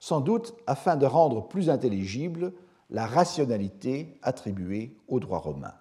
sans 0.00 0.20
doute 0.20 0.56
afin 0.66 0.96
de 0.96 1.06
rendre 1.06 1.46
plus 1.46 1.70
intelligible 1.70 2.54
la 2.94 3.06
rationalité 3.06 4.20
attribuée 4.22 4.96
au 5.08 5.18
droit 5.18 5.40
romain. 5.40 5.74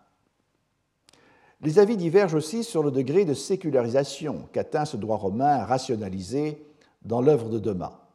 Les 1.61 1.77
avis 1.77 1.95
divergent 1.95 2.33
aussi 2.33 2.63
sur 2.63 2.81
le 2.81 2.89
degré 2.89 3.23
de 3.23 3.35
sécularisation 3.35 4.49
qu'atteint 4.51 4.85
ce 4.85 4.97
droit 4.97 5.17
romain 5.17 5.63
rationalisé 5.63 6.65
dans 7.03 7.21
l'œuvre 7.21 7.49
de 7.49 7.59
Doma. 7.59 8.09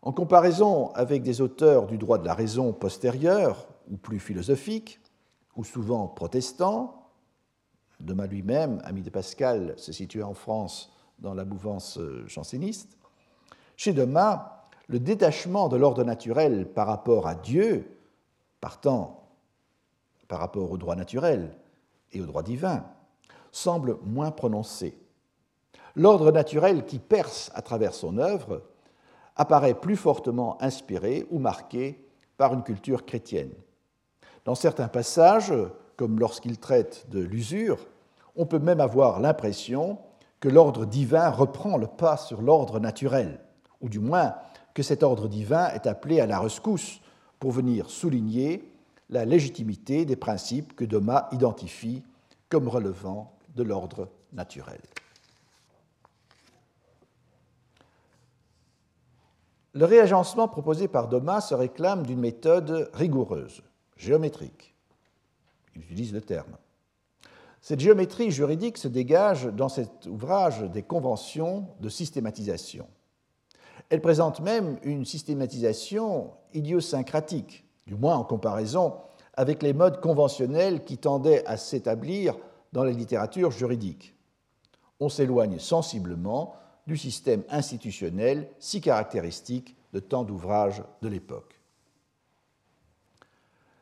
En 0.00 0.12
comparaison 0.12 0.90
avec 0.92 1.22
des 1.22 1.42
auteurs 1.42 1.86
du 1.86 1.98
droit 1.98 2.16
de 2.16 2.24
la 2.24 2.32
raison 2.32 2.72
postérieur 2.72 3.68
ou 3.90 3.98
plus 3.98 4.18
philosophiques, 4.18 4.98
ou 5.54 5.62
souvent 5.62 6.08
protestants, 6.08 7.10
Doma 8.00 8.26
lui-même, 8.26 8.80
ami 8.82 9.02
de 9.02 9.10
Pascal, 9.10 9.74
se 9.76 9.92
situait 9.92 10.22
en 10.22 10.32
France 10.32 10.90
dans 11.18 11.34
la 11.34 11.44
mouvance 11.44 12.00
janséniste, 12.24 12.96
chez 13.76 13.92
Doma, 13.92 14.59
le 14.90 14.98
détachement 14.98 15.68
de 15.68 15.76
l'ordre 15.76 16.02
naturel 16.02 16.66
par 16.66 16.88
rapport 16.88 17.28
à 17.28 17.36
Dieu, 17.36 17.96
partant 18.60 19.28
par 20.26 20.40
rapport 20.40 20.72
au 20.72 20.76
droit 20.76 20.96
naturel 20.96 21.56
et 22.12 22.20
au 22.20 22.26
droit 22.26 22.42
divin, 22.42 22.84
semble 23.52 23.98
moins 24.04 24.32
prononcé. 24.32 24.98
L'ordre 25.94 26.32
naturel 26.32 26.84
qui 26.86 26.98
perce 26.98 27.52
à 27.54 27.62
travers 27.62 27.94
son 27.94 28.18
œuvre 28.18 28.62
apparaît 29.36 29.74
plus 29.74 29.94
fortement 29.94 30.60
inspiré 30.60 31.24
ou 31.30 31.38
marqué 31.38 32.04
par 32.36 32.52
une 32.52 32.64
culture 32.64 33.06
chrétienne. 33.06 33.52
Dans 34.44 34.56
certains 34.56 34.88
passages, 34.88 35.54
comme 35.96 36.18
lorsqu'il 36.18 36.58
traite 36.58 37.06
de 37.10 37.20
l'usure, 37.20 37.78
on 38.34 38.44
peut 38.44 38.58
même 38.58 38.80
avoir 38.80 39.20
l'impression 39.20 39.98
que 40.40 40.48
l'ordre 40.48 40.84
divin 40.84 41.30
reprend 41.30 41.76
le 41.76 41.86
pas 41.86 42.16
sur 42.16 42.42
l'ordre 42.42 42.80
naturel, 42.80 43.38
ou 43.80 43.88
du 43.88 44.00
moins 44.00 44.34
cet 44.82 45.02
ordre 45.02 45.28
divin 45.28 45.68
est 45.68 45.86
appelé 45.86 46.20
à 46.20 46.26
la 46.26 46.38
rescousse 46.38 47.00
pour 47.38 47.50
venir 47.50 47.90
souligner 47.90 48.70
la 49.08 49.24
légitimité 49.24 50.04
des 50.04 50.16
principes 50.16 50.74
que 50.76 50.84
Doma 50.84 51.28
identifie 51.32 52.02
comme 52.48 52.68
relevant 52.68 53.32
de 53.56 53.62
l'ordre 53.62 54.08
naturel. 54.32 54.80
Le 59.72 59.84
réagencement 59.84 60.48
proposé 60.48 60.88
par 60.88 61.08
Doma 61.08 61.40
se 61.40 61.54
réclame 61.54 62.04
d'une 62.04 62.18
méthode 62.18 62.90
rigoureuse, 62.92 63.62
géométrique. 63.96 64.74
Il 65.76 65.82
utilise 65.82 66.12
le 66.12 66.20
terme. 66.20 66.56
Cette 67.60 67.80
géométrie 67.80 68.30
juridique 68.30 68.78
se 68.78 68.88
dégage 68.88 69.44
dans 69.46 69.68
cet 69.68 70.06
ouvrage 70.06 70.62
des 70.62 70.82
conventions 70.82 71.68
de 71.80 71.88
systématisation. 71.88 72.88
Elle 73.90 74.00
présente 74.00 74.40
même 74.40 74.78
une 74.84 75.04
systématisation 75.04 76.30
idiosyncratique, 76.54 77.64
du 77.86 77.96
moins 77.96 78.16
en 78.16 78.24
comparaison 78.24 78.94
avec 79.34 79.62
les 79.62 79.72
modes 79.72 80.00
conventionnels 80.00 80.84
qui 80.84 80.96
tendaient 80.96 81.44
à 81.46 81.56
s'établir 81.56 82.36
dans 82.72 82.84
la 82.84 82.92
littérature 82.92 83.50
juridique. 83.50 84.14
On 85.00 85.08
s'éloigne 85.08 85.58
sensiblement 85.58 86.54
du 86.86 86.96
système 86.96 87.42
institutionnel 87.48 88.48
si 88.60 88.80
caractéristique 88.80 89.76
de 89.92 89.98
tant 89.98 90.22
d'ouvrages 90.22 90.82
de 91.02 91.08
l'époque. 91.08 91.58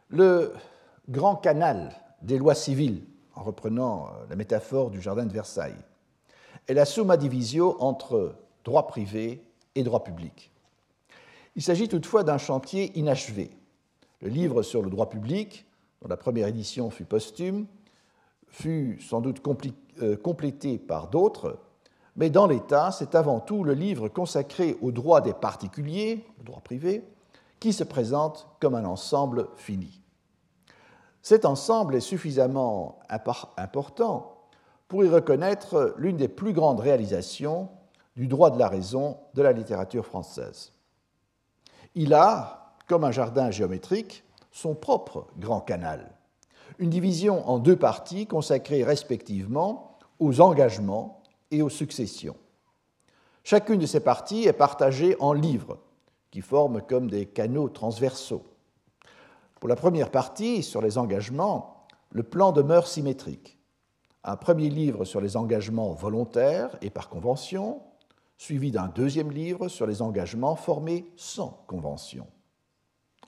Le 0.08 0.54
grand 1.08 1.36
canal 1.36 1.94
des 2.22 2.38
lois 2.38 2.54
civiles, 2.54 3.04
en 3.34 3.42
reprenant 3.42 4.08
la 4.30 4.36
métaphore 4.36 4.90
du 4.90 5.02
jardin 5.02 5.26
de 5.26 5.32
Versailles, 5.32 5.76
est 6.66 6.74
la 6.74 6.86
summa 6.86 7.18
divisio 7.18 7.76
entre 7.80 8.34
droit 8.64 8.86
privé 8.86 9.44
Il 11.56 11.62
s'agit 11.62 11.88
toutefois 11.88 12.24
d'un 12.24 12.38
chantier 12.38 12.96
inachevé. 12.98 13.50
Le 14.20 14.28
livre 14.28 14.62
sur 14.62 14.82
le 14.82 14.90
droit 14.90 15.08
public, 15.08 15.66
dont 16.02 16.08
la 16.08 16.16
première 16.16 16.48
édition 16.48 16.90
fut 16.90 17.04
posthume, 17.04 17.66
fut 18.48 19.00
sans 19.00 19.20
doute 19.20 19.42
euh, 20.02 20.16
complété 20.16 20.78
par 20.78 21.08
d'autres, 21.08 21.58
mais 22.16 22.30
dans 22.30 22.46
l'État, 22.46 22.90
c'est 22.90 23.14
avant 23.14 23.38
tout 23.38 23.62
le 23.62 23.74
livre 23.74 24.08
consacré 24.08 24.76
au 24.82 24.90
droit 24.90 25.20
des 25.20 25.34
particuliers, 25.34 26.24
le 26.38 26.44
droit 26.44 26.60
privé, 26.60 27.04
qui 27.60 27.72
se 27.72 27.84
présente 27.84 28.48
comme 28.60 28.74
un 28.74 28.84
ensemble 28.84 29.48
fini. 29.56 30.02
Cet 31.22 31.44
ensemble 31.44 31.94
est 31.94 32.00
suffisamment 32.00 32.98
important 33.56 34.48
pour 34.88 35.04
y 35.04 35.08
reconnaître 35.08 35.94
l'une 35.98 36.16
des 36.16 36.28
plus 36.28 36.52
grandes 36.52 36.80
réalisations 36.80 37.68
du 38.18 38.26
droit 38.26 38.50
de 38.50 38.58
la 38.58 38.68
raison 38.68 39.16
de 39.34 39.42
la 39.42 39.52
littérature 39.52 40.04
française. 40.04 40.72
Il 41.94 42.12
a, 42.14 42.74
comme 42.88 43.04
un 43.04 43.12
jardin 43.12 43.52
géométrique, 43.52 44.24
son 44.50 44.74
propre 44.74 45.28
grand 45.38 45.60
canal, 45.60 46.10
une 46.80 46.90
division 46.90 47.48
en 47.48 47.60
deux 47.60 47.76
parties 47.76 48.26
consacrées 48.26 48.82
respectivement 48.82 49.96
aux 50.18 50.40
engagements 50.40 51.22
et 51.52 51.62
aux 51.62 51.68
successions. 51.68 52.34
Chacune 53.44 53.78
de 53.78 53.86
ces 53.86 54.00
parties 54.00 54.48
est 54.48 54.52
partagée 54.52 55.14
en 55.20 55.32
livres, 55.32 55.78
qui 56.32 56.40
forment 56.40 56.82
comme 56.82 57.08
des 57.08 57.24
canaux 57.24 57.68
transversaux. 57.68 58.42
Pour 59.60 59.68
la 59.68 59.76
première 59.76 60.10
partie, 60.10 60.64
sur 60.64 60.82
les 60.82 60.98
engagements, 60.98 61.86
le 62.10 62.24
plan 62.24 62.50
demeure 62.50 62.88
symétrique. 62.88 63.58
Un 64.24 64.36
premier 64.36 64.70
livre 64.70 65.04
sur 65.04 65.20
les 65.20 65.36
engagements 65.36 65.92
volontaires 65.92 66.76
et 66.82 66.90
par 66.90 67.08
convention, 67.08 67.80
suivi 68.38 68.70
d'un 68.70 68.86
deuxième 68.86 69.30
livre 69.30 69.68
sur 69.68 69.86
les 69.86 70.00
engagements 70.00 70.56
formés 70.56 71.12
sans 71.16 71.62
convention. 71.66 72.26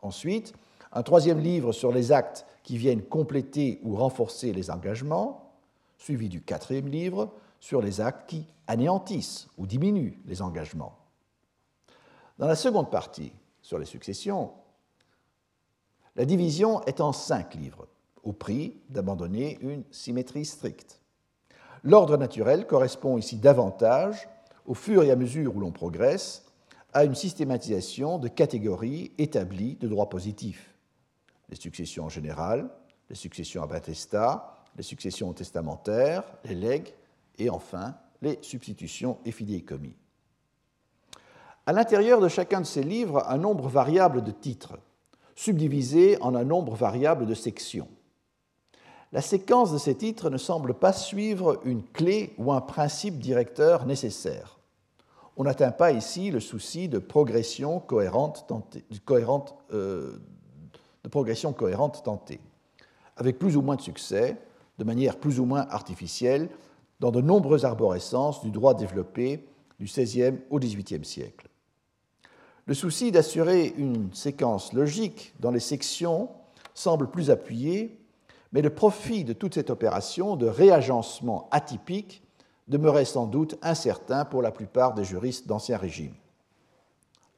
Ensuite, 0.03 0.55
un 0.93 1.03
troisième 1.03 1.41
livre 1.41 1.73
sur 1.73 1.93
les 1.93 2.13
actes 2.13 2.47
qui 2.63 2.79
viennent 2.79 3.03
compléter 3.03 3.81
ou 3.83 3.97
renforcer 3.97 4.53
les 4.53 4.71
engagements, 4.71 5.53
suivi 5.99 6.29
du 6.29 6.41
quatrième 6.41 6.89
livre 6.89 7.33
sur 7.59 7.83
les 7.83 8.01
actes 8.01 8.29
qui 8.29 8.47
anéantissent 8.67 9.49
ou 9.59 9.67
diminuent 9.67 10.19
les 10.27 10.41
engagements. 10.43 10.97
Dans 12.39 12.47
la 12.47 12.57
seconde 12.57 12.91
partie, 12.91 13.33
sur 13.61 13.79
les 13.79 13.85
successions, 13.85 14.53
la 16.17 16.25
division 16.25 16.83
est 16.85 17.01
en 17.01 17.13
cinq 17.13 17.55
livres, 17.55 17.87
au 18.23 18.33
prix 18.33 18.81
d'abandonner 18.89 19.59
une 19.61 19.85
symétrie 19.91 20.45
stricte. 20.45 21.01
L'ordre 21.83 22.17
naturel 22.17 22.67
correspond 22.67 23.19
ici 23.19 23.37
davantage, 23.37 24.29
au 24.71 24.75
fur 24.75 25.03
et 25.03 25.11
à 25.11 25.17
mesure 25.17 25.57
où 25.57 25.59
l'on 25.59 25.73
progresse, 25.73 26.45
à 26.93 27.05
une 27.05 27.17
systématisation 27.17 28.19
de 28.19 28.29
catégories 28.29 29.11
établies 29.19 29.75
de 29.75 29.89
droit 29.89 30.09
positif. 30.09 30.77
Les 31.49 31.57
successions 31.57 32.05
en 32.05 32.09
général, 32.09 32.71
les 33.09 33.17
successions 33.17 33.65
à 33.65 33.67
batesta, 33.67 34.63
les 34.77 34.85
successions 34.85 35.33
testamentaires, 35.33 36.23
les 36.45 36.55
legs 36.55 36.95
et 37.37 37.51
enfin 37.51 37.97
les 38.23 38.39
substitutions 38.43 39.19
et 39.25 39.33
fidéicommis. 39.33 39.97
À 41.67 41.73
l'intérieur 41.73 42.21
de 42.21 42.29
chacun 42.29 42.61
de 42.61 42.67
ces 42.67 42.85
livres, 42.85 43.25
un 43.27 43.39
nombre 43.39 43.67
variable 43.67 44.23
de 44.23 44.31
titres, 44.31 44.79
subdivisés 45.35 46.17
en 46.21 46.37
un 46.37 46.45
nombre 46.45 46.77
variable 46.77 47.27
de 47.27 47.35
sections. 47.35 47.89
La 49.11 49.21
séquence 49.21 49.73
de 49.73 49.79
ces 49.79 49.97
titres 49.97 50.31
ne 50.31 50.39
semble 50.39 50.75
pas 50.75 50.93
suivre 50.93 51.61
une 51.65 51.83
clé 51.83 52.35
ou 52.39 52.53
un 52.53 52.61
principe 52.61 53.19
directeur 53.19 53.85
nécessaire. 53.85 54.60
On 55.41 55.45
n'atteint 55.45 55.71
pas 55.71 55.93
ici 55.93 56.31
le 56.31 56.39
souci 56.39 56.87
de 56.91 56.99
progression 56.99 57.81
cohérente, 57.81 58.45
tentée, 58.47 58.85
cohérente 59.07 59.55
euh, 59.73 60.19
de 61.03 61.09
progression 61.09 61.55
cohérente 61.55 62.03
tentée, 62.05 62.43
avec 63.17 63.39
plus 63.39 63.57
ou 63.57 63.63
moins 63.63 63.77
de 63.77 63.81
succès, 63.81 64.37
de 64.77 64.85
manière 64.85 65.17
plus 65.17 65.41
ou 65.41 65.47
moins 65.47 65.67
artificielle, 65.71 66.51
dans 67.01 67.11
de 67.11 67.23
nombreuses 67.23 67.65
arborescences 67.65 68.43
du 68.43 68.51
droit 68.51 68.75
développé 68.75 69.49
du 69.79 69.87
XVIe 69.87 70.41
au 70.51 70.59
XVIIIe 70.59 71.07
siècle. 71.07 71.49
Le 72.67 72.75
souci 72.75 73.11
d'assurer 73.11 73.73
une 73.79 74.13
séquence 74.13 74.75
logique 74.75 75.33
dans 75.41 75.53
les 75.53 75.59
sections 75.59 76.29
semble 76.75 77.09
plus 77.09 77.31
appuyé, 77.31 77.99
mais 78.53 78.61
le 78.61 78.75
profit 78.75 79.25
de 79.25 79.33
toute 79.33 79.55
cette 79.55 79.71
opération 79.71 80.37
de 80.37 80.47
réagencement 80.47 81.49
atypique 81.51 82.23
demeurait 82.71 83.05
sans 83.05 83.27
doute 83.27 83.59
incertain 83.61 84.25
pour 84.25 84.41
la 84.41 84.53
plupart 84.53 84.95
des 84.95 85.05
juristes 85.05 85.47
d'Ancien 85.47 85.77
Régime. 85.77 86.15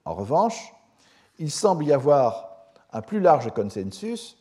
En 0.05 0.15
revanche, 0.15 0.75
il 1.39 1.51
semble 1.51 1.85
y 1.85 1.93
avoir 1.93 2.51
un 2.93 3.01
plus 3.01 3.21
large 3.21 3.53
consensus 3.53 4.37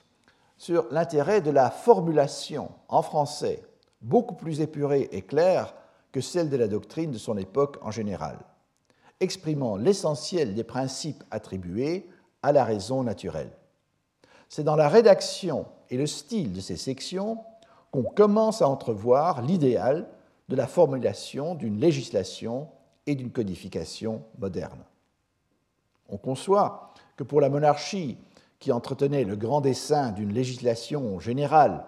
sur 0.57 0.85
l'intérêt 0.91 1.41
de 1.41 1.49
la 1.49 1.71
formulation 1.71 2.69
en 2.89 3.01
français 3.01 3.63
beaucoup 4.01 4.35
plus 4.35 4.61
épurée 4.61 5.07
et 5.11 5.21
claire 5.21 5.73
que 6.11 6.21
celle 6.21 6.49
de 6.49 6.57
la 6.57 6.67
doctrine 6.67 7.11
de 7.11 7.17
son 7.17 7.37
époque 7.37 7.77
en 7.81 7.91
général, 7.91 8.37
exprimant 9.19 9.77
l'essentiel 9.77 10.53
des 10.53 10.63
principes 10.63 11.23
attribués 11.31 12.09
à 12.43 12.51
la 12.51 12.65
raison 12.65 13.03
naturelle. 13.03 13.51
C'est 14.49 14.63
dans 14.63 14.75
la 14.75 14.89
rédaction 14.89 15.65
et 15.89 15.97
le 15.97 16.07
style 16.07 16.51
de 16.51 16.59
ces 16.59 16.75
sections 16.75 17.37
qu'on 17.91 18.03
commence 18.03 18.61
à 18.61 18.67
entrevoir 18.67 19.41
l'idéal 19.41 20.09
de 20.51 20.55
la 20.57 20.67
formulation 20.67 21.55
d'une 21.55 21.79
législation 21.79 22.67
et 23.07 23.15
d'une 23.15 23.31
codification 23.31 24.21
moderne. 24.37 24.83
On 26.09 26.17
conçoit 26.17 26.93
que 27.15 27.23
pour 27.23 27.39
la 27.39 27.49
monarchie 27.49 28.17
qui 28.59 28.73
entretenait 28.73 29.23
le 29.23 29.37
grand 29.37 29.61
dessein 29.61 30.11
d'une 30.11 30.33
législation 30.33 31.21
générale 31.21 31.85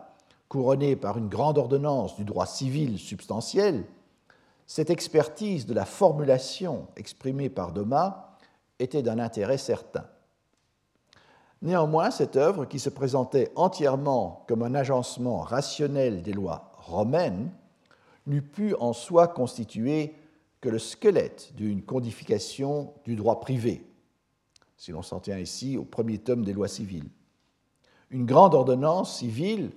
couronnée 0.47 0.95
par 0.95 1.17
une 1.17 1.28
grande 1.28 1.58
ordonnance 1.58 2.15
du 2.15 2.23
droit 2.23 2.45
civil 2.45 2.99
substantiel, 2.99 3.84
cette 4.65 4.89
expertise 4.89 5.65
de 5.65 5.73
la 5.73 5.84
formulation 5.84 6.88
exprimée 6.95 7.49
par 7.49 7.73
Thomas 7.73 8.30
était 8.80 9.04
d'un 9.04 9.19
intérêt 9.19 9.58
certain. 9.58 10.06
Néanmoins, 11.62 12.12
cette 12.12 12.38
œuvre, 12.38 12.63
qui 12.63 12.80
se 12.80 12.89
présentait 12.89 13.52
entièrement 13.58 14.45
comme 14.47 14.63
un 14.63 14.73
agencement 14.73 15.41
rationnel 15.41 16.21
des 16.21 16.34
lois 16.34 16.71
romaines, 16.78 17.52
n'eût 18.25 18.41
pu 18.41 18.75
en 18.75 18.93
soi 18.93 19.27
constituer 19.27 20.15
que 20.62 20.69
le 20.69 20.79
squelette 20.79 21.53
d'une 21.55 21.81
codification 21.81 22.93
du 23.03 23.15
droit 23.15 23.41
privé, 23.41 23.86
si 24.77 24.91
l'on 24.91 25.01
s'en 25.01 25.19
tient 25.19 25.38
ici 25.38 25.77
au 25.77 25.83
premier 25.83 26.17
tome 26.17 26.45
des 26.45 26.53
lois 26.53 26.67
civiles. 26.67 27.09
Une 28.09 28.25
grande 28.25 28.53
ordonnance 28.53 29.17
civile, 29.17 29.71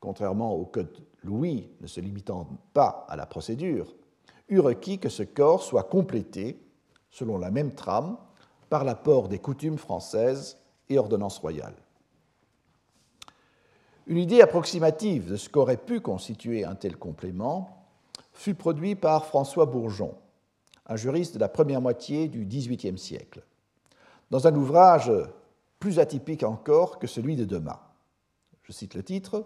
contrairement 0.00 0.54
au 0.54 0.64
Code 0.64 0.96
Louis 1.22 1.68
ne 1.80 1.86
se 1.86 2.00
limitant 2.00 2.48
pas 2.72 3.06
à 3.08 3.16
la 3.16 3.26
procédure, 3.26 3.94
eût 4.48 4.60
requis 4.60 4.98
que 4.98 5.08
ce 5.08 5.22
corps 5.22 5.62
soit 5.62 5.82
complété, 5.82 6.58
selon 7.10 7.36
la 7.36 7.50
même 7.50 7.74
trame, 7.74 8.16
par 8.70 8.84
l'apport 8.84 9.28
des 9.28 9.38
coutumes 9.38 9.78
françaises 9.78 10.58
et 10.88 10.98
ordonnances 10.98 11.38
royales. 11.38 11.76
Une 14.08 14.16
idée 14.16 14.40
approximative 14.40 15.30
de 15.30 15.36
ce 15.36 15.50
qu'aurait 15.50 15.76
pu 15.76 16.00
constituer 16.00 16.64
un 16.64 16.74
tel 16.74 16.96
complément 16.96 17.86
fut 18.32 18.54
produite 18.54 18.98
par 19.00 19.26
François 19.26 19.66
Bourgeon, 19.66 20.14
un 20.86 20.96
juriste 20.96 21.34
de 21.34 21.38
la 21.38 21.50
première 21.50 21.82
moitié 21.82 22.26
du 22.28 22.46
XVIIIe 22.46 22.98
siècle 22.98 23.42
dans 24.30 24.46
un 24.46 24.54
ouvrage 24.54 25.12
plus 25.78 25.98
atypique 25.98 26.42
encore 26.42 26.98
que 26.98 27.06
celui 27.06 27.36
de 27.36 27.44
Demas. 27.44 27.80
Je 28.62 28.72
cite 28.72 28.94
le 28.94 29.02
titre 29.02 29.44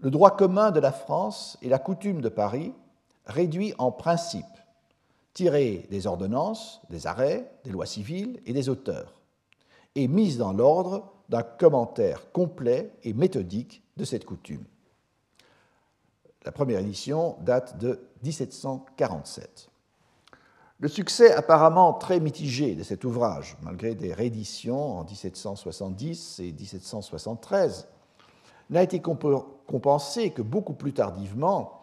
Le 0.00 0.10
droit 0.10 0.36
commun 0.36 0.72
de 0.72 0.80
la 0.80 0.92
France 0.92 1.56
et 1.62 1.68
la 1.68 1.78
coutume 1.78 2.20
de 2.20 2.28
Paris 2.28 2.72
réduit 3.26 3.74
en 3.78 3.92
principe, 3.92 4.44
tiré 5.34 5.86
des 5.88 6.08
ordonnances, 6.08 6.80
des 6.90 7.06
arrêts, 7.06 7.48
des 7.62 7.70
lois 7.70 7.86
civiles 7.86 8.40
et 8.44 8.52
des 8.52 8.68
auteurs, 8.68 9.20
et 9.94 10.08
mise 10.08 10.36
dans 10.36 10.52
l'ordre 10.52 11.12
d'un 11.30 11.42
commentaire 11.42 12.32
complet 12.32 12.92
et 13.04 13.14
méthodique 13.14 13.82
de 13.96 14.04
cette 14.04 14.24
coutume. 14.24 14.64
La 16.44 16.52
première 16.52 16.80
édition 16.80 17.36
date 17.40 17.78
de 17.78 18.00
1747. 18.24 19.70
Le 20.80 20.88
succès 20.88 21.32
apparemment 21.32 21.92
très 21.92 22.18
mitigé 22.18 22.74
de 22.74 22.82
cet 22.82 23.04
ouvrage, 23.04 23.56
malgré 23.62 23.94
des 23.94 24.12
rééditions 24.12 24.98
en 24.98 25.04
1770 25.04 26.40
et 26.40 26.52
1773, 26.52 27.86
n'a 28.70 28.82
été 28.82 29.00
compensé 29.00 30.30
que 30.30 30.42
beaucoup 30.42 30.72
plus 30.72 30.94
tardivement 30.94 31.80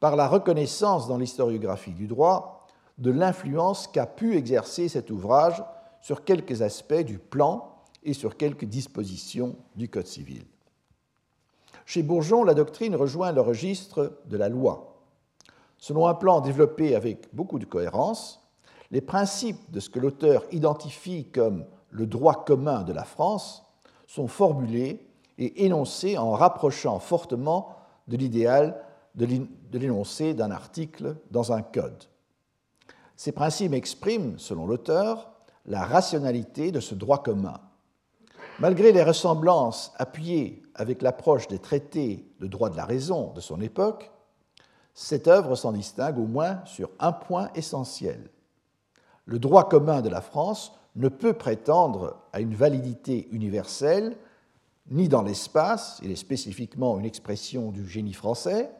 par 0.00 0.16
la 0.16 0.28
reconnaissance 0.28 1.08
dans 1.08 1.18
l'historiographie 1.18 1.92
du 1.92 2.06
droit 2.06 2.66
de 2.98 3.10
l'influence 3.10 3.86
qu'a 3.86 4.06
pu 4.06 4.36
exercer 4.36 4.88
cet 4.88 5.10
ouvrage 5.10 5.62
sur 6.00 6.24
quelques 6.24 6.62
aspects 6.62 6.94
du 6.94 7.18
plan 7.18 7.77
et 8.02 8.12
sur 8.12 8.36
quelques 8.36 8.64
dispositions 8.64 9.56
du 9.76 9.88
Code 9.88 10.06
civil. 10.06 10.44
Chez 11.84 12.02
Bourgeon, 12.02 12.44
la 12.44 12.54
doctrine 12.54 12.94
rejoint 12.94 13.32
le 13.32 13.40
registre 13.40 14.20
de 14.26 14.36
la 14.36 14.48
loi, 14.48 14.98
Selon 15.78 16.08
un 16.08 16.14
plan 16.14 16.40
développé 16.40 16.96
avec 16.96 17.32
beaucoup 17.32 17.60
de 17.60 17.64
cohérence, 17.64 18.44
les 18.90 19.00
principes 19.00 19.70
de 19.70 19.80
ce 19.80 19.88
que 19.88 20.00
l'auteur 20.00 20.42
identifie 20.50 21.26
comme 21.30 21.64
le 21.90 22.06
droit 22.06 22.44
commun 22.44 22.82
de 22.82 22.92
la 22.92 23.04
France 23.04 23.62
sont 24.06 24.26
formulés 24.26 25.06
et 25.38 25.64
énoncés 25.64 26.18
en 26.18 26.32
rapprochant 26.32 26.98
fortement 26.98 27.76
de 28.08 28.16
l'idéal 28.16 28.82
de 29.14 29.78
l'énoncé 29.78 30.34
d'un 30.34 30.50
article 30.50 31.16
dans 31.30 31.52
un 31.52 31.62
code. 31.62 32.04
Ces 33.16 33.32
principes 33.32 33.74
expriment, 33.74 34.38
selon 34.38 34.66
l'auteur, 34.66 35.32
la 35.66 35.84
rationalité 35.84 36.72
de 36.72 36.80
ce 36.80 36.94
droit 36.94 37.22
commun. 37.22 37.60
Malgré 38.60 38.90
les 38.90 39.04
ressemblances 39.04 39.92
appuyées 39.98 40.62
avec 40.74 41.00
l'approche 41.00 41.46
des 41.46 41.60
traités 41.60 42.28
de 42.40 42.48
droit 42.48 42.70
de 42.70 42.76
la 42.76 42.84
raison 42.84 43.32
de 43.32 43.40
son 43.40 43.60
époque, 43.60 44.10
cette 44.94 45.28
œuvre 45.28 45.54
s'en 45.54 45.70
distingue 45.70 46.18
au 46.18 46.26
moins 46.26 46.60
sur 46.64 46.90
un 46.98 47.12
point 47.12 47.50
essentiel. 47.54 48.30
Le 49.26 49.38
droit 49.38 49.68
commun 49.68 50.00
de 50.00 50.08
la 50.08 50.20
France 50.20 50.72
ne 50.96 51.08
peut 51.08 51.34
prétendre 51.34 52.16
à 52.32 52.40
une 52.40 52.54
validité 52.54 53.28
universelle 53.30 54.16
ni 54.90 55.08
dans 55.08 55.22
l'espace, 55.22 56.00
il 56.02 56.10
est 56.10 56.16
spécifiquement 56.16 56.98
une 56.98 57.04
expression 57.04 57.70
du 57.70 57.86
génie 57.86 58.14
français, 58.14 58.70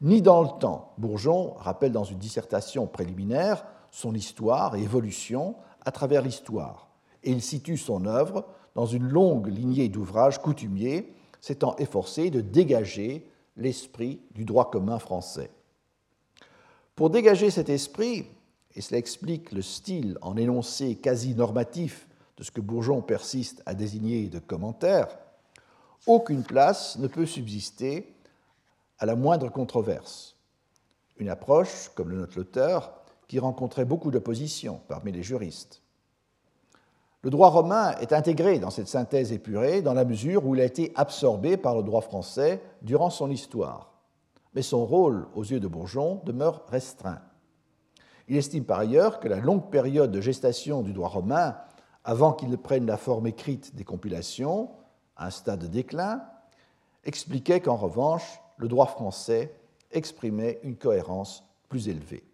ni 0.00 0.22
dans 0.22 0.42
le 0.42 0.58
temps. 0.60 0.92
Bourgeon 0.96 1.54
rappelle 1.58 1.92
dans 1.92 2.04
une 2.04 2.18
dissertation 2.18 2.86
préliminaire 2.86 3.66
son 3.90 4.14
histoire 4.14 4.76
et 4.76 4.82
évolution 4.82 5.56
à 5.84 5.90
travers 5.90 6.22
l'histoire, 6.22 6.88
et 7.22 7.32
il 7.32 7.42
situe 7.42 7.76
son 7.76 8.06
œuvre 8.06 8.46
dans 8.74 8.86
une 8.86 9.08
longue 9.08 9.48
lignée 9.48 9.88
d'ouvrages 9.88 10.40
coutumiers 10.40 11.12
s'étant 11.40 11.76
efforcé 11.76 12.30
de 12.30 12.40
dégager 12.40 13.28
l'esprit 13.56 14.20
du 14.34 14.44
droit 14.44 14.70
commun 14.70 14.98
français. 14.98 15.50
Pour 16.96 17.10
dégager 17.10 17.50
cet 17.50 17.68
esprit, 17.68 18.26
et 18.74 18.80
cela 18.80 18.98
explique 18.98 19.52
le 19.52 19.62
style 19.62 20.18
en 20.22 20.36
énoncé 20.36 20.96
quasi 20.96 21.34
normatif 21.34 22.08
de 22.36 22.42
ce 22.42 22.50
que 22.50 22.60
Bourgeon 22.60 23.02
persiste 23.02 23.62
à 23.66 23.74
désigner 23.74 24.26
de 24.28 24.38
commentaires, 24.40 25.08
aucune 26.06 26.42
place 26.42 26.98
ne 26.98 27.06
peut 27.06 27.26
subsister 27.26 28.12
à 28.98 29.06
la 29.06 29.16
moindre 29.16 29.50
controverse. 29.50 30.36
Une 31.18 31.28
approche, 31.28 31.90
comme 31.94 32.10
le 32.10 32.16
note 32.16 32.34
l'auteur, 32.34 32.92
qui 33.28 33.38
rencontrait 33.38 33.84
beaucoup 33.84 34.10
d'opposition 34.10 34.80
parmi 34.88 35.12
les 35.12 35.22
juristes. 35.22 35.83
Le 37.24 37.30
droit 37.30 37.48
romain 37.48 37.92
est 38.02 38.12
intégré 38.12 38.58
dans 38.58 38.68
cette 38.68 38.86
synthèse 38.86 39.32
épurée 39.32 39.80
dans 39.80 39.94
la 39.94 40.04
mesure 40.04 40.44
où 40.44 40.54
il 40.54 40.60
a 40.60 40.64
été 40.66 40.92
absorbé 40.94 41.56
par 41.56 41.74
le 41.74 41.82
droit 41.82 42.02
français 42.02 42.60
durant 42.82 43.08
son 43.08 43.30
histoire. 43.30 43.94
Mais 44.54 44.60
son 44.60 44.84
rôle, 44.84 45.26
aux 45.34 45.42
yeux 45.42 45.58
de 45.58 45.66
Bourgeon, 45.66 46.20
demeure 46.26 46.66
restreint. 46.68 47.22
Il 48.28 48.36
estime 48.36 48.66
par 48.66 48.78
ailleurs 48.78 49.20
que 49.20 49.28
la 49.28 49.40
longue 49.40 49.70
période 49.70 50.12
de 50.12 50.20
gestation 50.20 50.82
du 50.82 50.92
droit 50.92 51.08
romain, 51.08 51.56
avant 52.04 52.34
qu'il 52.34 52.50
ne 52.50 52.56
prenne 52.56 52.84
la 52.84 52.98
forme 52.98 53.26
écrite 53.26 53.74
des 53.74 53.84
compilations, 53.84 54.68
à 55.16 55.28
un 55.28 55.30
stade 55.30 55.60
de 55.60 55.66
déclin, 55.66 56.22
expliquait 57.04 57.60
qu'en 57.60 57.76
revanche, 57.76 58.38
le 58.58 58.68
droit 58.68 58.84
français 58.84 59.54
exprimait 59.92 60.60
une 60.62 60.76
cohérence 60.76 61.42
plus 61.70 61.88
élevée. 61.88 62.33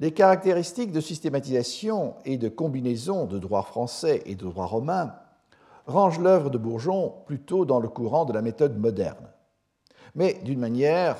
Les 0.00 0.12
caractéristiques 0.12 0.92
de 0.92 1.00
systématisation 1.00 2.14
et 2.24 2.38
de 2.38 2.48
combinaison 2.48 3.26
de 3.26 3.36
droit 3.38 3.62
français 3.62 4.22
et 4.26 4.36
de 4.36 4.44
droit 4.44 4.66
romain 4.66 5.14
rangent 5.86 6.20
l'œuvre 6.20 6.50
de 6.50 6.58
Bourgeon 6.58 7.14
plutôt 7.26 7.64
dans 7.64 7.80
le 7.80 7.88
courant 7.88 8.24
de 8.24 8.32
la 8.32 8.40
méthode 8.40 8.78
moderne, 8.78 9.28
mais 10.14 10.34
d'une 10.44 10.60
manière 10.60 11.16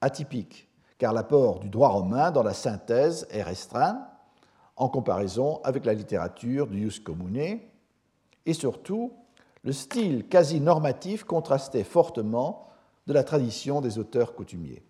atypique, 0.00 0.68
car 0.98 1.12
l'apport 1.12 1.58
du 1.58 1.68
droit 1.68 1.88
romain 1.88 2.30
dans 2.30 2.44
la 2.44 2.54
synthèse 2.54 3.26
est 3.32 3.42
restreint 3.42 4.06
en 4.76 4.88
comparaison 4.88 5.60
avec 5.64 5.84
la 5.84 5.94
littérature 5.94 6.68
du 6.68 6.82
Ius 6.82 7.00
Commune, 7.00 7.58
et 8.46 8.54
surtout, 8.54 9.12
le 9.64 9.72
style 9.72 10.28
quasi 10.28 10.60
normatif 10.60 11.24
contrastait 11.24 11.84
fortement 11.84 12.68
de 13.08 13.12
la 13.12 13.24
tradition 13.24 13.80
des 13.80 13.98
auteurs 13.98 14.36
coutumiers. 14.36 14.84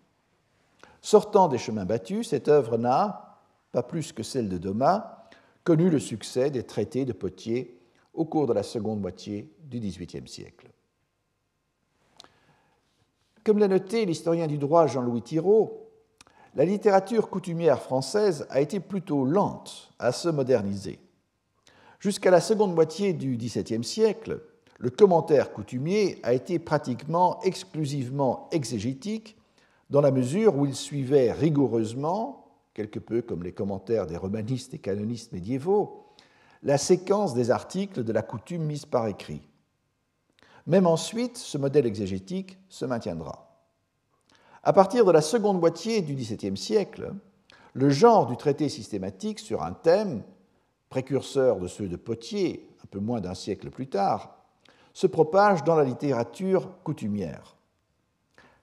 Sortant 1.03 1.49
des 1.49 1.57
chemins 1.57 1.83
battus, 1.83 2.29
cette 2.29 2.47
œuvre 2.47 2.77
n'a, 2.77 3.41
pas 3.73 3.83
plus 3.83 4.13
que 4.13 4.23
celle 4.23 4.47
de 4.47 4.57
Doma, 4.57 5.27
connu 5.65 5.89
le 5.89 5.99
succès 5.99 6.49
des 6.49 6.63
traités 6.63 7.03
de 7.03 7.11
Potier 7.11 7.77
au 8.13 8.23
cours 8.23 8.47
de 8.47 8.53
la 8.53 8.63
seconde 8.63 9.01
moitié 9.01 9.53
du 9.65 9.81
XVIIIe 9.81 10.27
siècle. 10.29 10.71
Comme 13.43 13.57
l'a 13.57 13.67
noté 13.67 14.05
l'historien 14.05 14.47
du 14.47 14.57
droit 14.57 14.87
Jean-Louis 14.87 15.21
Thiraud, 15.21 15.89
la 16.55 16.63
littérature 16.63 17.29
coutumière 17.29 17.81
française 17.81 18.47
a 18.49 18.61
été 18.61 18.79
plutôt 18.79 19.25
lente 19.25 19.91
à 19.99 20.13
se 20.13 20.29
moderniser. 20.29 20.99
Jusqu'à 21.99 22.31
la 22.31 22.39
seconde 22.39 22.75
moitié 22.75 23.11
du 23.11 23.35
XVIIe 23.35 23.83
siècle, 23.83 24.41
le 24.77 24.89
commentaire 24.89 25.51
coutumier 25.51 26.21
a 26.23 26.33
été 26.33 26.59
pratiquement 26.59 27.41
exclusivement 27.41 28.47
exégétique 28.53 29.35
dans 29.89 30.01
la 30.01 30.11
mesure 30.11 30.55
où 30.55 30.65
il 30.65 30.75
suivait 30.75 31.31
rigoureusement, 31.31 32.47
quelque 32.73 32.99
peu 32.99 33.21
comme 33.21 33.43
les 33.43 33.51
commentaires 33.51 34.07
des 34.07 34.17
romanistes 34.17 34.73
et 34.73 34.79
canonistes 34.79 35.31
médiévaux, 35.31 36.05
la 36.63 36.77
séquence 36.77 37.33
des 37.33 37.51
articles 37.51 38.03
de 38.03 38.13
la 38.13 38.21
coutume 38.21 38.63
mise 38.63 38.85
par 38.85 39.07
écrit. 39.07 39.41
Même 40.65 40.87
ensuite, 40.87 41.37
ce 41.37 41.57
modèle 41.57 41.85
exégétique 41.85 42.57
se 42.69 42.85
maintiendra. 42.85 43.49
À 44.63 44.71
partir 44.71 45.03
de 45.03 45.11
la 45.11 45.21
seconde 45.21 45.59
moitié 45.59 46.01
du 46.01 46.15
XVIIe 46.15 46.55
siècle, 46.55 47.13
le 47.73 47.89
genre 47.89 48.27
du 48.27 48.37
traité 48.37 48.69
systématique 48.69 49.39
sur 49.39 49.61
un 49.61 49.73
thème, 49.73 50.23
précurseur 50.89 51.59
de 51.59 51.67
ceux 51.67 51.89
de 51.89 51.97
Potier 51.97 52.69
un 52.81 52.87
peu 52.87 52.99
moins 52.99 53.19
d'un 53.19 53.33
siècle 53.33 53.69
plus 53.69 53.89
tard, 53.89 54.37
se 54.93 55.07
propage 55.07 55.63
dans 55.63 55.75
la 55.75 55.83
littérature 55.83 56.69
coutumière. 56.83 57.57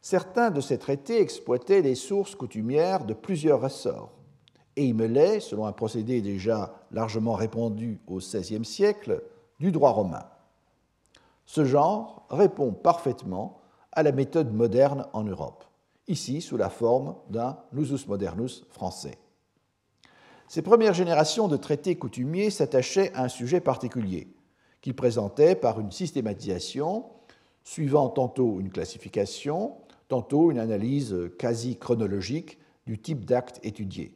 Certains 0.01 0.51
de 0.51 0.61
ces 0.61 0.79
traités 0.79 1.21
exploitaient 1.21 1.83
les 1.83 1.95
sources 1.95 2.35
coutumières 2.35 3.05
de 3.05 3.15
plusieurs 3.15 3.61
ressorts 3.61 4.13
et 4.77 4.87
y 4.87 4.93
mêlaient, 4.93 5.41
selon 5.41 5.67
un 5.67 5.73
procédé 5.73 6.23
déjà 6.23 6.75
largement 6.91 7.35
répandu 7.35 8.01
au 8.07 8.19
XVIe 8.19 8.65
siècle, 8.65 9.23
du 9.59 9.73
droit 9.73 9.91
romain. 9.91 10.25
Ce 11.45 11.65
genre 11.65 12.27
répond 12.31 12.73
parfaitement 12.73 13.61
à 13.93 14.03
la 14.03 14.13
méthode 14.13 14.55
moderne 14.55 15.07
en 15.13 15.25
Europe 15.25 15.65
ici 16.11 16.41
sous 16.41 16.57
la 16.57 16.69
forme 16.69 17.15
d'un 17.31 17.57
nusus 17.73 18.07
modernus 18.07 18.65
français. 18.71 19.17
Ces 20.49 20.63
premières 20.63 20.95
générations 20.95 21.47
de 21.47 21.57
traités 21.57 21.97
coutumiers 21.97 22.51
s'attachaient 22.51 23.13
à 23.15 23.25
un 23.25 23.29
sujet 23.29 23.61
particulier, 23.61 24.35
qu'ils 24.81 24.97
présentaient 24.97 25.55
par 25.55 25.79
une 25.79 25.93
systématisation 25.93 27.07
suivant 27.63 28.09
tantôt 28.09 28.59
une 28.59 28.71
classification, 28.71 29.77
tantôt 30.11 30.51
une 30.51 30.59
analyse 30.59 31.17
quasi 31.39 31.79
chronologique 31.79 32.59
du 32.87 32.99
type 32.99 33.25
d'acte 33.25 33.59
étudié, 33.63 34.15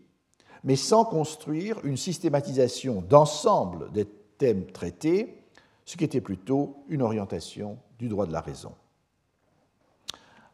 mais 0.62 0.76
sans 0.76 1.04
construire 1.04 1.80
une 1.84 1.96
systématisation 1.96 3.00
d'ensemble 3.00 3.90
des 3.92 4.04
thèmes 4.36 4.66
traités, 4.66 5.42
ce 5.86 5.96
qui 5.96 6.04
était 6.04 6.20
plutôt 6.20 6.84
une 6.88 7.02
orientation 7.02 7.78
du 7.98 8.08
droit 8.08 8.26
de 8.26 8.32
la 8.32 8.40
raison 8.40 8.72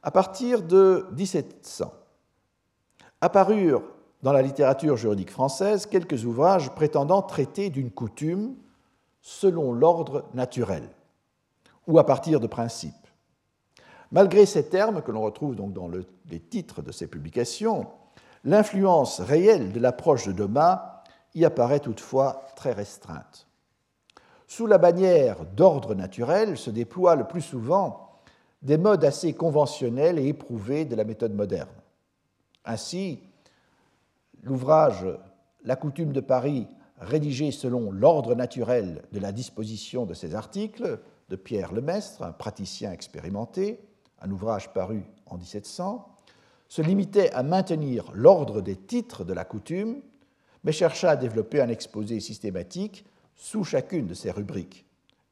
à 0.03 0.11
partir 0.11 0.63
de 0.63 1.07
1700, 1.17 1.93
apparurent 3.21 3.83
dans 4.23 4.33
la 4.33 4.43
littérature 4.43 4.97
juridique 4.97 5.31
française 5.31 5.87
quelques 5.87 6.25
ouvrages 6.25 6.75
prétendant 6.75 7.23
traiter 7.23 7.71
d'une 7.71 7.91
coutume 7.91 8.55
selon 9.21 9.73
l'ordre 9.73 10.25
naturel 10.35 10.89
ou 11.87 11.99
à 11.99 12.07
partir 12.07 12.41
de 12.41 12.47
principes. 12.47 12.95
Malgré 14.13 14.45
ces 14.45 14.69
termes 14.69 15.03
que 15.03 15.13
l'on 15.13 15.23
retrouve 15.23 15.55
donc 15.55 15.73
dans 15.73 15.89
les 15.89 16.41
titres 16.41 16.83
de 16.83 16.91
ces 16.91 17.07
publications, 17.07 17.87
l'influence 18.45 19.21
réelle 19.21 19.73
de 19.73 19.81
l'approche 19.81 20.27
de 20.27 20.33
Doma 20.33 21.05
y 21.35 21.45
apparaît 21.45 21.81
toutefois 21.81 22.47
très 22.57 22.73
restreinte. 22.73 23.47
Sous 24.49 24.67
la 24.67 24.79
bannière 24.79 25.45
d'ordre 25.55 25.95
naturel 25.95 26.57
se 26.59 26.71
déploie 26.71 27.15
le 27.15 27.25
plus 27.25 27.41
souvent 27.41 28.19
des 28.63 28.79
modes 28.79 29.05
assez 29.05 29.33
conventionnels 29.33 30.19
et 30.19 30.27
éprouvés 30.27 30.85
de 30.85 30.97
la 30.97 31.05
méthode 31.05 31.35
moderne. 31.35 31.71
Ainsi, 32.65 33.21
l'ouvrage 34.43 35.07
La 35.65 35.77
coutume 35.77 36.13
de 36.13 36.21
Paris, 36.21 36.67
rédigé 36.99 37.51
selon 37.53 37.93
l'ordre 37.93 38.35
naturel 38.35 39.03
de 39.13 39.21
la 39.21 39.31
disposition 39.31 40.05
de 40.05 40.15
ces 40.15 40.35
articles, 40.35 41.01
de 41.29 41.37
Pierre 41.37 41.73
Lemestre, 41.73 42.23
un 42.23 42.33
praticien 42.33 42.93
expérimenté, 42.93 43.79
un 44.21 44.31
ouvrage 44.31 44.73
paru 44.73 45.05
en 45.27 45.37
1700, 45.37 46.07
se 46.69 46.83
limitait 46.83 47.33
à 47.33 47.43
maintenir 47.43 48.11
l'ordre 48.15 48.61
des 48.61 48.77
titres 48.77 49.25
de 49.25 49.33
la 49.33 49.45
coutume, 49.45 50.01
mais 50.65 50.73
chercha 50.73 51.11
à 51.11 51.17
développer 51.17 51.61
un 51.61 51.69
exposé 51.69 52.21
systématique 52.21 53.05
sous 53.35 53.65
chacune 53.65 54.07
de 54.07 54.15
ces 54.15 54.31
rubriques 54.31 54.87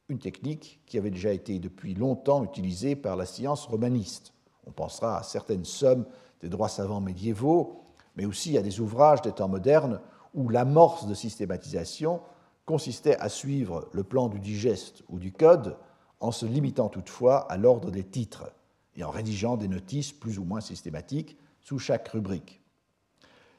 une 0.08 0.18
technique 0.18 0.80
qui 0.86 0.96
avait 0.96 1.10
déjà 1.10 1.32
été 1.32 1.58
depuis 1.58 1.94
longtemps 1.94 2.42
utilisée 2.42 2.96
par 2.96 3.16
la 3.16 3.26
science 3.26 3.66
romaniste. 3.66 4.32
On 4.66 4.70
pensera 4.70 5.18
à 5.18 5.22
certaines 5.22 5.66
sommes 5.66 6.06
des 6.40 6.48
droits 6.48 6.68
savants 6.68 7.00
médiévaux, 7.00 7.82
mais 8.16 8.24
aussi 8.24 8.56
à 8.56 8.62
des 8.62 8.80
ouvrages 8.80 9.22
des 9.22 9.32
temps 9.32 9.48
modernes 9.48 10.00
où 10.34 10.48
l'amorce 10.48 11.06
de 11.06 11.14
systématisation 11.14 12.20
consistait 12.64 13.18
à 13.18 13.28
suivre 13.28 13.88
le 13.92 14.02
plan 14.02 14.28
du 14.28 14.40
digeste 14.40 15.02
ou 15.08 15.18
du 15.18 15.32
code 15.32 15.76
en 16.20 16.32
se 16.32 16.46
limitant 16.46 16.88
toutefois 16.88 17.40
à 17.50 17.56
l'ordre 17.56 17.90
des 17.90 18.04
titres 18.04 18.50
et 18.98 19.04
en 19.04 19.10
rédigeant 19.10 19.56
des 19.56 19.68
notices 19.68 20.12
plus 20.12 20.38
ou 20.38 20.44
moins 20.44 20.60
systématiques 20.60 21.38
sous 21.60 21.78
chaque 21.78 22.08
rubrique. 22.08 22.60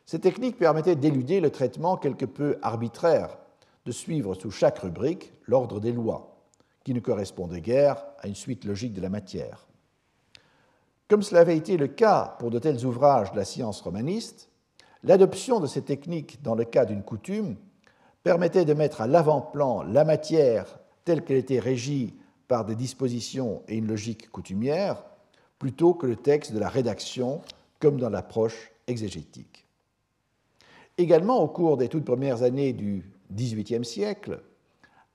Ces 0.06 0.20
techniques 0.20 0.58
permettaient 0.58 0.96
d'éluder 0.96 1.40
le 1.40 1.50
traitement 1.50 1.96
quelque 1.98 2.26
peu 2.26 2.58
arbitraire 2.62 3.38
de 3.86 3.92
suivre 3.92 4.36
sous 4.36 4.52
chaque 4.52 4.80
rubrique 4.80 5.32
l'ordre 5.46 5.80
des 5.80 5.94
lois, 5.94 6.44
qui 6.84 6.94
ne 6.94 7.00
correspondait 7.00 7.62
guère 7.62 8.04
à 8.20 8.28
une 8.28 8.36
suite 8.36 8.66
logique 8.66 8.94
de 8.94 9.02
la 9.02 9.10
matière. 9.10 9.68
Comme 11.08 11.24
cela 11.24 11.42
avait 11.42 11.58
été 11.58 11.78
le 11.78 11.88
cas 11.88 12.36
pour 12.40 12.52
de 12.52 12.60
tels 12.60 12.86
ouvrages 12.86 13.32
de 13.32 13.38
la 13.38 13.46
science 13.46 13.82
romaniste, 13.82 14.50
l'adoption 15.04 15.60
de 15.60 15.68
ces 15.68 15.82
techniques 15.82 16.42
dans 16.44 16.56
le 16.56 16.66
cas 16.66 16.86
d'une 16.86 17.04
coutume 17.04 17.56
permettait 18.24 18.66
de 18.66 18.74
mettre 18.74 19.02
à 19.02 19.08
l'avant-plan 19.08 19.84
la 19.84 20.04
matière 20.04 20.80
telle 21.06 21.24
qu'elle 21.24 21.38
était 21.38 21.60
régie 21.60 22.16
par 22.48 22.66
des 22.66 22.76
dispositions 22.76 23.64
et 23.68 23.78
une 23.78 23.88
logique 23.88 24.30
coutumière, 24.30 25.04
plutôt 25.60 25.93
que 25.93 26.07
le 26.07 26.16
texte 26.16 26.53
de 26.53 26.60
la 26.60 26.70
rédaction, 26.70 27.41
comme 27.80 27.99
dans 27.99 28.10
l'approche 28.10 28.72
exégétique. 28.88 29.66
Également, 30.97 31.41
au 31.41 31.47
cours 31.47 31.78
des 31.78 31.89
toutes 31.89 32.05
premières 32.05 32.43
années 32.43 32.74
du 32.74 33.12
XVIIIe 33.32 33.86
siècle, 33.86 34.41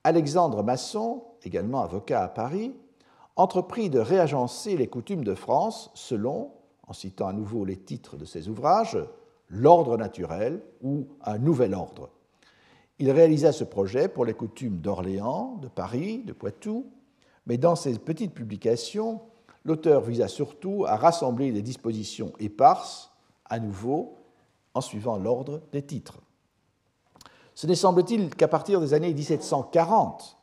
Alexandre 0.05 0.63
Masson, 0.63 1.25
également 1.43 1.83
avocat 1.83 2.23
à 2.23 2.29
Paris, 2.29 2.75
entreprit 3.37 3.91
de 3.91 3.99
réagencer 3.99 4.77
les 4.77 4.87
coutumes 4.87 5.25
de 5.25 5.35
France 5.35 5.91
selon, 5.95 6.53
en 6.87 6.93
citant 6.93 7.29
à 7.29 7.33
nouveau 7.33 7.65
les 7.65 7.77
titres 7.77 8.17
de 8.17 8.25
ses 8.25 8.49
ouvrages, 8.49 8.99
l'ordre 9.49 9.97
naturel 9.97 10.63
ou 10.83 11.07
un 11.23 11.39
nouvel 11.39 11.75
ordre. 11.75 12.11
Il 12.99 13.11
réalisa 13.11 13.53
ce 13.53 13.65
projet 13.65 14.09
pour 14.09 14.25
les 14.25 14.35
coutumes 14.35 14.79
d'Orléans, 14.79 15.59
de 15.61 15.69
Paris, 15.69 16.23
de 16.25 16.33
Poitou, 16.33 16.87
mais 17.47 17.59
dans 17.59 17.77
ses 17.77 17.99
petites 17.99 18.35
publications, 18.35 19.21
l'auteur 19.65 20.03
visa 20.03 20.29
surtout 20.29 20.85
à 20.87 20.97
rassembler 20.97 21.53
des 21.53 21.63
dispositions 21.63 22.33
éparses, 22.39 23.13
à 23.47 23.59
nouveau, 23.59 24.17
en 24.75 24.81
suivant 24.81 25.17
l'ordre 25.17 25.63
des 25.73 25.83
titres. 25.83 26.21
Ce 27.55 27.67
n'est 27.67 27.75
semble-t-il 27.75 28.35
qu'à 28.35 28.49
partir 28.49 28.81
des 28.81 28.95
années 28.95 29.15
1740 29.15 30.39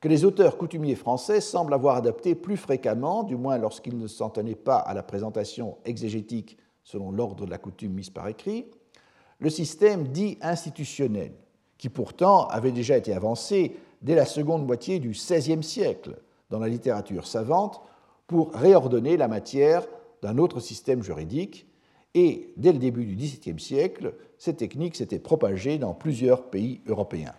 que 0.00 0.08
les 0.08 0.24
auteurs 0.24 0.58
coutumiers 0.58 0.94
français 0.94 1.40
semblent 1.40 1.72
avoir 1.72 1.96
adopté 1.96 2.34
plus 2.34 2.56
fréquemment, 2.56 3.22
du 3.22 3.36
moins 3.36 3.56
lorsqu'ils 3.56 3.98
ne 3.98 4.06
s'en 4.06 4.28
tenaient 4.28 4.54
pas 4.54 4.76
à 4.76 4.92
la 4.94 5.02
présentation 5.02 5.78
exégétique 5.84 6.58
selon 6.84 7.10
l'ordre 7.10 7.46
de 7.46 7.50
la 7.50 7.58
coutume 7.58 7.92
mise 7.92 8.10
par 8.10 8.28
écrit, 8.28 8.66
le 9.38 9.50
système 9.50 10.08
dit 10.08 10.38
institutionnel, 10.42 11.32
qui 11.78 11.88
pourtant 11.88 12.46
avait 12.48 12.72
déjà 12.72 12.96
été 12.96 13.12
avancé 13.12 13.76
dès 14.02 14.14
la 14.14 14.26
seconde 14.26 14.66
moitié 14.66 14.98
du 14.98 15.10
XVIe 15.10 15.62
siècle 15.62 16.16
dans 16.50 16.58
la 16.58 16.68
littérature 16.68 17.26
savante 17.26 17.80
pour 18.26 18.52
réordonner 18.52 19.16
la 19.16 19.28
matière 19.28 19.86
d'un 20.22 20.38
autre 20.38 20.60
système 20.60 21.02
juridique, 21.02 21.66
et 22.14 22.52
dès 22.56 22.72
le 22.72 22.78
début 22.78 23.04
du 23.04 23.14
XVIIe 23.14 23.60
siècle, 23.60 24.14
cette 24.38 24.56
technique 24.56 24.96
s'était 24.96 25.18
propagée 25.18 25.78
dans 25.78 25.92
plusieurs 25.94 26.50
pays 26.50 26.80
européens. 26.86 27.34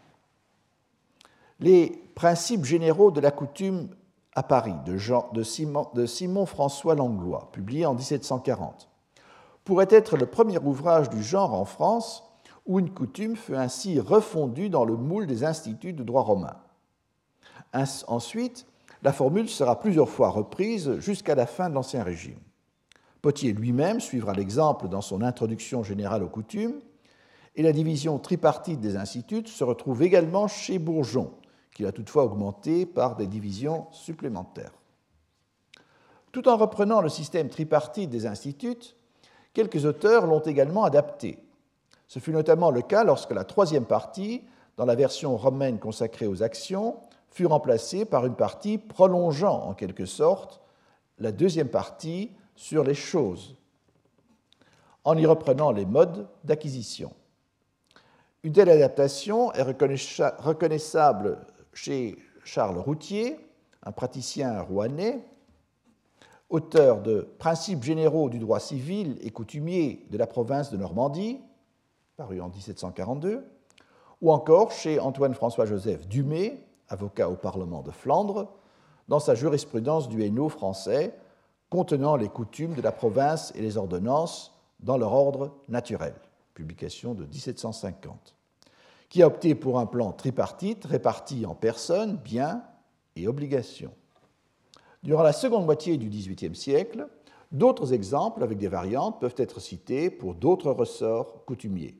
Les 1.59 2.03
principes 2.13 2.65
généraux 2.65 3.09
de 3.09 3.19
la 3.19 3.31
coutume 3.31 3.89
à 4.35 4.43
Paris 4.43 4.75
de 4.85 6.05
Simon 6.05 6.45
François 6.45 6.93
Langlois, 6.93 7.49
publié 7.51 7.87
en 7.87 7.95
1740, 7.95 8.87
pourrait 9.63 9.87
être 9.89 10.15
le 10.15 10.27
premier 10.27 10.59
ouvrage 10.59 11.09
du 11.09 11.23
genre 11.23 11.53
en 11.55 11.65
France 11.65 12.23
où 12.67 12.79
une 12.79 12.93
coutume 12.93 13.35
fut 13.35 13.55
ainsi 13.55 13.99
refondue 13.99 14.69
dans 14.69 14.85
le 14.85 14.95
moule 14.95 15.25
des 15.25 15.43
instituts 15.43 15.93
de 15.93 16.03
droit 16.03 16.21
romain. 16.21 16.55
Ensuite, 18.07 18.67
la 19.07 19.13
formule 19.13 19.47
sera 19.47 19.79
plusieurs 19.79 20.09
fois 20.09 20.27
reprise 20.27 20.99
jusqu'à 20.99 21.33
la 21.33 21.45
fin 21.45 21.69
de 21.69 21.75
l'Ancien 21.75 22.03
Régime. 22.03 22.41
Potier 23.21 23.53
lui-même 23.53 24.01
suivra 24.01 24.33
l'exemple 24.33 24.89
dans 24.89 24.99
son 24.99 25.21
Introduction 25.21 25.81
générale 25.81 26.23
aux 26.23 26.27
coutumes, 26.27 26.81
et 27.55 27.63
la 27.63 27.71
division 27.71 28.19
tripartite 28.19 28.81
des 28.81 28.97
instituts 28.97 29.47
se 29.47 29.63
retrouve 29.63 30.03
également 30.03 30.49
chez 30.49 30.77
Bourgeon, 30.77 31.31
qu'il 31.73 31.85
a 31.85 31.93
toutefois 31.93 32.25
augmenté 32.25 32.85
par 32.85 33.15
des 33.15 33.27
divisions 33.27 33.87
supplémentaires. 33.91 34.73
Tout 36.33 36.49
en 36.49 36.57
reprenant 36.57 36.99
le 36.99 37.07
système 37.07 37.47
tripartite 37.47 38.09
des 38.09 38.25
instituts, 38.25 38.93
quelques 39.53 39.85
auteurs 39.85 40.27
l'ont 40.27 40.41
également 40.41 40.83
adapté. 40.83 41.39
Ce 42.09 42.19
fut 42.19 42.33
notamment 42.33 42.71
le 42.71 42.81
cas 42.81 43.05
lorsque 43.05 43.31
la 43.31 43.45
troisième 43.45 43.85
partie, 43.85 44.43
dans 44.75 44.85
la 44.85 44.95
version 44.95 45.37
romaine 45.37 45.79
consacrée 45.79 46.27
aux 46.27 46.43
actions, 46.43 46.97
fut 47.29 47.45
remplacé 47.45 48.05
par 48.05 48.25
une 48.25 48.35
partie 48.35 48.77
prolongeant 48.77 49.63
en 49.63 49.73
quelque 49.73 50.05
sorte 50.05 50.61
la 51.19 51.31
deuxième 51.31 51.69
partie 51.69 52.31
sur 52.55 52.83
les 52.83 52.93
choses, 52.93 53.55
en 55.03 55.17
y 55.17 55.25
reprenant 55.25 55.71
les 55.71 55.85
modes 55.85 56.27
d'acquisition. 56.43 57.13
Une 58.43 58.53
telle 58.53 58.69
adaptation 58.69 59.51
est 59.53 59.61
reconnaissable 59.61 61.39
chez 61.73 62.17
Charles 62.43 62.77
Routier, 62.77 63.39
un 63.83 63.91
praticien 63.91 64.61
rouennais, 64.61 65.23
auteur 66.49 67.01
de 67.01 67.27
Principes 67.39 67.83
généraux 67.83 68.29
du 68.29 68.39
droit 68.39 68.59
civil 68.59 69.17
et 69.21 69.31
coutumier 69.31 70.05
de 70.09 70.17
la 70.17 70.27
province 70.27 70.71
de 70.71 70.77
Normandie, 70.77 71.41
paru 72.15 72.41
en 72.41 72.49
1742, 72.49 73.45
ou 74.21 74.31
encore 74.31 74.71
chez 74.71 74.99
Antoine-François-Joseph 74.99 76.07
Dumay, 76.07 76.66
avocat 76.89 77.29
au 77.29 77.35
Parlement 77.35 77.81
de 77.81 77.91
Flandre, 77.91 78.47
dans 79.07 79.19
sa 79.19 79.35
jurisprudence 79.35 80.09
du 80.09 80.23
Hainaut 80.23 80.49
français 80.49 81.15
contenant 81.69 82.15
les 82.15 82.29
coutumes 82.29 82.73
de 82.73 82.81
la 82.81 82.91
province 82.91 83.53
et 83.55 83.61
les 83.61 83.77
ordonnances 83.77 84.53
dans 84.79 84.97
leur 84.97 85.13
ordre 85.13 85.53
naturel, 85.67 86.13
publication 86.53 87.13
de 87.13 87.25
1750, 87.25 88.35
qui 89.09 89.21
a 89.21 89.27
opté 89.27 89.55
pour 89.55 89.79
un 89.79 89.85
plan 89.85 90.11
tripartite 90.11 90.85
réparti 90.85 91.45
en 91.45 91.55
personnes, 91.55 92.17
biens 92.17 92.63
et 93.15 93.27
obligations. 93.27 93.93
Durant 95.03 95.23
la 95.23 95.33
seconde 95.33 95.65
moitié 95.65 95.97
du 95.97 96.09
XVIIIe 96.09 96.55
siècle, 96.55 97.07
d'autres 97.51 97.93
exemples 97.93 98.43
avec 98.43 98.57
des 98.57 98.67
variantes 98.67 99.19
peuvent 99.19 99.35
être 99.37 99.59
cités 99.59 100.09
pour 100.09 100.35
d'autres 100.35 100.71
ressorts 100.71 101.45
coutumiers. 101.45 101.97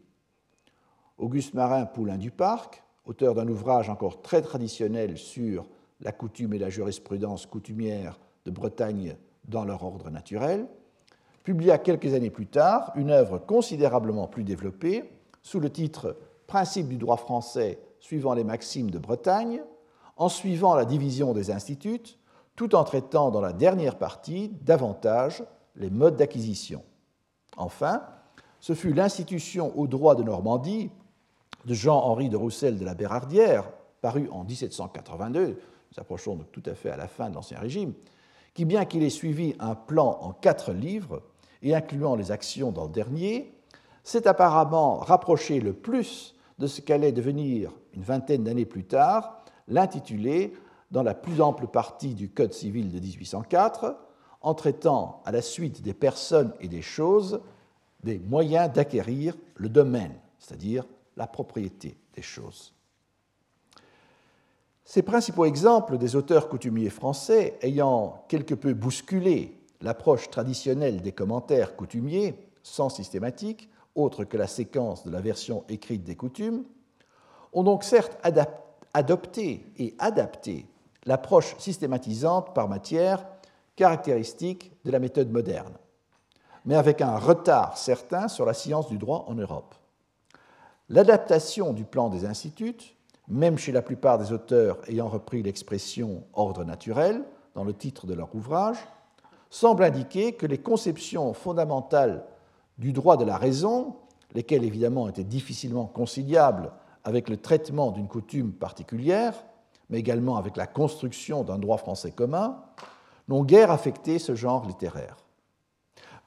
Auguste 1.18 1.54
Marin 1.54 1.86
Poulain 1.86 2.18
du 2.18 2.32
Parc 2.32 2.84
auteur 3.08 3.34
d'un 3.34 3.47
ouvrage 3.47 3.89
encore 3.89 4.22
très 4.22 4.41
traditionnel 4.41 5.18
sur 5.18 5.66
la 6.01 6.12
coutume 6.12 6.53
et 6.53 6.60
la 6.60 6.70
jurisprudence 6.70 7.45
coutumière 7.45 8.20
de 8.45 8.51
Bretagne 8.51 9.16
dans 9.45 9.66
leur 9.66 9.84
ordre 9.84 10.10
naturel, 10.10 10.68
publia 11.43 11.78
quelques 11.78 12.14
années 12.14 12.30
plus 12.30 12.47
tard 12.47 12.91
une 12.95 13.10
œuvre 13.10 13.39
considérablement 13.39 14.28
plus 14.28 14.43
développée 14.43 15.10
sous 15.41 15.60
le 15.60 15.70
titre 15.70 16.18
Principe 16.45 16.88
du 16.88 16.97
droit 16.97 17.18
français 17.18 17.80
suivant 17.99 18.34
les 18.34 18.45
maximes 18.45 18.89
de 18.89 18.99
Bretagne, 18.99 19.62
en 20.16 20.30
suivant 20.30 20.76
la 20.76 20.86
division 20.86 21.34
des 21.34 21.51
instituts, 21.51 22.18
tout 22.55 22.74
en 22.74 22.84
traitant 22.84 23.32
dans 23.32 23.41
la 23.41 23.53
dernière 23.53 23.97
partie 23.97 24.49
davantage 24.62 25.43
les 25.76 25.89
modes 25.89 26.16
d'acquisition. 26.16 26.84
Enfin, 27.58 28.03
ce 28.60 28.74
fut 28.74 28.93
l'institution 28.93 29.78
au 29.78 29.88
droit 29.88 30.16
de 30.16 30.24
Normandie 30.24 30.89
de 31.68 31.74
Jean-Henri 31.74 32.30
de 32.30 32.38
Roussel 32.38 32.80
de 32.80 32.86
la 32.86 32.93
Bérardière, 32.95 33.70
paru 34.01 34.30
en 34.32 34.45
1782, 34.45 35.47
nous 35.47 35.99
approchons 35.99 36.38
donc 36.38 36.49
tout 36.53 36.63
à 36.65 36.74
fait 36.74 36.89
à 36.89 36.95
la 36.95 37.09
fin 37.09 37.30
de 37.30 37.36
l'Ancien 37.36 37.59
Régime, 37.59 37.93
qui, 38.53 38.63
bien 38.63 38.86
qu'il 38.86 39.03
ait 39.03 39.09
suivi 39.09 39.53
un 39.59 39.76
plan 39.76 40.18
en 40.22 40.32
quatre 40.32 40.72
livres 40.72 41.22
et 41.61 41.76
incluant 41.76 42.15
les 42.15 42.32
actions 42.32 42.72
dans 42.72 42.86
le 42.86 42.91
dernier, 42.91 43.53
s'est 44.05 44.30
apparemment 44.30 44.95
rapproché 44.99 45.59
le 45.59 45.74
plus 45.74 46.36
de 46.57 46.68
ce 46.68 46.80
qu'allait 46.80 47.11
devenir, 47.11 47.74
une 47.93 48.01
vingtaine 48.01 48.45
d'années 48.45 48.65
plus 48.65 48.86
tard, 48.86 49.41
l'intitulé 49.68 50.53
dans 50.91 51.03
la 51.03 51.13
plus 51.13 51.41
ample 51.41 51.68
partie 51.68 52.15
du 52.15 52.30
Code 52.30 52.53
civil 52.53 52.93
de 52.93 52.99
1804, 52.99 53.97
en 54.39 54.53
traitant 54.53 55.22
à 55.26 55.34
la 55.34 55.41
suite 55.41 55.82
des 55.82 55.93
personnes 55.93 56.53
et 56.61 56.70
des 56.70 56.82
choses 56.82 57.41
des 58.03 58.20
moyens 58.20 58.72
d'acquérir 58.72 59.36
le 59.55 59.68
domaine, 59.68 60.13
c'est-à-dire 60.39 60.86
la 61.18 61.28
propriété 61.28 61.97
des 62.13 62.22
choses. 62.22 62.74
Ces 64.86 65.01
principaux 65.01 65.43
exemples 65.43 65.97
des 65.97 66.15
auteurs 66.15 66.47
coutumiers 66.47 66.89
français 66.89 67.57
ayant 67.61 68.24
quelque 68.30 68.53
peu 68.53 68.74
bousculé 68.74 69.59
l'approche 69.82 70.30
traditionnelle 70.30 71.01
des 71.01 71.11
commentaires 71.11 71.76
coutumiers, 71.76 72.36
sans 72.63 72.89
systématique, 72.89 73.70
autre 73.95 74.24
que 74.24 74.38
la 74.38 74.47
séquence 74.47 75.03
de 75.03 75.11
la 75.11 75.20
version 75.20 75.65
écrite 75.68 76.03
des 76.03 76.15
coutumes, 76.15 76.63
ont 77.51 77.63
donc 77.63 77.84
certes 77.84 78.18
adopté 78.93 79.65
et 79.78 79.95
adapté 79.99 80.68
l'approche 81.05 81.55
systématisante 81.57 82.53
par 82.53 82.70
matière 82.70 83.26
caractéristique 83.76 84.72
de 84.86 84.91
la 84.91 84.99
méthode 84.99 85.32
moderne, 85.32 85.74
mais 86.65 86.76
avec 86.76 87.01
un 87.01 87.18
retard 87.18 87.78
certain 87.78 88.28
sur 88.28 88.45
la 88.45 88.53
science 88.53 88.88
du 88.88 88.97
droit 88.97 89.26
en 89.28 89.36
Europe. 89.36 89.76
L'adaptation 90.90 91.74
du 91.74 91.84
plan 91.84 92.08
des 92.08 92.26
instituts, 92.26 92.96
même 93.28 93.58
chez 93.58 93.74
la 93.74 93.82
plupart 93.82 94.18
des 94.18 94.32
auteurs 94.32 94.78
ayant 94.88 95.10
repris 95.10 95.44
l'expression 95.44 96.24
ordre 96.34 96.64
naturel 96.64 97.26
dans 97.56 97.66
le 97.66 97.74
titre 97.74 98.08
de 98.08 98.14
leur 98.14 98.34
ouvrage, 98.34 98.78
semble 99.50 99.84
indiquer 99.84 100.34
que 100.34 100.46
les 100.46 100.60
conceptions 100.60 101.34
fondamentales 101.34 102.26
du 102.78 102.94
droit 102.94 103.18
de 103.18 103.26
la 103.26 103.36
raison, 103.36 103.96
lesquelles 104.34 104.64
évidemment 104.64 105.10
étaient 105.10 105.26
difficilement 105.26 105.88
conciliables 105.88 106.72
avec 107.04 107.28
le 107.28 107.38
traitement 107.38 107.92
d'une 107.92 108.08
coutume 108.08 108.54
particulière, 108.54 109.34
mais 109.90 110.00
également 110.00 110.38
avec 110.38 110.56
la 110.56 110.68
construction 110.68 111.44
d'un 111.44 111.58
droit 111.58 111.78
français 111.78 112.12
commun, 112.12 112.64
n'ont 113.28 113.44
guère 113.44 113.72
affecté 113.72 114.20
ce 114.20 114.36
genre 114.36 114.66
littéraire. 114.66 115.18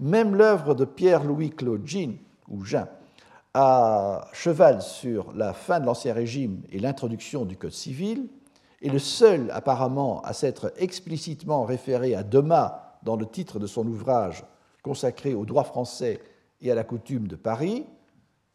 Même 0.01 0.35
l'œuvre 0.35 0.75
de 0.75 0.85
Pierre-Louis 0.85 1.51
Claude 1.51 1.87
Jean, 1.87 2.19
ou 2.49 2.65
Jean, 2.65 2.89
à 3.55 4.29
cheval 4.33 4.81
sur 4.81 5.33
la 5.33 5.53
fin 5.53 5.81
de 5.81 5.87
l'Ancien 5.87 6.15
Régime 6.15 6.63
et 6.71 6.79
l'introduction 6.79 7.45
du 7.45 7.57
Code 7.57 7.73
civil, 7.73 8.29
est 8.83 8.89
le 8.89 8.99
seul 8.99 9.51
apparemment 9.51 10.23
à 10.23 10.33
s'être 10.33 10.73
explicitement 10.77 11.65
référé 11.65 12.15
à 12.15 12.23
Doma 12.23 12.99
dans 13.03 13.17
le 13.17 13.27
titre 13.27 13.59
de 13.59 13.67
son 13.67 13.87
ouvrage 13.87 14.45
consacré 14.83 15.35
au 15.35 15.45
droit 15.45 15.65
français 15.65 16.21
et 16.61 16.71
à 16.71 16.75
la 16.75 16.85
coutume 16.85 17.29
de 17.29 17.37
Paris, 17.37 17.87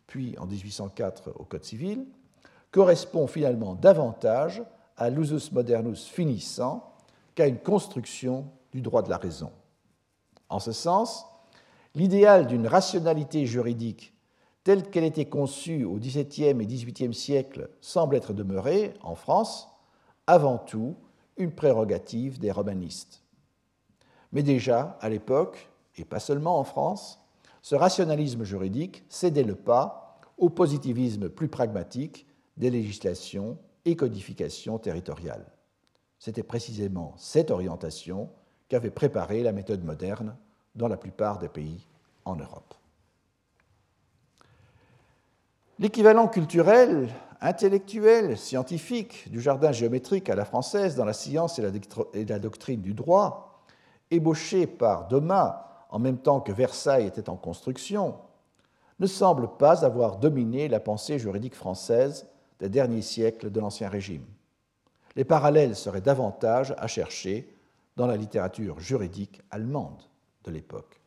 puis 0.08 0.36
en 0.40 0.46
1804 0.46 1.34
au 1.36 1.44
Code 1.44 1.64
civil, 1.64 2.06
correspond 2.72 3.28
finalement 3.28 3.76
davantage 3.76 4.64
à 4.98 5.10
l'usus 5.10 5.52
modernus 5.52 6.06
finissant 6.06 6.94
qu'à 7.36 7.48
une 7.48 7.60
construction 7.60 8.48
du 8.72 8.82
droit 8.82 9.02
de 9.02 9.10
la 9.10 9.18
raison. 9.18 9.52
En 10.50 10.60
ce 10.60 10.72
sens, 10.72 11.26
l'idéal 11.96 12.48
d'une 12.48 12.68
rationalité 12.68 13.46
juridique 13.46 14.15
telle 14.66 14.90
qu'elle 14.90 15.04
était 15.04 15.30
conçue 15.30 15.86
au 15.86 15.98
XVIIe 15.98 16.60
et 16.60 16.66
XVIIIe 16.66 17.14
siècle 17.14 17.70
semble 17.82 18.16
être 18.16 18.34
demeurée, 18.34 18.96
en 19.02 19.14
France, 19.14 19.70
avant 20.26 20.58
tout 20.58 20.96
une 21.38 21.52
prérogative 21.52 22.40
des 22.40 22.52
romanistes. 22.52 23.22
Mais 24.32 24.42
déjà, 24.42 24.98
à 25.02 25.10
l'époque, 25.10 25.70
et 25.98 26.04
pas 26.04 26.20
seulement 26.20 26.58
en 26.58 26.64
France, 26.64 27.22
ce 27.62 27.76
rationalisme 27.76 28.44
juridique 28.44 29.06
cédait 29.08 29.44
le 29.44 29.56
pas 29.56 30.20
au 30.40 30.50
positivisme 30.50 31.30
plus 31.30 31.48
pragmatique 31.48 32.26
des 32.58 32.72
législations 32.72 33.60
et 33.86 33.96
codifications 33.96 34.80
territoriales. 34.80 35.46
C'était 36.18 36.42
précisément 36.42 37.14
cette 37.18 37.52
orientation 37.52 38.32
qu'avait 38.68 38.90
préparée 38.90 39.44
la 39.44 39.52
méthode 39.52 39.84
moderne 39.84 40.36
dans 40.74 40.88
la 40.88 40.98
plupart 40.98 41.38
des 41.38 41.50
pays 41.50 41.86
en 42.26 42.36
Europe. 42.36 42.74
L'équivalent 45.78 46.30
culturel, 46.30 47.10
intellectuel, 47.42 48.38
scientifique 48.38 49.30
du 49.30 49.42
jardin 49.42 49.74
géométrique 49.74 50.30
à 50.30 50.36
la 50.36 50.46
française 50.46 50.96
dans 50.96 51.04
la 51.04 51.12
science 51.12 51.60
et 51.60 52.26
la 52.26 52.40
doctrine 52.40 52.80
du 52.80 52.94
droit, 52.94 53.66
ébauché 54.10 54.68
par 54.68 55.10
Thomas 55.10 55.86
en 55.90 56.00
même 56.00 56.18
temps 56.18 56.40
que 56.40 56.54
Versailles 56.54 57.08
était 57.08 57.30
en 57.30 57.36
construction, 57.36 58.16
ne 59.00 59.08
semble 59.08 59.50
pas 59.58 59.84
avoir 59.84 60.16
dominé 60.18 60.70
la 60.70 60.80
pensée 60.80 61.20
juridique 61.20 61.56
française 61.56 62.26
des 62.60 62.70
derniers 62.70 63.02
siècles 63.02 63.52
de 63.52 63.60
l'Ancien 63.60 63.90
Régime. 63.90 64.26
Les 65.18 65.26
parallèles 65.26 65.76
seraient 65.76 66.00
davantage 66.00 66.74
à 66.78 66.88
chercher 66.88 67.54
dans 67.98 68.08
la 68.08 68.16
littérature 68.16 68.80
juridique 68.80 69.42
allemande 69.52 70.04
de 70.46 70.52
l'époque. 70.52 71.02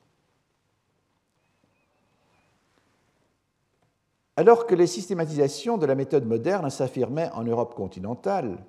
Alors 4.38 4.66
que 4.66 4.76
les 4.76 4.86
systématisations 4.86 5.78
de 5.78 5.86
la 5.86 5.96
méthode 5.96 6.24
moderne 6.24 6.70
s'affirmaient 6.70 7.28
en 7.34 7.42
Europe 7.42 7.74
continentale, 7.74 8.64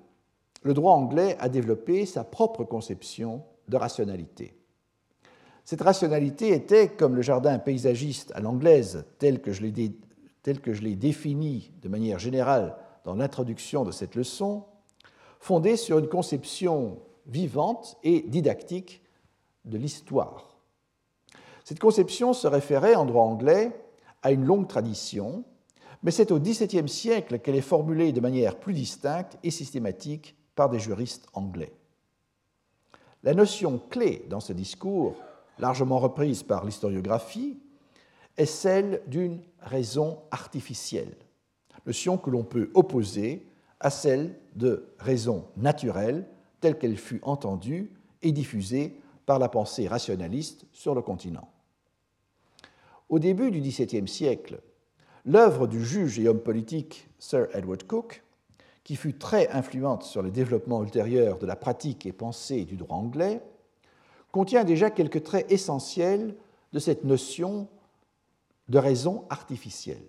le 0.64 0.74
droit 0.74 0.94
anglais 0.94 1.36
a 1.38 1.48
développé 1.48 2.06
sa 2.06 2.24
propre 2.24 2.64
conception 2.64 3.44
de 3.68 3.76
rationalité. 3.76 4.52
Cette 5.64 5.82
rationalité 5.82 6.48
était, 6.48 6.88
comme 6.88 7.14
le 7.14 7.22
jardin 7.22 7.56
paysagiste 7.60 8.32
à 8.34 8.40
l'anglaise 8.40 9.04
tel 9.20 9.40
que 9.40 9.52
je 9.52 9.62
l'ai 9.62 10.96
défini 10.96 11.70
de 11.80 11.88
manière 11.88 12.18
générale 12.18 12.74
dans 13.04 13.14
l'introduction 13.14 13.84
de 13.84 13.92
cette 13.92 14.16
leçon, 14.16 14.64
fondée 15.38 15.76
sur 15.76 16.00
une 16.00 16.08
conception 16.08 16.98
vivante 17.28 17.96
et 18.02 18.22
didactique 18.22 19.04
de 19.66 19.78
l'histoire. 19.78 20.56
Cette 21.62 21.78
conception 21.78 22.32
se 22.32 22.48
référait 22.48 22.96
en 22.96 23.06
droit 23.06 23.22
anglais 23.22 23.70
à 24.22 24.32
une 24.32 24.44
longue 24.44 24.66
tradition, 24.66 25.44
mais 26.02 26.10
c'est 26.10 26.32
au 26.32 26.38
XVIIe 26.38 26.88
siècle 26.88 27.38
qu'elle 27.38 27.56
est 27.56 27.60
formulée 27.60 28.12
de 28.12 28.20
manière 28.20 28.58
plus 28.58 28.72
distincte 28.72 29.38
et 29.42 29.50
systématique 29.50 30.36
par 30.54 30.70
des 30.70 30.78
juristes 30.78 31.26
anglais. 31.34 31.72
La 33.22 33.34
notion 33.34 33.80
clé 33.90 34.24
dans 34.28 34.40
ce 34.40 34.52
discours, 34.52 35.14
largement 35.58 35.98
reprise 35.98 36.42
par 36.42 36.64
l'historiographie, 36.64 37.58
est 38.36 38.46
celle 38.46 39.02
d'une 39.06 39.40
raison 39.60 40.20
artificielle, 40.30 41.16
notion 41.84 42.16
que 42.16 42.30
l'on 42.30 42.44
peut 42.44 42.70
opposer 42.74 43.46
à 43.78 43.90
celle 43.90 44.38
de 44.54 44.94
raison 44.98 45.46
naturelle 45.56 46.26
telle 46.60 46.78
qu'elle 46.78 46.96
fut 46.96 47.20
entendue 47.22 47.92
et 48.22 48.32
diffusée 48.32 49.00
par 49.26 49.38
la 49.38 49.48
pensée 49.48 49.88
rationaliste 49.88 50.64
sur 50.72 50.94
le 50.94 51.02
continent. 51.02 51.48
Au 53.08 53.18
début 53.18 53.50
du 53.50 53.60
XVIIe 53.60 54.08
siècle, 54.08 54.60
l'œuvre 55.26 55.66
du 55.66 55.84
juge 55.84 56.18
et 56.18 56.28
homme 56.28 56.40
politique 56.40 57.08
Sir 57.18 57.48
Edward 57.54 57.82
Coke, 57.84 58.22
qui 58.84 58.96
fut 58.96 59.14
très 59.14 59.48
influente 59.50 60.02
sur 60.02 60.22
le 60.22 60.30
développement 60.30 60.82
ultérieur 60.82 61.38
de 61.38 61.46
la 61.46 61.56
pratique 61.56 62.06
et 62.06 62.12
pensée 62.12 62.64
du 62.64 62.76
droit 62.76 62.96
anglais, 62.96 63.40
contient 64.32 64.64
déjà 64.64 64.90
quelques 64.90 65.22
traits 65.22 65.50
essentiels 65.50 66.34
de 66.72 66.78
cette 66.78 67.04
notion 67.04 67.68
de 68.68 68.78
raison 68.78 69.24
artificielle. 69.28 70.06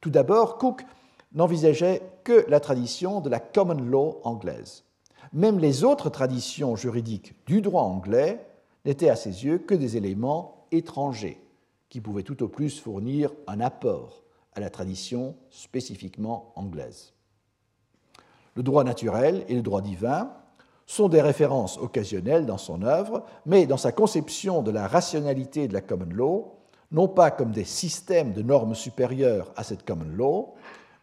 Tout 0.00 0.10
d'abord, 0.10 0.58
Cook 0.58 0.84
n'envisageait 1.32 2.02
que 2.22 2.44
la 2.48 2.60
tradition 2.60 3.20
de 3.20 3.28
la 3.28 3.40
common 3.40 3.82
law 3.82 4.20
anglaise. 4.22 4.84
Même 5.32 5.58
les 5.58 5.82
autres 5.82 6.10
traditions 6.10 6.76
juridiques 6.76 7.34
du 7.46 7.60
droit 7.60 7.82
anglais 7.82 8.46
n'étaient 8.84 9.08
à 9.08 9.16
ses 9.16 9.44
yeux 9.44 9.58
que 9.58 9.74
des 9.74 9.96
éléments 9.96 10.66
étrangers 10.70 11.43
qui 11.94 12.00
pouvaient 12.00 12.24
tout 12.24 12.42
au 12.42 12.48
plus 12.48 12.80
fournir 12.80 13.30
un 13.46 13.60
apport 13.60 14.24
à 14.54 14.58
la 14.58 14.68
tradition 14.68 15.36
spécifiquement 15.48 16.52
anglaise. 16.56 17.12
Le 18.56 18.64
droit 18.64 18.82
naturel 18.82 19.44
et 19.46 19.54
le 19.54 19.62
droit 19.62 19.80
divin 19.80 20.32
sont 20.86 21.08
des 21.08 21.22
références 21.22 21.78
occasionnelles 21.78 22.46
dans 22.46 22.58
son 22.58 22.82
œuvre, 22.82 23.24
mais 23.46 23.66
dans 23.66 23.76
sa 23.76 23.92
conception 23.92 24.60
de 24.60 24.72
la 24.72 24.88
rationalité 24.88 25.68
de 25.68 25.72
la 25.72 25.82
common 25.82 26.12
law, 26.12 26.56
non 26.90 27.06
pas 27.06 27.30
comme 27.30 27.52
des 27.52 27.62
systèmes 27.62 28.32
de 28.32 28.42
normes 28.42 28.74
supérieures 28.74 29.52
à 29.54 29.62
cette 29.62 29.86
common 29.86 30.16
law, 30.16 30.54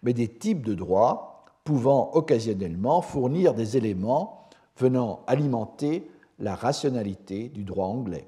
mais 0.03 0.11
des 0.11 0.27
types 0.27 0.65
de 0.65 0.73
droits 0.73 1.45
pouvant 1.63 2.11
occasionnellement 2.15 3.01
fournir 3.01 3.53
des 3.53 3.77
éléments 3.77 4.49
venant 4.75 5.23
alimenter 5.25 6.11
la 6.37 6.53
rationalité 6.53 7.47
du 7.47 7.63
droit 7.63 7.87
anglais. 7.87 8.27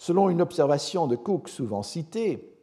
Selon 0.00 0.30
une 0.30 0.40
observation 0.40 1.06
de 1.06 1.14
Cook 1.14 1.50
souvent 1.50 1.82
citée, 1.82 2.56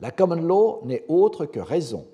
la 0.00 0.10
common 0.10 0.34
law 0.34 0.80
n'est 0.82 1.04
autre 1.06 1.46
que 1.46 1.60
raison, 1.60 2.08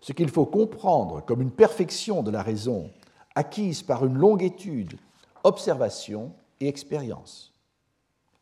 ce 0.00 0.12
qu'il 0.12 0.28
faut 0.28 0.44
comprendre 0.44 1.24
comme 1.24 1.40
une 1.40 1.52
perfection 1.52 2.24
de 2.24 2.32
la 2.32 2.42
raison 2.42 2.90
acquise 3.36 3.84
par 3.84 4.04
une 4.04 4.18
longue 4.18 4.42
étude, 4.42 4.98
observation 5.44 6.32
et 6.58 6.66
expérience. 6.66 7.54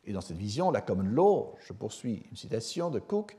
Et 0.03 0.13
dans 0.13 0.21
cette 0.21 0.37
vision, 0.37 0.71
la 0.71 0.81
common 0.81 1.11
law, 1.11 1.53
je 1.67 1.71
poursuis 1.71 2.25
une 2.31 2.35
citation 2.35 2.89
de 2.89 2.97
Cook, 2.97 3.37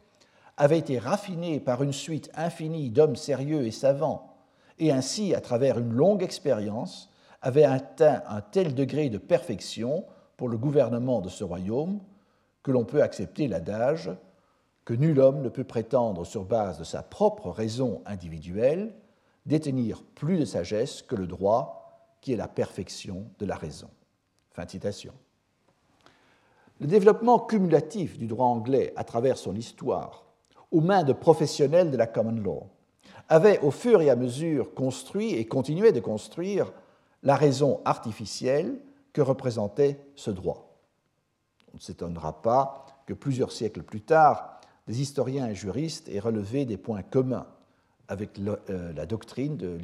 avait 0.56 0.78
été 0.78 0.96
raffinée 0.96 1.58
par 1.58 1.82
une 1.82 1.92
suite 1.92 2.30
infinie 2.36 2.90
d'hommes 2.90 3.16
sérieux 3.16 3.66
et 3.66 3.72
savants, 3.72 4.36
et 4.78 4.92
ainsi, 4.92 5.34
à 5.34 5.40
travers 5.40 5.80
une 5.80 5.92
longue 5.92 6.22
expérience, 6.22 7.10
avait 7.42 7.64
atteint 7.64 8.22
un 8.28 8.42
tel 8.42 8.76
degré 8.76 9.10
de 9.10 9.18
perfection 9.18 10.04
pour 10.36 10.48
le 10.48 10.58
gouvernement 10.58 11.20
de 11.20 11.28
ce 11.28 11.44
royaume 11.44 12.00
que 12.62 12.70
l'on 12.70 12.84
peut 12.84 13.02
accepter 13.02 13.48
l'adage 13.48 14.10
que 14.86 14.94
nul 14.94 15.18
homme 15.18 15.42
ne 15.42 15.48
peut 15.48 15.64
prétendre, 15.64 16.24
sur 16.24 16.44
base 16.44 16.78
de 16.78 16.84
sa 16.84 17.02
propre 17.02 17.50
raison 17.50 18.02
individuelle, 18.06 18.94
détenir 19.44 20.02
plus 20.14 20.38
de 20.38 20.44
sagesse 20.44 21.02
que 21.02 21.16
le 21.16 21.26
droit, 21.26 22.16
qui 22.20 22.32
est 22.32 22.36
la 22.36 22.48
perfection 22.48 23.26
de 23.40 23.46
la 23.46 23.56
raison. 23.56 23.90
Fin 24.52 24.64
de 24.64 24.70
citation. 24.70 25.12
Le 26.80 26.86
développement 26.86 27.40
cumulatif 27.40 28.16
du 28.16 28.28
droit 28.28 28.46
anglais 28.46 28.92
à 28.96 29.02
travers 29.02 29.38
son 29.38 29.56
histoire, 29.56 30.24
aux 30.70 30.80
mains 30.80 31.04
de 31.04 31.12
professionnels 31.12 31.90
de 31.90 31.96
la 31.96 32.06
common 32.06 32.40
law, 32.40 32.68
avait 33.28 33.58
au 33.60 33.72
fur 33.72 34.02
et 34.02 34.10
à 34.10 34.16
mesure 34.16 34.72
construit 34.74 35.34
et 35.34 35.46
continuait 35.46 35.92
de 35.92 36.00
construire 36.00 36.72
la 37.24 37.34
raison 37.34 37.80
artificielle 37.84 38.78
que 39.16 39.22
représentait 39.22 39.98
ce 40.14 40.30
droit. 40.30 40.76
On 41.72 41.78
ne 41.78 41.80
s'étonnera 41.80 42.42
pas 42.42 42.84
que 43.06 43.14
plusieurs 43.14 43.50
siècles 43.50 43.82
plus 43.82 44.02
tard, 44.02 44.60
des 44.86 45.00
historiens 45.00 45.48
et 45.48 45.54
juristes 45.54 46.10
aient 46.10 46.20
relevé 46.20 46.66
des 46.66 46.76
points 46.76 47.02
communs 47.02 47.46
avec 48.08 48.38
euh, 48.38 48.92
la 48.92 49.06
doctrine 49.06 49.56
de 49.56 49.78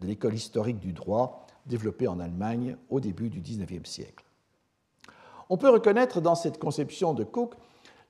l'école 0.00 0.34
historique 0.34 0.80
du 0.80 0.92
droit 0.92 1.46
développée 1.66 2.08
en 2.08 2.18
Allemagne 2.18 2.76
au 2.90 2.98
début 2.98 3.30
du 3.30 3.40
XIXe 3.40 3.88
siècle. 3.88 4.24
On 5.50 5.56
peut 5.56 5.70
reconnaître 5.70 6.20
dans 6.20 6.34
cette 6.34 6.58
conception 6.58 7.14
de 7.14 7.22
Cook 7.22 7.54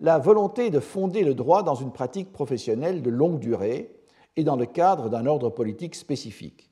la 0.00 0.18
volonté 0.18 0.70
de 0.70 0.80
fonder 0.80 1.24
le 1.24 1.34
droit 1.34 1.62
dans 1.62 1.74
une 1.74 1.92
pratique 1.92 2.32
professionnelle 2.32 3.02
de 3.02 3.10
longue 3.10 3.38
durée 3.38 3.94
et 4.36 4.44
dans 4.44 4.56
le 4.56 4.64
cadre 4.64 5.10
d'un 5.10 5.26
ordre 5.26 5.50
politique 5.50 5.94
spécifique. 5.94 6.70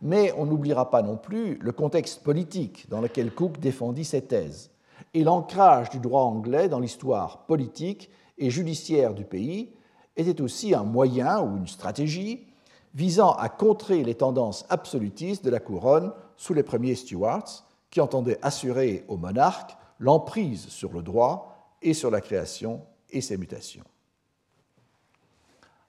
Mais 0.00 0.32
on 0.36 0.46
n'oubliera 0.46 0.90
pas 0.90 1.02
non 1.02 1.16
plus 1.16 1.58
le 1.58 1.72
contexte 1.72 2.22
politique 2.22 2.88
dans 2.88 3.00
lequel 3.00 3.32
Cook 3.32 3.58
défendit 3.58 4.04
ses 4.04 4.22
thèses 4.22 4.70
et 5.14 5.24
l'ancrage 5.24 5.90
du 5.90 5.98
droit 5.98 6.22
anglais 6.22 6.68
dans 6.68 6.80
l'histoire 6.80 7.46
politique 7.46 8.10
et 8.38 8.50
judiciaire 8.50 9.14
du 9.14 9.24
pays 9.24 9.72
était 10.16 10.40
aussi 10.40 10.74
un 10.74 10.84
moyen 10.84 11.40
ou 11.40 11.56
une 11.56 11.66
stratégie 11.66 12.46
visant 12.94 13.32
à 13.32 13.48
contrer 13.48 14.02
les 14.02 14.14
tendances 14.14 14.64
absolutistes 14.68 15.44
de 15.44 15.50
la 15.50 15.60
couronne 15.60 16.12
sous 16.36 16.54
les 16.54 16.62
premiers 16.62 16.94
Stuarts, 16.94 17.64
qui 17.90 18.00
entendait 18.00 18.38
assurer 18.42 19.04
au 19.08 19.16
monarque 19.16 19.76
l'emprise 19.98 20.68
sur 20.68 20.92
le 20.92 21.02
droit 21.02 21.76
et 21.82 21.94
sur 21.94 22.10
la 22.10 22.20
création 22.20 22.82
et 23.10 23.20
ses 23.20 23.36
mutations. 23.36 23.84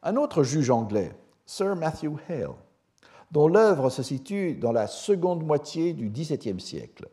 Un 0.04 0.16
autre 0.16 0.44
juge 0.44 0.70
anglais, 0.70 1.14
Sir 1.46 1.76
Matthew 1.76 2.14
Hale, 2.30 2.56
dont 3.32 3.48
l'œuvre 3.48 3.90
se 3.90 4.04
situe 4.04 4.56
dans 4.56 4.72
la 4.72 4.88
seconde 4.88 5.44
moitié 5.44 5.94
du 5.94 6.10
XVIIe 6.10 6.60
siècle, 6.60 7.08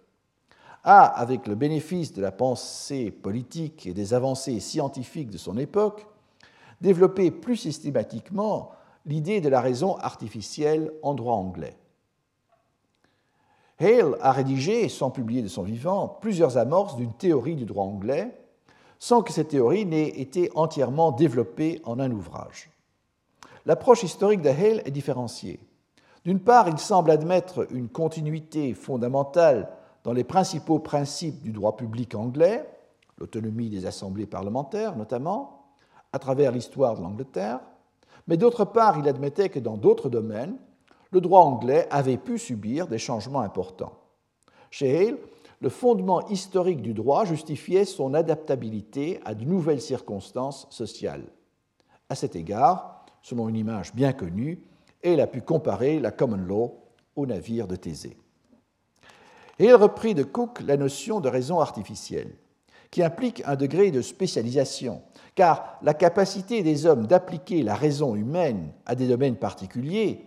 a, 0.84 1.04
avec 1.04 1.46
le 1.46 1.54
bénéfice 1.54 2.12
de 2.12 2.22
la 2.22 2.32
pensée 2.32 3.10
politique 3.10 3.86
et 3.86 3.94
des 3.94 4.14
avancées 4.14 4.60
scientifiques 4.60 5.30
de 5.30 5.38
son 5.38 5.56
époque, 5.56 6.06
développé 6.80 7.30
plus 7.30 7.56
systématiquement 7.56 8.72
l'idée 9.06 9.40
de 9.40 9.48
la 9.48 9.60
raison 9.60 9.96
artificielle 9.96 10.92
en 11.02 11.14
droit 11.14 11.34
anglais. 11.34 11.76
Hale 13.80 14.16
a 14.20 14.32
rédigé, 14.32 14.88
sans 14.88 15.10
publier 15.10 15.42
de 15.42 15.48
son 15.48 15.62
vivant, 15.62 16.08
plusieurs 16.20 16.58
amorces 16.58 16.96
d'une 16.96 17.12
théorie 17.12 17.56
du 17.56 17.64
droit 17.64 17.84
anglais, 17.84 18.40
sans 18.98 19.22
que 19.22 19.32
cette 19.32 19.48
théorie 19.48 19.84
n'ait 19.84 20.08
été 20.08 20.50
entièrement 20.54 21.10
développée 21.10 21.80
en 21.84 21.98
un 21.98 22.10
ouvrage. 22.10 22.70
L'approche 23.66 24.02
historique 24.02 24.42
de 24.42 24.50
Hale 24.50 24.82
est 24.84 24.90
différenciée. 24.90 25.58
D'une 26.24 26.40
part, 26.40 26.68
il 26.68 26.78
semble 26.78 27.10
admettre 27.10 27.66
une 27.70 27.88
continuité 27.88 28.72
fondamentale 28.72 29.70
dans 30.04 30.12
les 30.12 30.24
principaux 30.24 30.78
principes 30.78 31.42
du 31.42 31.52
droit 31.52 31.76
public 31.76 32.14
anglais, 32.14 32.66
l'autonomie 33.18 33.68
des 33.68 33.86
assemblées 33.86 34.26
parlementaires 34.26 34.96
notamment, 34.96 35.66
à 36.12 36.18
travers 36.18 36.52
l'histoire 36.52 36.96
de 36.96 37.02
l'Angleterre, 37.02 37.60
mais 38.26 38.36
d'autre 38.36 38.64
part, 38.64 38.98
il 38.98 39.08
admettait 39.08 39.50
que 39.50 39.58
dans 39.58 39.76
d'autres 39.76 40.08
domaines, 40.08 40.56
le 41.10 41.20
droit 41.20 41.42
anglais 41.42 41.86
avait 41.90 42.16
pu 42.16 42.38
subir 42.38 42.86
des 42.86 42.98
changements 42.98 43.40
importants. 43.40 43.98
Chez 44.70 45.08
Hale, 45.08 45.18
le 45.60 45.68
fondement 45.68 46.26
historique 46.28 46.82
du 46.82 46.94
droit 46.94 47.24
justifiait 47.24 47.84
son 47.84 48.14
adaptabilité 48.14 49.20
à 49.24 49.34
de 49.34 49.44
nouvelles 49.44 49.80
circonstances 49.80 50.66
sociales. 50.70 51.24
À 52.08 52.14
cet 52.14 52.34
égard, 52.34 53.04
selon 53.22 53.48
une 53.48 53.56
image 53.56 53.94
bien 53.94 54.12
connue, 54.12 54.62
Hale 55.04 55.20
a 55.20 55.26
pu 55.26 55.42
comparer 55.42 56.00
la 56.00 56.10
common 56.10 56.36
law 56.36 56.82
au 57.16 57.26
navire 57.26 57.66
de 57.66 57.76
Thésée. 57.76 58.16
Et 59.58 59.66
il 59.66 59.74
reprit 59.74 60.14
de 60.14 60.24
Cook 60.24 60.60
la 60.62 60.76
notion 60.76 61.20
de 61.20 61.28
raison 61.28 61.60
artificielle, 61.60 62.34
qui 62.90 63.02
implique 63.02 63.42
un 63.46 63.56
degré 63.56 63.90
de 63.90 64.02
spécialisation, 64.02 65.02
car 65.34 65.78
la 65.82 65.94
capacité 65.94 66.62
des 66.62 66.86
hommes 66.86 67.06
d'appliquer 67.06 67.62
la 67.62 67.74
raison 67.74 68.14
humaine 68.14 68.72
à 68.86 68.94
des 68.94 69.06
domaines 69.06 69.36
particuliers 69.36 70.26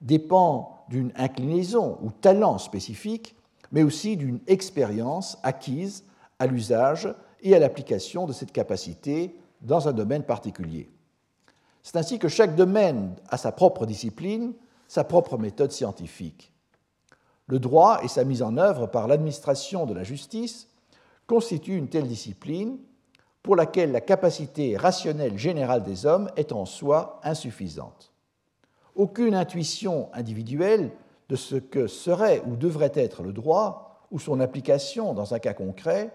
dépend 0.00 0.84
d'une 0.88 1.12
inclinaison 1.16 1.98
ou 2.02 2.10
talent 2.10 2.58
spécifique, 2.58 3.34
mais 3.72 3.82
aussi 3.82 4.16
d'une 4.16 4.40
expérience 4.46 5.38
acquise 5.42 6.04
à 6.38 6.46
l'usage 6.46 7.14
et 7.42 7.54
à 7.54 7.58
l'application 7.58 8.26
de 8.26 8.32
cette 8.32 8.52
capacité 8.52 9.36
dans 9.62 9.88
un 9.88 9.92
domaine 9.92 10.22
particulier. 10.22 10.90
C'est 11.86 11.98
ainsi 11.98 12.18
que 12.18 12.26
chaque 12.26 12.56
domaine 12.56 13.14
a 13.28 13.36
sa 13.36 13.52
propre 13.52 13.86
discipline, 13.86 14.54
sa 14.88 15.04
propre 15.04 15.38
méthode 15.38 15.70
scientifique. 15.70 16.52
Le 17.46 17.60
droit 17.60 18.00
et 18.02 18.08
sa 18.08 18.24
mise 18.24 18.42
en 18.42 18.56
œuvre 18.56 18.88
par 18.88 19.06
l'administration 19.06 19.86
de 19.86 19.94
la 19.94 20.02
justice 20.02 20.68
constituent 21.28 21.76
une 21.76 21.86
telle 21.86 22.08
discipline 22.08 22.78
pour 23.44 23.54
laquelle 23.54 23.92
la 23.92 24.00
capacité 24.00 24.76
rationnelle 24.76 25.38
générale 25.38 25.84
des 25.84 26.06
hommes 26.06 26.28
est 26.34 26.50
en 26.50 26.64
soi 26.64 27.20
insuffisante. 27.22 28.12
Aucune 28.96 29.36
intuition 29.36 30.08
individuelle 30.12 30.90
de 31.28 31.36
ce 31.36 31.54
que 31.54 31.86
serait 31.86 32.42
ou 32.48 32.56
devrait 32.56 32.90
être 32.96 33.22
le 33.22 33.32
droit 33.32 34.04
ou 34.10 34.18
son 34.18 34.40
application 34.40 35.14
dans 35.14 35.34
un 35.34 35.38
cas 35.38 35.54
concret 35.54 36.10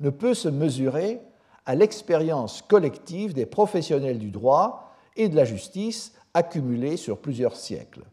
ne 0.00 0.08
peut 0.08 0.32
se 0.32 0.48
mesurer 0.48 1.20
à 1.66 1.74
l'expérience 1.74 2.62
collective 2.62 3.34
des 3.34 3.44
professionnels 3.44 4.18
du 4.18 4.30
droit 4.30 4.88
et 5.16 5.28
de 5.28 5.36
la 5.36 5.44
justice 5.44 6.12
accumulée 6.34 6.96
sur 6.96 7.18
plusieurs 7.18 7.56
siècles. 7.56 8.04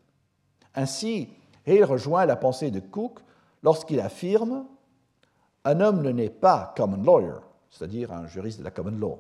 Ainsi, 0.76 1.30
Hale 1.68 1.84
rejoint 1.84 2.26
la 2.26 2.36
pensée 2.36 2.72
de 2.72 2.80
Cook 2.80 3.20
lorsqu'il 3.64 4.00
affirme 4.00 4.66
Un 5.66 5.82
homme 5.82 6.02
ne 6.02 6.12
naît 6.12 6.30
pas 6.30 6.74
common 6.76 7.02
lawyer, 7.04 7.40
c'est-à-dire 7.70 8.12
un 8.12 8.28
juriste 8.28 8.60
de 8.60 8.64
la 8.64 8.72
common 8.72 8.98
law, 8.98 9.20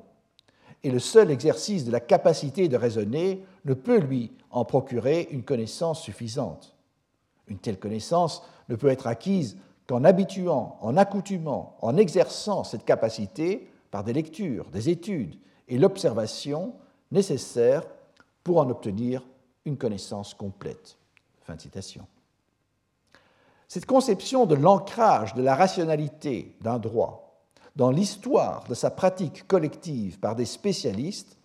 et 0.84 0.92
le 0.92 1.00
seul 1.00 1.32
exercice 1.32 1.86
de 1.86 1.92
la 1.92 2.00
capacité 2.00 2.68
de 2.68 2.78
raisonner 2.78 3.44
ne 3.66 3.74
peut 3.74 4.00
lui 4.00 4.32
en 4.50 4.66
procurer 4.66 5.28
une 5.32 5.44
connaissance 5.44 6.02
suffisante. 6.02 6.76
Une 7.48 7.58
telle 7.58 7.80
connaissance 7.80 8.44
ne 8.70 8.76
peut 8.76 8.90
être 8.90 9.08
acquise 9.08 9.58
qu'en 9.88 10.04
habituant, 10.04 10.78
en 10.82 10.96
accoutumant, 10.98 11.76
en 11.82 11.98
exerçant 11.98 12.64
cette 12.64 12.86
capacité 12.86 13.70
par 13.92 14.04
des 14.04 14.14
lectures, 14.14 14.70
des 14.70 14.90
études 14.90 15.36
et 15.68 15.78
l'observation 15.78 16.74
nécessaires 17.12 17.84
pour 18.44 18.58
en 18.58 18.70
obtenir 18.70 19.24
une 19.66 19.78
connaissance 19.78 20.34
complète. 20.34 20.98
Fin 21.42 21.58
citation. 21.58 22.06
Cette 23.68 23.86
conception 23.86 24.46
de 24.46 24.56
l'ancrage 24.56 25.36
de 25.36 25.42
la 25.42 25.56
rationalité 25.56 26.56
d'un 26.62 26.80
droit 26.80 27.30
dans 27.76 27.92
l'histoire 27.92 28.66
de 28.68 28.74
sa 28.74 28.92
pratique 28.92 29.48
collective 29.48 30.20
par 30.20 30.36
des 30.36 30.46
spécialistes 30.46 31.38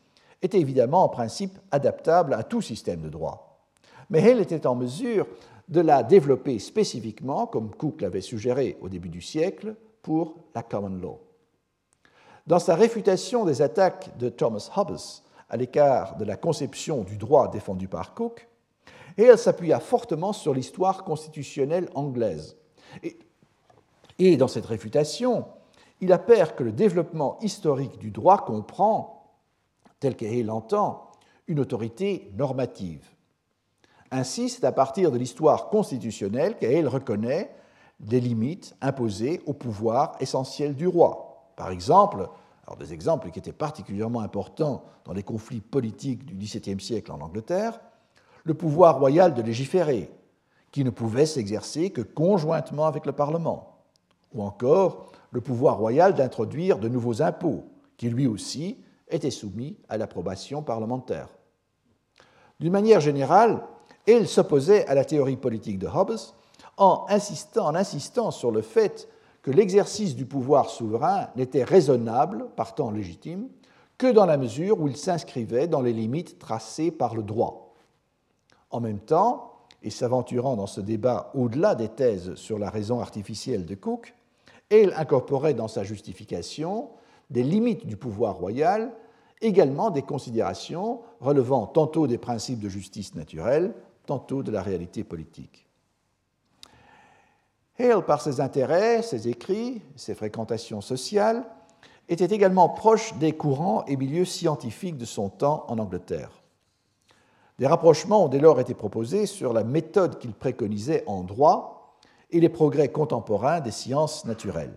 était 0.43 0.61
évidemment 0.61 1.05
en 1.05 1.09
principe 1.09 1.59
adaptable 1.71 2.35
à 2.35 2.43
tout 2.43 2.61
système 2.61 3.01
de 3.01 3.09
droit. 3.09 3.69
Mais 4.11 4.21
elle 4.21 4.41
était 4.41 4.67
en 4.67 4.75
mesure 4.75 5.27
de 5.69 5.81
la 5.81 6.03
développer 6.03 6.59
spécifiquement, 6.59 7.47
comme 7.47 7.75
Cook 7.75 8.01
l'avait 8.01 8.21
suggéré 8.21 8.77
au 8.81 8.89
début 8.89 9.09
du 9.09 9.23
siècle, 9.23 9.77
pour 10.03 10.35
la 10.55 10.63
common 10.63 10.97
law. 11.01 11.21
Dans 12.47 12.59
sa 12.59 12.75
réfutation 12.75 13.45
des 13.45 13.63
attaques 13.63 14.17
de 14.19 14.29
Thomas 14.29 14.71
Hobbes 14.77 14.99
à 15.49 15.57
l'écart 15.57 16.17
de 16.17 16.25
la 16.25 16.37
conception 16.37 17.03
du 17.03 17.17
droit 17.17 17.51
défendue 17.51 17.89
par 17.89 18.15
Cook, 18.15 18.49
et 19.17 19.25
elle 19.25 19.39
s'appuya 19.39 19.81
fortement 19.81 20.33
sur 20.33 20.55
l'histoire 20.55 21.05
constitutionnelle 21.05 21.89
anglaise. 21.95 22.57
Et, 24.19 24.37
dans 24.37 24.49
cette 24.49 24.67
réfutation, 24.67 25.47
il 26.01 26.13
appert 26.13 26.57
que 26.57 26.65
le 26.65 26.73
développement 26.73 27.39
historique 27.41 27.99
du 27.99 28.11
droit 28.11 28.45
comprend, 28.45 29.39
tel 30.01 30.17
qu'elle 30.17 30.47
l'entend, 30.47 31.11
une 31.47 31.61
autorité 31.61 32.31
normative. 32.37 33.07
Ainsi, 34.11 34.49
c'est 34.49 34.65
à 34.65 34.73
partir 34.73 35.11
de 35.11 35.19
l'histoire 35.19 35.69
constitutionnelle 35.69 36.57
qu'elle 36.59 36.89
reconnaît 36.89 37.55
des 38.01 38.21
limites 38.21 38.77
imposées 38.81 39.43
au 39.47 39.53
pouvoir 39.53 40.17
essentiel 40.21 40.75
du 40.75 40.87
roi. 40.87 41.51
Par 41.57 41.71
exemple, 41.71 42.29
alors 42.67 42.79
des 42.79 42.93
exemples 42.93 43.31
qui 43.31 43.39
étaient 43.39 43.53
particulièrement 43.53 44.21
importants 44.21 44.85
dans 45.05 45.13
les 45.13 45.23
conflits 45.23 45.61
politiques 45.61 46.25
du 46.25 46.35
XVIIe 46.35 46.81
siècle 46.81 47.13
en 47.13 47.21
Angleterre, 47.21 47.81
le 48.45 48.55
pouvoir 48.55 48.99
royal 48.99 49.35
de 49.35 49.43
légiférer, 49.43 50.11
qui 50.73 50.85
ne 50.85 50.91
pouvait 50.91 51.27
s'exercer 51.27 51.91
que 51.91 52.01
conjointement 52.01 52.87
avec 52.87 53.07
le 53.07 53.13
Parlement, 53.13 53.79
ou 54.33 54.43
encore 54.43 55.13
le 55.31 55.41
pouvoir 55.41 55.79
royal 55.79 56.15
d'introduire 56.15 56.79
de 56.79 56.89
nouveaux 56.89 57.23
impôts, 57.23 57.65
qui 57.97 58.09
lui 58.09 58.27
aussi 58.27 58.79
était 59.09 59.31
soumis 59.31 59.77
à 59.89 59.99
l'approbation 59.99 60.63
parlementaire. 60.63 61.29
D'une 62.61 62.73
manière 62.73 63.01
générale, 63.01 63.63
il 64.07 64.27
s'opposait 64.27 64.87
à 64.87 64.95
la 64.95 65.05
théorie 65.05 65.37
politique 65.37 65.79
de 65.79 65.87
Hobbes 65.87 66.19
en 66.77 67.07
insistant, 67.09 67.67
en 67.67 67.75
insistant 67.75 68.31
sur 68.31 68.51
le 68.51 68.63
fait 68.63 69.09
que 69.45 69.51
l'exercice 69.51 70.17
du 70.17 70.25
pouvoir 70.25 70.71
souverain 70.71 71.29
n'était 71.37 71.65
raisonnable, 71.65 72.47
partant 72.57 72.91
légitime, 72.91 73.49
que 73.99 74.11
dans 74.11 74.25
la 74.25 74.39
mesure 74.39 74.81
où 74.81 74.89
il 74.89 74.97
s'inscrivait 74.97 75.69
dans 75.69 75.83
les 75.83 75.93
limites 75.93 76.39
tracées 76.39 76.91
par 76.91 77.15
le 77.15 77.23
droit. 77.23 77.75
En 78.71 78.81
même 78.81 78.99
temps, 78.99 79.53
et 79.83 79.91
s'aventurant 79.91 80.57
dans 80.57 80.67
ce 80.67 80.81
débat 80.81 81.31
au-delà 81.35 81.75
des 81.75 81.91
thèses 81.91 82.35
sur 82.37 82.59
la 82.59 82.71
raison 82.71 83.01
artificielle 83.01 83.67
de 83.67 83.75
Cook, 83.75 84.15
elle 84.71 84.95
incorporait 84.97 85.53
dans 85.53 85.69
sa 85.69 85.85
justification 85.85 86.89
des 87.29 87.43
limites 87.43 87.87
du 87.87 87.99
pouvoir 87.99 88.37
royal, 88.37 88.93
également 89.43 89.91
des 89.91 90.03
considérations 90.03 91.03
relevant 91.21 91.67
tantôt 91.67 92.07
des 92.07 92.19
principes 92.19 92.61
de 92.61 92.71
justice 92.71 93.15
naturelle, 93.15 93.75
tantôt 94.07 94.43
de 94.43 94.51
la 94.51 94.63
réalité 94.63 95.05
politique. 95.05 95.64
Hale, 97.79 98.05
par 98.05 98.21
ses 98.21 98.41
intérêts, 98.41 99.03
ses 99.03 99.29
écrits, 99.29 99.83
ses 99.97 100.15
fréquentations 100.15 100.81
sociales, 100.81 101.45
était 102.09 102.35
également 102.35 102.69
proche 102.69 103.15
des 103.15 103.33
courants 103.33 103.85
et 103.87 103.97
milieux 103.97 104.25
scientifiques 104.25 104.99
de 104.99 105.05
son 105.05 105.29
temps 105.29 105.65
en 105.69 105.79
Angleterre. 105.79 106.31
Des 107.59 107.67
rapprochements 107.67 108.25
ont 108.25 108.29
dès 108.29 108.39
lors 108.39 108.61
été 108.61 108.75
proposés 108.75 109.27
sur 109.27 109.53
la 109.53 109.65
méthode 109.65 110.19
qu'il 110.19 110.35
préconisait 110.35 111.05
en 111.07 111.23
droit 111.23 111.97
et 112.31 112.41
les 112.41 112.49
progrès 112.49 112.89
contemporains 112.89 113.61
des 113.61 113.71
sciences 113.71 114.25
naturelles. 114.25 114.75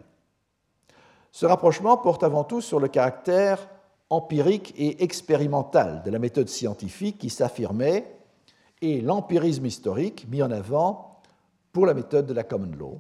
Ce 1.32 1.46
rapprochement 1.46 1.98
porte 1.98 2.24
avant 2.24 2.44
tout 2.44 2.62
sur 2.62 2.80
le 2.80 2.88
caractère 2.88 3.68
empirique 4.10 4.74
et 4.78 5.04
expérimental 5.04 6.02
de 6.04 6.12
la 6.12 6.20
méthode 6.20 6.50
scientifique 6.50 7.18
qui 7.18 7.30
s'affirmait 7.30 8.16
et 8.82 9.02
l'empirisme 9.02 9.66
historique 9.66 10.28
mis 10.30 10.42
en 10.42 10.52
avant 10.52 11.17
pour 11.78 11.86
la 11.86 11.94
méthode 11.94 12.26
de 12.26 12.34
la 12.34 12.44
common 12.44 12.76
law, 12.76 13.00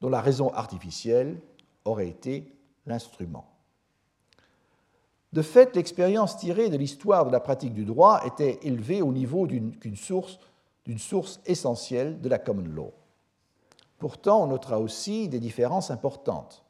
dont 0.00 0.08
la 0.08 0.20
raison 0.20 0.54
artificielle 0.54 1.40
aurait 1.84 2.06
été 2.06 2.54
l'instrument. 2.86 3.48
De 5.32 5.42
fait, 5.42 5.74
l'expérience 5.74 6.36
tirée 6.36 6.68
de 6.68 6.76
l'histoire 6.76 7.26
de 7.26 7.32
la 7.32 7.40
pratique 7.40 7.74
du 7.74 7.84
droit 7.84 8.24
était 8.24 8.60
élevée 8.62 9.02
au 9.02 9.12
niveau 9.12 9.48
d'une 9.48 9.96
source, 9.96 10.38
source 10.98 11.40
essentielle 11.46 12.20
de 12.20 12.28
la 12.28 12.38
common 12.38 12.62
law. 12.62 12.92
Pourtant, 13.98 14.44
on 14.44 14.46
notera 14.46 14.78
aussi 14.78 15.28
des 15.28 15.40
différences 15.40 15.90
importantes. 15.90 16.62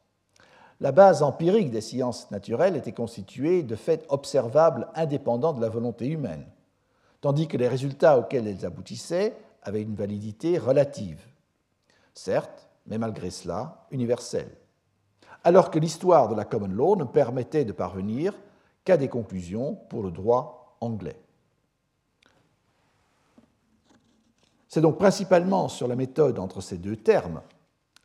La 0.80 0.90
base 0.90 1.22
empirique 1.22 1.70
des 1.70 1.82
sciences 1.82 2.30
naturelles 2.30 2.76
était 2.76 2.92
constituée 2.92 3.62
de 3.62 3.76
faits 3.76 4.06
observables 4.08 4.88
indépendants 4.94 5.52
de 5.52 5.60
la 5.60 5.68
volonté 5.68 6.06
humaine, 6.06 6.46
tandis 7.20 7.46
que 7.46 7.58
les 7.58 7.68
résultats 7.68 8.18
auxquels 8.18 8.48
elles 8.48 8.64
aboutissaient 8.64 9.36
avaient 9.62 9.82
une 9.82 9.96
validité 9.96 10.56
relative. 10.56 11.20
Certes, 12.14 12.68
mais 12.86 12.98
malgré 12.98 13.30
cela, 13.30 13.86
universelle. 13.90 14.56
Alors 15.44 15.70
que 15.70 15.78
l'histoire 15.78 16.28
de 16.28 16.34
la 16.34 16.44
common 16.44 16.68
law 16.68 16.96
ne 16.96 17.04
permettait 17.04 17.64
de 17.64 17.72
parvenir 17.72 18.34
qu'à 18.84 18.96
des 18.96 19.08
conclusions 19.08 19.74
pour 19.88 20.02
le 20.02 20.10
droit 20.10 20.76
anglais. 20.80 21.20
C'est 24.68 24.80
donc 24.80 24.98
principalement 24.98 25.68
sur 25.68 25.86
la 25.86 25.96
méthode 25.96 26.38
entre 26.38 26.60
ces 26.60 26.78
deux 26.78 26.96
termes, 26.96 27.42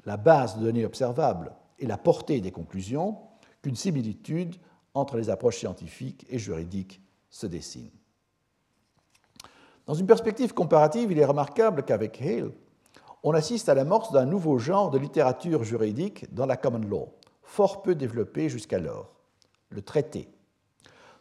la 0.06 0.18
base 0.18 0.58
de 0.58 0.64
données 0.64 0.86
observables 0.86 1.56
et 1.80 1.86
la 1.86 1.98
portée 1.98 2.42
des 2.42 2.52
conclusions, 2.52 3.20
qu'une 3.62 3.76
similitude 3.76 4.56
entre 4.94 5.18
les 5.18 5.30
approches 5.30 5.58
scientifiques 5.58 6.26
et 6.30 6.40
juridiques 6.40 7.02
se 7.30 7.48
dessine. 7.48 7.90
Dans 9.86 9.94
une 9.94 10.08
perspective 10.08 10.54
comparative, 10.54 11.12
il 11.12 11.20
est 11.20 11.26
remarquable 11.26 11.84
qu'avec 11.84 12.22
Hale, 12.22 12.52
on 13.30 13.34
assiste 13.34 13.68
à 13.68 13.74
l'amorce 13.74 14.14
d'un 14.14 14.26
nouveau 14.26 14.58
genre 14.58 14.90
de 14.90 14.98
littérature 14.98 15.66
juridique 15.66 16.34
dans 16.34 16.46
la 16.46 16.56
common 16.56 16.88
law, 16.88 17.10
fort 17.44 17.82
peu 17.82 17.94
développé 17.94 18.48
jusqu'alors, 18.48 19.12
le 19.68 19.82
traité. 19.82 20.30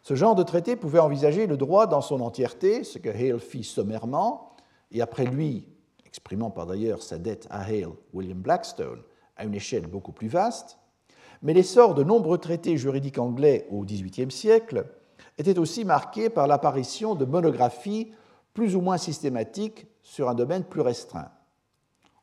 Ce 0.03 0.15
genre 0.15 0.37
de 0.37 0.45
traité 0.45 0.77
pouvait 0.77 1.01
envisager 1.01 1.49
le 1.49 1.57
droit 1.57 1.89
dans 1.89 2.01
son 2.01 2.21
entièreté, 2.21 2.85
ce 2.85 3.01
que 3.01 3.09
Hale 3.09 3.41
fit 3.41 3.65
sommairement, 3.65 4.55
et 4.93 5.03
après 5.03 5.25
lui, 5.25 5.67
exprimant 6.05 6.49
par 6.49 6.67
d'ailleurs 6.67 7.03
sa 7.03 7.19
dette 7.19 7.49
à 7.51 7.63
Hale, 7.63 7.89
William 8.13 8.39
Blackstone, 8.39 9.03
à 9.37 9.45
une 9.45 9.57
échelle 9.57 9.89
beaucoup 9.89 10.13
plus 10.13 10.29
vaste, 10.29 10.79
mais 11.43 11.55
l'essor 11.55 11.95
de 11.95 12.05
nombreux 12.05 12.39
traités 12.39 12.77
juridiques 12.77 13.19
anglais 13.19 13.67
au 13.73 13.85
XVIIIe 13.85 14.31
siècle 14.31 14.87
était 15.39 15.59
aussi 15.59 15.85
marqué 15.85 16.31
par 16.31 16.47
l'apparition 16.47 17.17
de 17.17 17.25
monographies 17.25 18.13
plus 18.55 18.77
ou 18.77 18.81
moins 18.81 18.97
systématiques 18.97 19.89
sur 20.05 20.29
un 20.29 20.35
domaine 20.35 20.63
plus 20.63 20.83
restreint. 20.83 21.33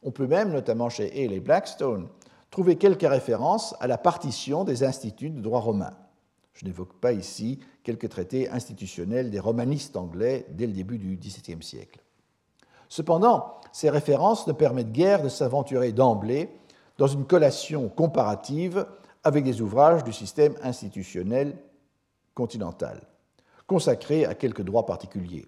On 0.04 0.12
peut 0.12 0.28
même, 0.28 0.52
notamment 0.52 0.90
chez 0.90 1.12
Hale 1.12 1.34
et 1.34 1.40
Blackstone, 1.40 2.08
trouver 2.52 2.76
quelques 2.76 3.08
références 3.08 3.76
à 3.80 3.88
la 3.88 3.98
partition 3.98 4.64
des 4.64 4.84
instituts 4.84 5.30
de 5.30 5.42
droit 5.42 5.60
romain. 5.60 5.94
Je 6.54 6.66
n'évoque 6.66 6.94
pas 7.00 7.14
ici 7.14 7.60
quelques 7.84 8.10
traités 8.10 8.50
institutionnels 8.50 9.32
des 9.32 9.40
romanistes 9.40 9.98
anglais 9.98 10.46
dès 10.50 10.68
le 10.68 10.74
début 10.74 11.00
du 11.00 11.18
XVIIe 11.18 11.64
siècle. 11.64 12.00
Cependant, 12.90 13.56
ces 13.72 13.90
références 13.90 14.46
ne 14.46 14.54
permettent 14.54 14.92
guère 14.92 15.24
de 15.24 15.30
s'aventurer 15.30 15.92
d'emblée 15.94 16.50
dans 17.00 17.08
une 17.08 17.26
collation 17.26 17.90
comparative 17.90 18.86
avec 19.24 19.44
des 19.44 19.62
ouvrages 19.62 20.04
du 20.04 20.14
système 20.14 20.54
institutionnel 20.62 21.58
continental, 22.36 23.02
consacrés 23.66 24.26
à 24.26 24.36
quelques 24.36 24.62
droits 24.62 24.86
particuliers. 24.86 25.48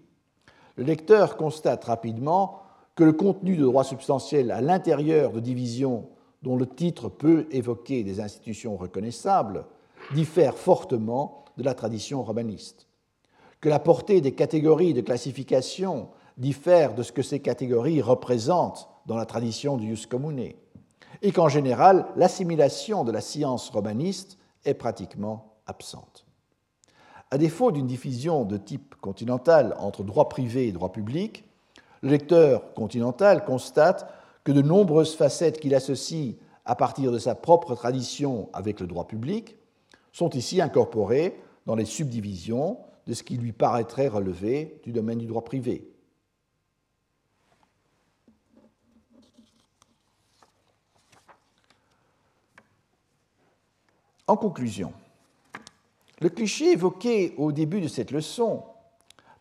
Le 0.76 0.82
lecteur 0.84 1.36
constate 1.36 1.84
rapidement 1.84 2.62
que 2.96 3.04
le 3.04 3.12
contenu 3.12 3.56
de 3.56 3.64
droits 3.64 3.84
substantiels 3.84 4.50
à 4.50 4.60
l'intérieur 4.60 5.30
de 5.30 5.40
divisions 5.40 6.08
dont 6.42 6.56
le 6.56 6.66
titre 6.66 7.08
peut 7.08 7.46
évoquer 7.50 8.02
des 8.02 8.20
institutions 8.20 8.76
reconnaissables 8.76 9.66
diffère 10.14 10.56
fortement 10.56 11.44
de 11.56 11.62
la 11.62 11.74
tradition 11.74 12.22
romaniste, 12.22 12.88
que 13.60 13.68
la 13.68 13.78
portée 13.78 14.20
des 14.20 14.34
catégories 14.34 14.94
de 14.94 15.00
classification 15.00 16.08
diffère 16.38 16.94
de 16.94 17.02
ce 17.02 17.12
que 17.12 17.22
ces 17.22 17.40
catégories 17.40 18.02
représentent 18.02 18.88
dans 19.06 19.16
la 19.16 19.26
tradition 19.26 19.76
du 19.76 19.94
jus 19.94 20.06
commune, 20.06 20.52
et 21.22 21.32
qu'en 21.32 21.48
général, 21.48 22.06
l'assimilation 22.16 23.04
de 23.04 23.12
la 23.12 23.20
science 23.20 23.70
romaniste 23.70 24.38
est 24.64 24.74
pratiquement 24.74 25.54
absente. 25.66 26.26
À 27.30 27.38
défaut 27.38 27.72
d'une 27.72 27.86
diffusion 27.86 28.44
de 28.44 28.56
type 28.56 28.94
continental 28.96 29.74
entre 29.78 30.04
droit 30.04 30.28
privé 30.28 30.68
et 30.68 30.72
droit 30.72 30.92
public, 30.92 31.44
le 32.02 32.10
lecteur 32.10 32.74
continental 32.74 33.44
constate 33.44 34.12
que 34.44 34.52
de 34.52 34.62
nombreuses 34.62 35.14
facettes 35.14 35.58
qu'il 35.58 35.74
associe 35.74 36.34
à 36.64 36.74
partir 36.74 37.12
de 37.12 37.18
sa 37.18 37.34
propre 37.34 37.74
tradition 37.74 38.48
avec 38.52 38.80
le 38.80 38.86
droit 38.86 39.06
public 39.06 39.56
sont 40.12 40.30
ici 40.30 40.60
incorporées 40.60 41.40
dans 41.66 41.74
les 41.74 41.84
subdivisions 41.84 42.78
de 43.06 43.14
ce 43.14 43.22
qui 43.22 43.36
lui 43.36 43.52
paraîtrait 43.52 44.08
relever 44.08 44.80
du 44.84 44.92
domaine 44.92 45.18
du 45.18 45.26
droit 45.26 45.44
privé. 45.44 45.90
En 54.28 54.36
conclusion, 54.36 54.92
le 56.20 56.28
cliché 56.28 56.72
évoqué 56.72 57.34
au 57.36 57.52
début 57.52 57.80
de 57.80 57.86
cette 57.88 58.10
leçon, 58.10 58.64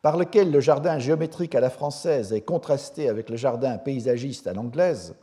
par 0.06 0.18
lequel 0.18 0.52
le 0.52 0.60
jardin 0.60 1.00
géométrique 1.00 1.56
à 1.56 1.60
la 1.60 1.72
française 1.72 2.32
est 2.32 2.42
contrasté 2.42 3.10
avec 3.10 3.28
le 3.28 3.38
jardin 3.38 3.80
paysagiste 3.80 4.46
à 4.46 4.54
l'anglaise, 4.54 5.16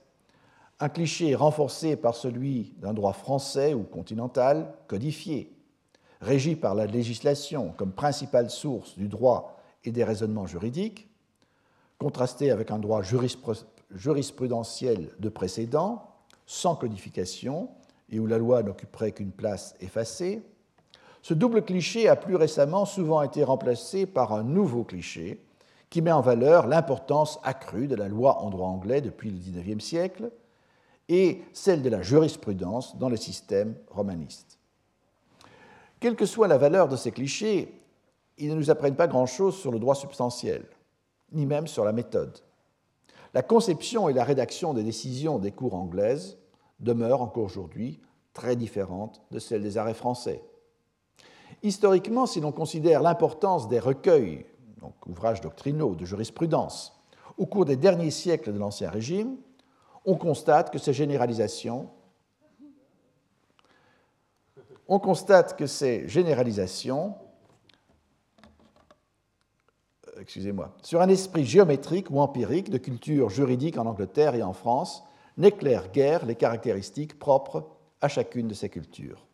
un 0.80 0.89
cliché 0.89 1.37
renforcé 1.37 1.95
par 1.95 2.16
celui 2.16 2.74
d'un 2.78 2.93
droit 2.93 3.12
français 3.12 3.74
ou 3.74 3.85
continental 3.85 4.74
codifié, 4.89 5.53
régi 6.20 6.57
par 6.57 6.74
la 6.74 6.87
législation 6.87 7.72
comme 7.76 7.93
principale 7.93 8.51
source 8.51 8.99
du 8.99 9.07
droit 9.07 9.57
et 9.85 9.93
des 9.93 10.03
raisonnements 10.03 10.49
juridiques, 10.49 11.09
contrasté 12.01 12.51
avec 12.51 12.72
un 12.72 12.80
droit 12.80 13.03
jurisprudentiel 13.95 15.11
de 15.16 15.28
précédent, 15.28 16.11
sans 16.45 16.74
codification, 16.74 17.68
et 18.11 18.18
où 18.18 18.26
la 18.26 18.37
loi 18.37 18.64
n'occuperait 18.64 19.12
qu'une 19.12 19.30
place 19.30 19.76
effacée, 19.80 20.43
ce 21.23 21.35
double 21.35 21.62
cliché 21.62 22.09
a 22.09 22.16
plus 22.16 22.35
récemment 22.35 22.85
souvent 22.85 23.23
été 23.23 23.45
remplacé 23.45 24.07
par 24.07 24.33
un 24.33 24.43
nouveau 24.43 24.83
cliché 24.83 25.41
qui 25.89 26.03
met 26.03 26.11
en 26.11 26.20
valeur 26.20 26.66
l'importance 26.66 27.39
accrue 27.45 27.87
de 27.87 27.95
la 27.95 28.09
loi 28.09 28.43
en 28.43 28.51
droit 28.51 28.68
anglais 28.68 29.01
depuis 29.01 29.31
le 29.31 29.39
XIXe 29.39 29.85
siècle 29.85 30.33
et 31.09 31.43
celle 31.53 31.83
de 31.83 31.91
la 31.91 32.03
jurisprudence 32.03 32.97
dans 32.97 33.09
le 33.09 33.16
système 33.16 33.77
romaniste. 33.91 34.59
Quelle 36.01 36.16
que 36.16 36.27
soit 36.27 36.49
la 36.49 36.59
valeur 36.59 36.89
de 36.89 36.97
ces 36.97 37.12
clichés, 37.12 37.81
ils 38.39 38.49
ne 38.49 38.55
nous 38.55 38.70
apprennent 38.70 38.97
pas 38.97 39.07
grand-chose 39.07 39.57
sur 39.57 39.70
le 39.70 39.79
droit 39.79 39.95
substantiel, 39.95 40.64
ni 41.31 41.47
même 41.47 41.68
sur 41.68 41.85
la 41.85 41.93
méthode. 41.93 42.39
La 43.35 43.43
conception 43.43 44.09
et 44.09 44.12
la 44.12 44.25
rédaction 44.25 44.75
des 44.75 44.83
décisions 44.83 45.39
des 45.39 45.53
cours 45.53 45.75
anglaises 45.75 46.39
demeurent 46.81 47.23
encore 47.23 47.45
aujourd'hui 47.45 48.01
très 48.33 48.57
différentes 48.57 49.23
de 49.31 49.39
celles 49.39 49.62
des 49.62 49.79
arrêts 49.79 49.95
français. 49.95 50.43
Historiquement, 51.63 52.27
si 52.27 52.41
l'on 52.41 52.53
considère 52.53 53.03
l'importance 53.03 53.69
des 53.69 53.79
recueils, 53.79 54.45
donc 54.81 54.95
ouvrages 55.07 55.41
doctrinaux 55.41 55.95
de 55.95 56.05
jurisprudence, 56.05 57.01
au 57.39 57.47
cours 57.47 57.65
des 57.65 57.77
derniers 57.77 58.11
siècles 58.11 58.53
de 58.53 58.59
l'Ancien 58.59 58.91
Régime, 58.91 59.37
on 60.05 60.17
constate 60.17 60.71
que 60.71 60.79
ces 60.79 60.93
généralisations 60.93 61.89
on 64.89 64.99
constate 64.99 65.57
que 65.57 65.67
ces 65.67 66.09
généralisations 66.09 67.15
excusez-moi, 70.21 70.75
sur 70.83 71.01
un 71.01 71.09
esprit 71.09 71.45
géométrique 71.45 72.11
ou 72.11 72.21
empirique 72.21 72.71
de 72.71 72.79
culture 72.79 73.31
juridique 73.31 73.79
en 73.79 73.87
Angleterre 73.87 74.35
et 74.35 74.43
en 74.43 74.53
France 74.53 75.05
n'éclaire 75.37 75.91
guère 75.91 76.27
les 76.27 76.35
caractéristiques 76.35 77.19
propres 77.19 77.67
à 78.01 78.09
chacune 78.09 78.49
de 78.49 78.55
ces 78.55 78.69
cultures. 78.69 79.27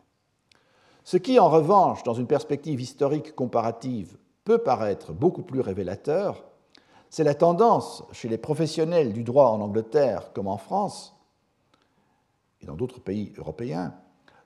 Ce 1.09 1.17
qui, 1.17 1.39
en 1.39 1.49
revanche, 1.49 2.03
dans 2.03 2.13
une 2.13 2.27
perspective 2.27 2.83
historique 2.83 3.35
comparative, 3.35 4.19
peut 4.45 4.59
paraître 4.59 5.15
beaucoup 5.15 5.41
plus 5.41 5.61
révélateur, 5.61 6.45
c'est 7.09 7.25
la 7.25 7.35
tendance 7.35 8.05
chez 8.13 8.29
les 8.29 8.37
professionnels 8.37 9.15
du 9.15 9.25
droit 9.25 9.47
en 9.47 9.63
Angleterre 9.63 10.35
comme 10.35 10.49
en 10.49 10.59
France 10.59 11.17
et 12.61 12.67
dans 12.67 12.75
d'autres 12.75 13.01
pays 13.01 13.33
européens 13.39 13.95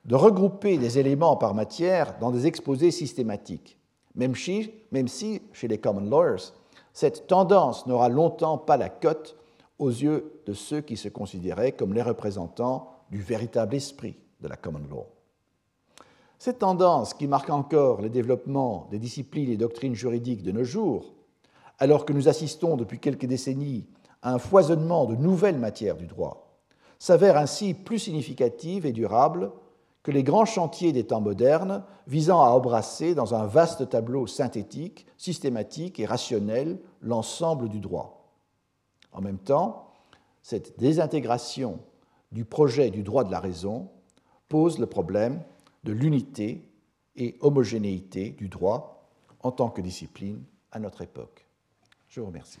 de 0.05 0.15
regrouper 0.15 0.77
des 0.77 0.99
éléments 0.99 1.35
par 1.35 1.53
matière 1.53 2.17
dans 2.19 2.31
des 2.31 2.47
exposés 2.47 2.91
systématiques, 2.91 3.77
même 4.15 4.33
si, 4.33 4.71
même 4.93 5.09
si 5.09 5.41
chez 5.51 5.67
les 5.67 5.79
common 5.79 6.09
lawyers, 6.09 6.53
cette 6.93 7.27
tendance 7.27 7.87
n'aura 7.87 8.07
longtemps 8.07 8.57
pas 8.57 8.77
la 8.77 8.87
cote 8.87 9.35
aux 9.79 9.89
yeux 9.89 10.41
de 10.45 10.53
ceux 10.53 10.79
qui 10.79 10.95
se 10.95 11.09
considéraient 11.09 11.73
comme 11.73 11.93
les 11.93 12.01
représentants 12.01 12.89
du 13.11 13.21
véritable 13.21 13.75
esprit 13.75 14.15
de 14.39 14.47
la 14.47 14.55
common 14.55 14.87
law. 14.89 15.12
Cette 16.43 16.59
tendance 16.59 17.13
qui 17.13 17.25
marque 17.25 17.49
encore 17.49 18.01
le 18.01 18.09
développement 18.09 18.89
des 18.91 18.99
disciplines 18.99 19.49
et 19.49 19.55
doctrines 19.55 19.95
juridiques 19.95 20.43
de 20.43 20.51
nos 20.51 20.65
jours 20.65 21.13
alors 21.79 22.03
que 22.03 22.11
nous 22.11 22.27
assistons 22.27 22.75
depuis 22.75 22.99
quelques 22.99 23.27
décennies 23.27 23.87
à 24.21 24.33
un 24.33 24.39
foisonnement 24.39 25.05
de 25.05 25.15
nouvelles 25.15 25.57
matières 25.57 25.95
du 25.95 26.05
droit, 26.05 26.59
s'avère 26.99 27.37
ainsi 27.37 27.73
plus 27.73 27.97
significative 27.97 28.85
et 28.85 28.91
durable 28.91 29.53
que 30.03 30.11
les 30.11 30.23
grands 30.23 30.43
chantiers 30.43 30.91
des 30.91 31.05
temps 31.07 31.21
modernes 31.21 31.85
visant 32.07 32.41
à 32.41 32.49
embrasser 32.49 33.15
dans 33.15 33.33
un 33.33 33.45
vaste 33.45 33.87
tableau 33.87 34.27
synthétique, 34.27 35.05
systématique 35.15 35.97
et 36.01 36.05
rationnel 36.05 36.77
l'ensemble 36.99 37.69
du 37.69 37.79
droit. 37.79 38.27
En 39.13 39.21
même 39.21 39.39
temps, 39.39 39.93
cette 40.41 40.77
désintégration 40.77 41.79
du 42.33 42.43
projet 42.43 42.89
du 42.89 43.01
droit 43.01 43.23
de 43.23 43.31
la 43.31 43.39
raison 43.39 43.87
pose 44.49 44.77
le 44.77 44.87
problème 44.87 45.41
de 45.83 45.91
l'unité 45.91 46.69
et 47.15 47.37
homogénéité 47.41 48.31
du 48.31 48.49
droit 48.49 49.11
en 49.39 49.51
tant 49.51 49.69
que 49.69 49.81
discipline 49.81 50.43
à 50.71 50.79
notre 50.79 51.01
époque. 51.01 51.47
Je 52.09 52.19
vous 52.19 52.25
remercie. 52.27 52.59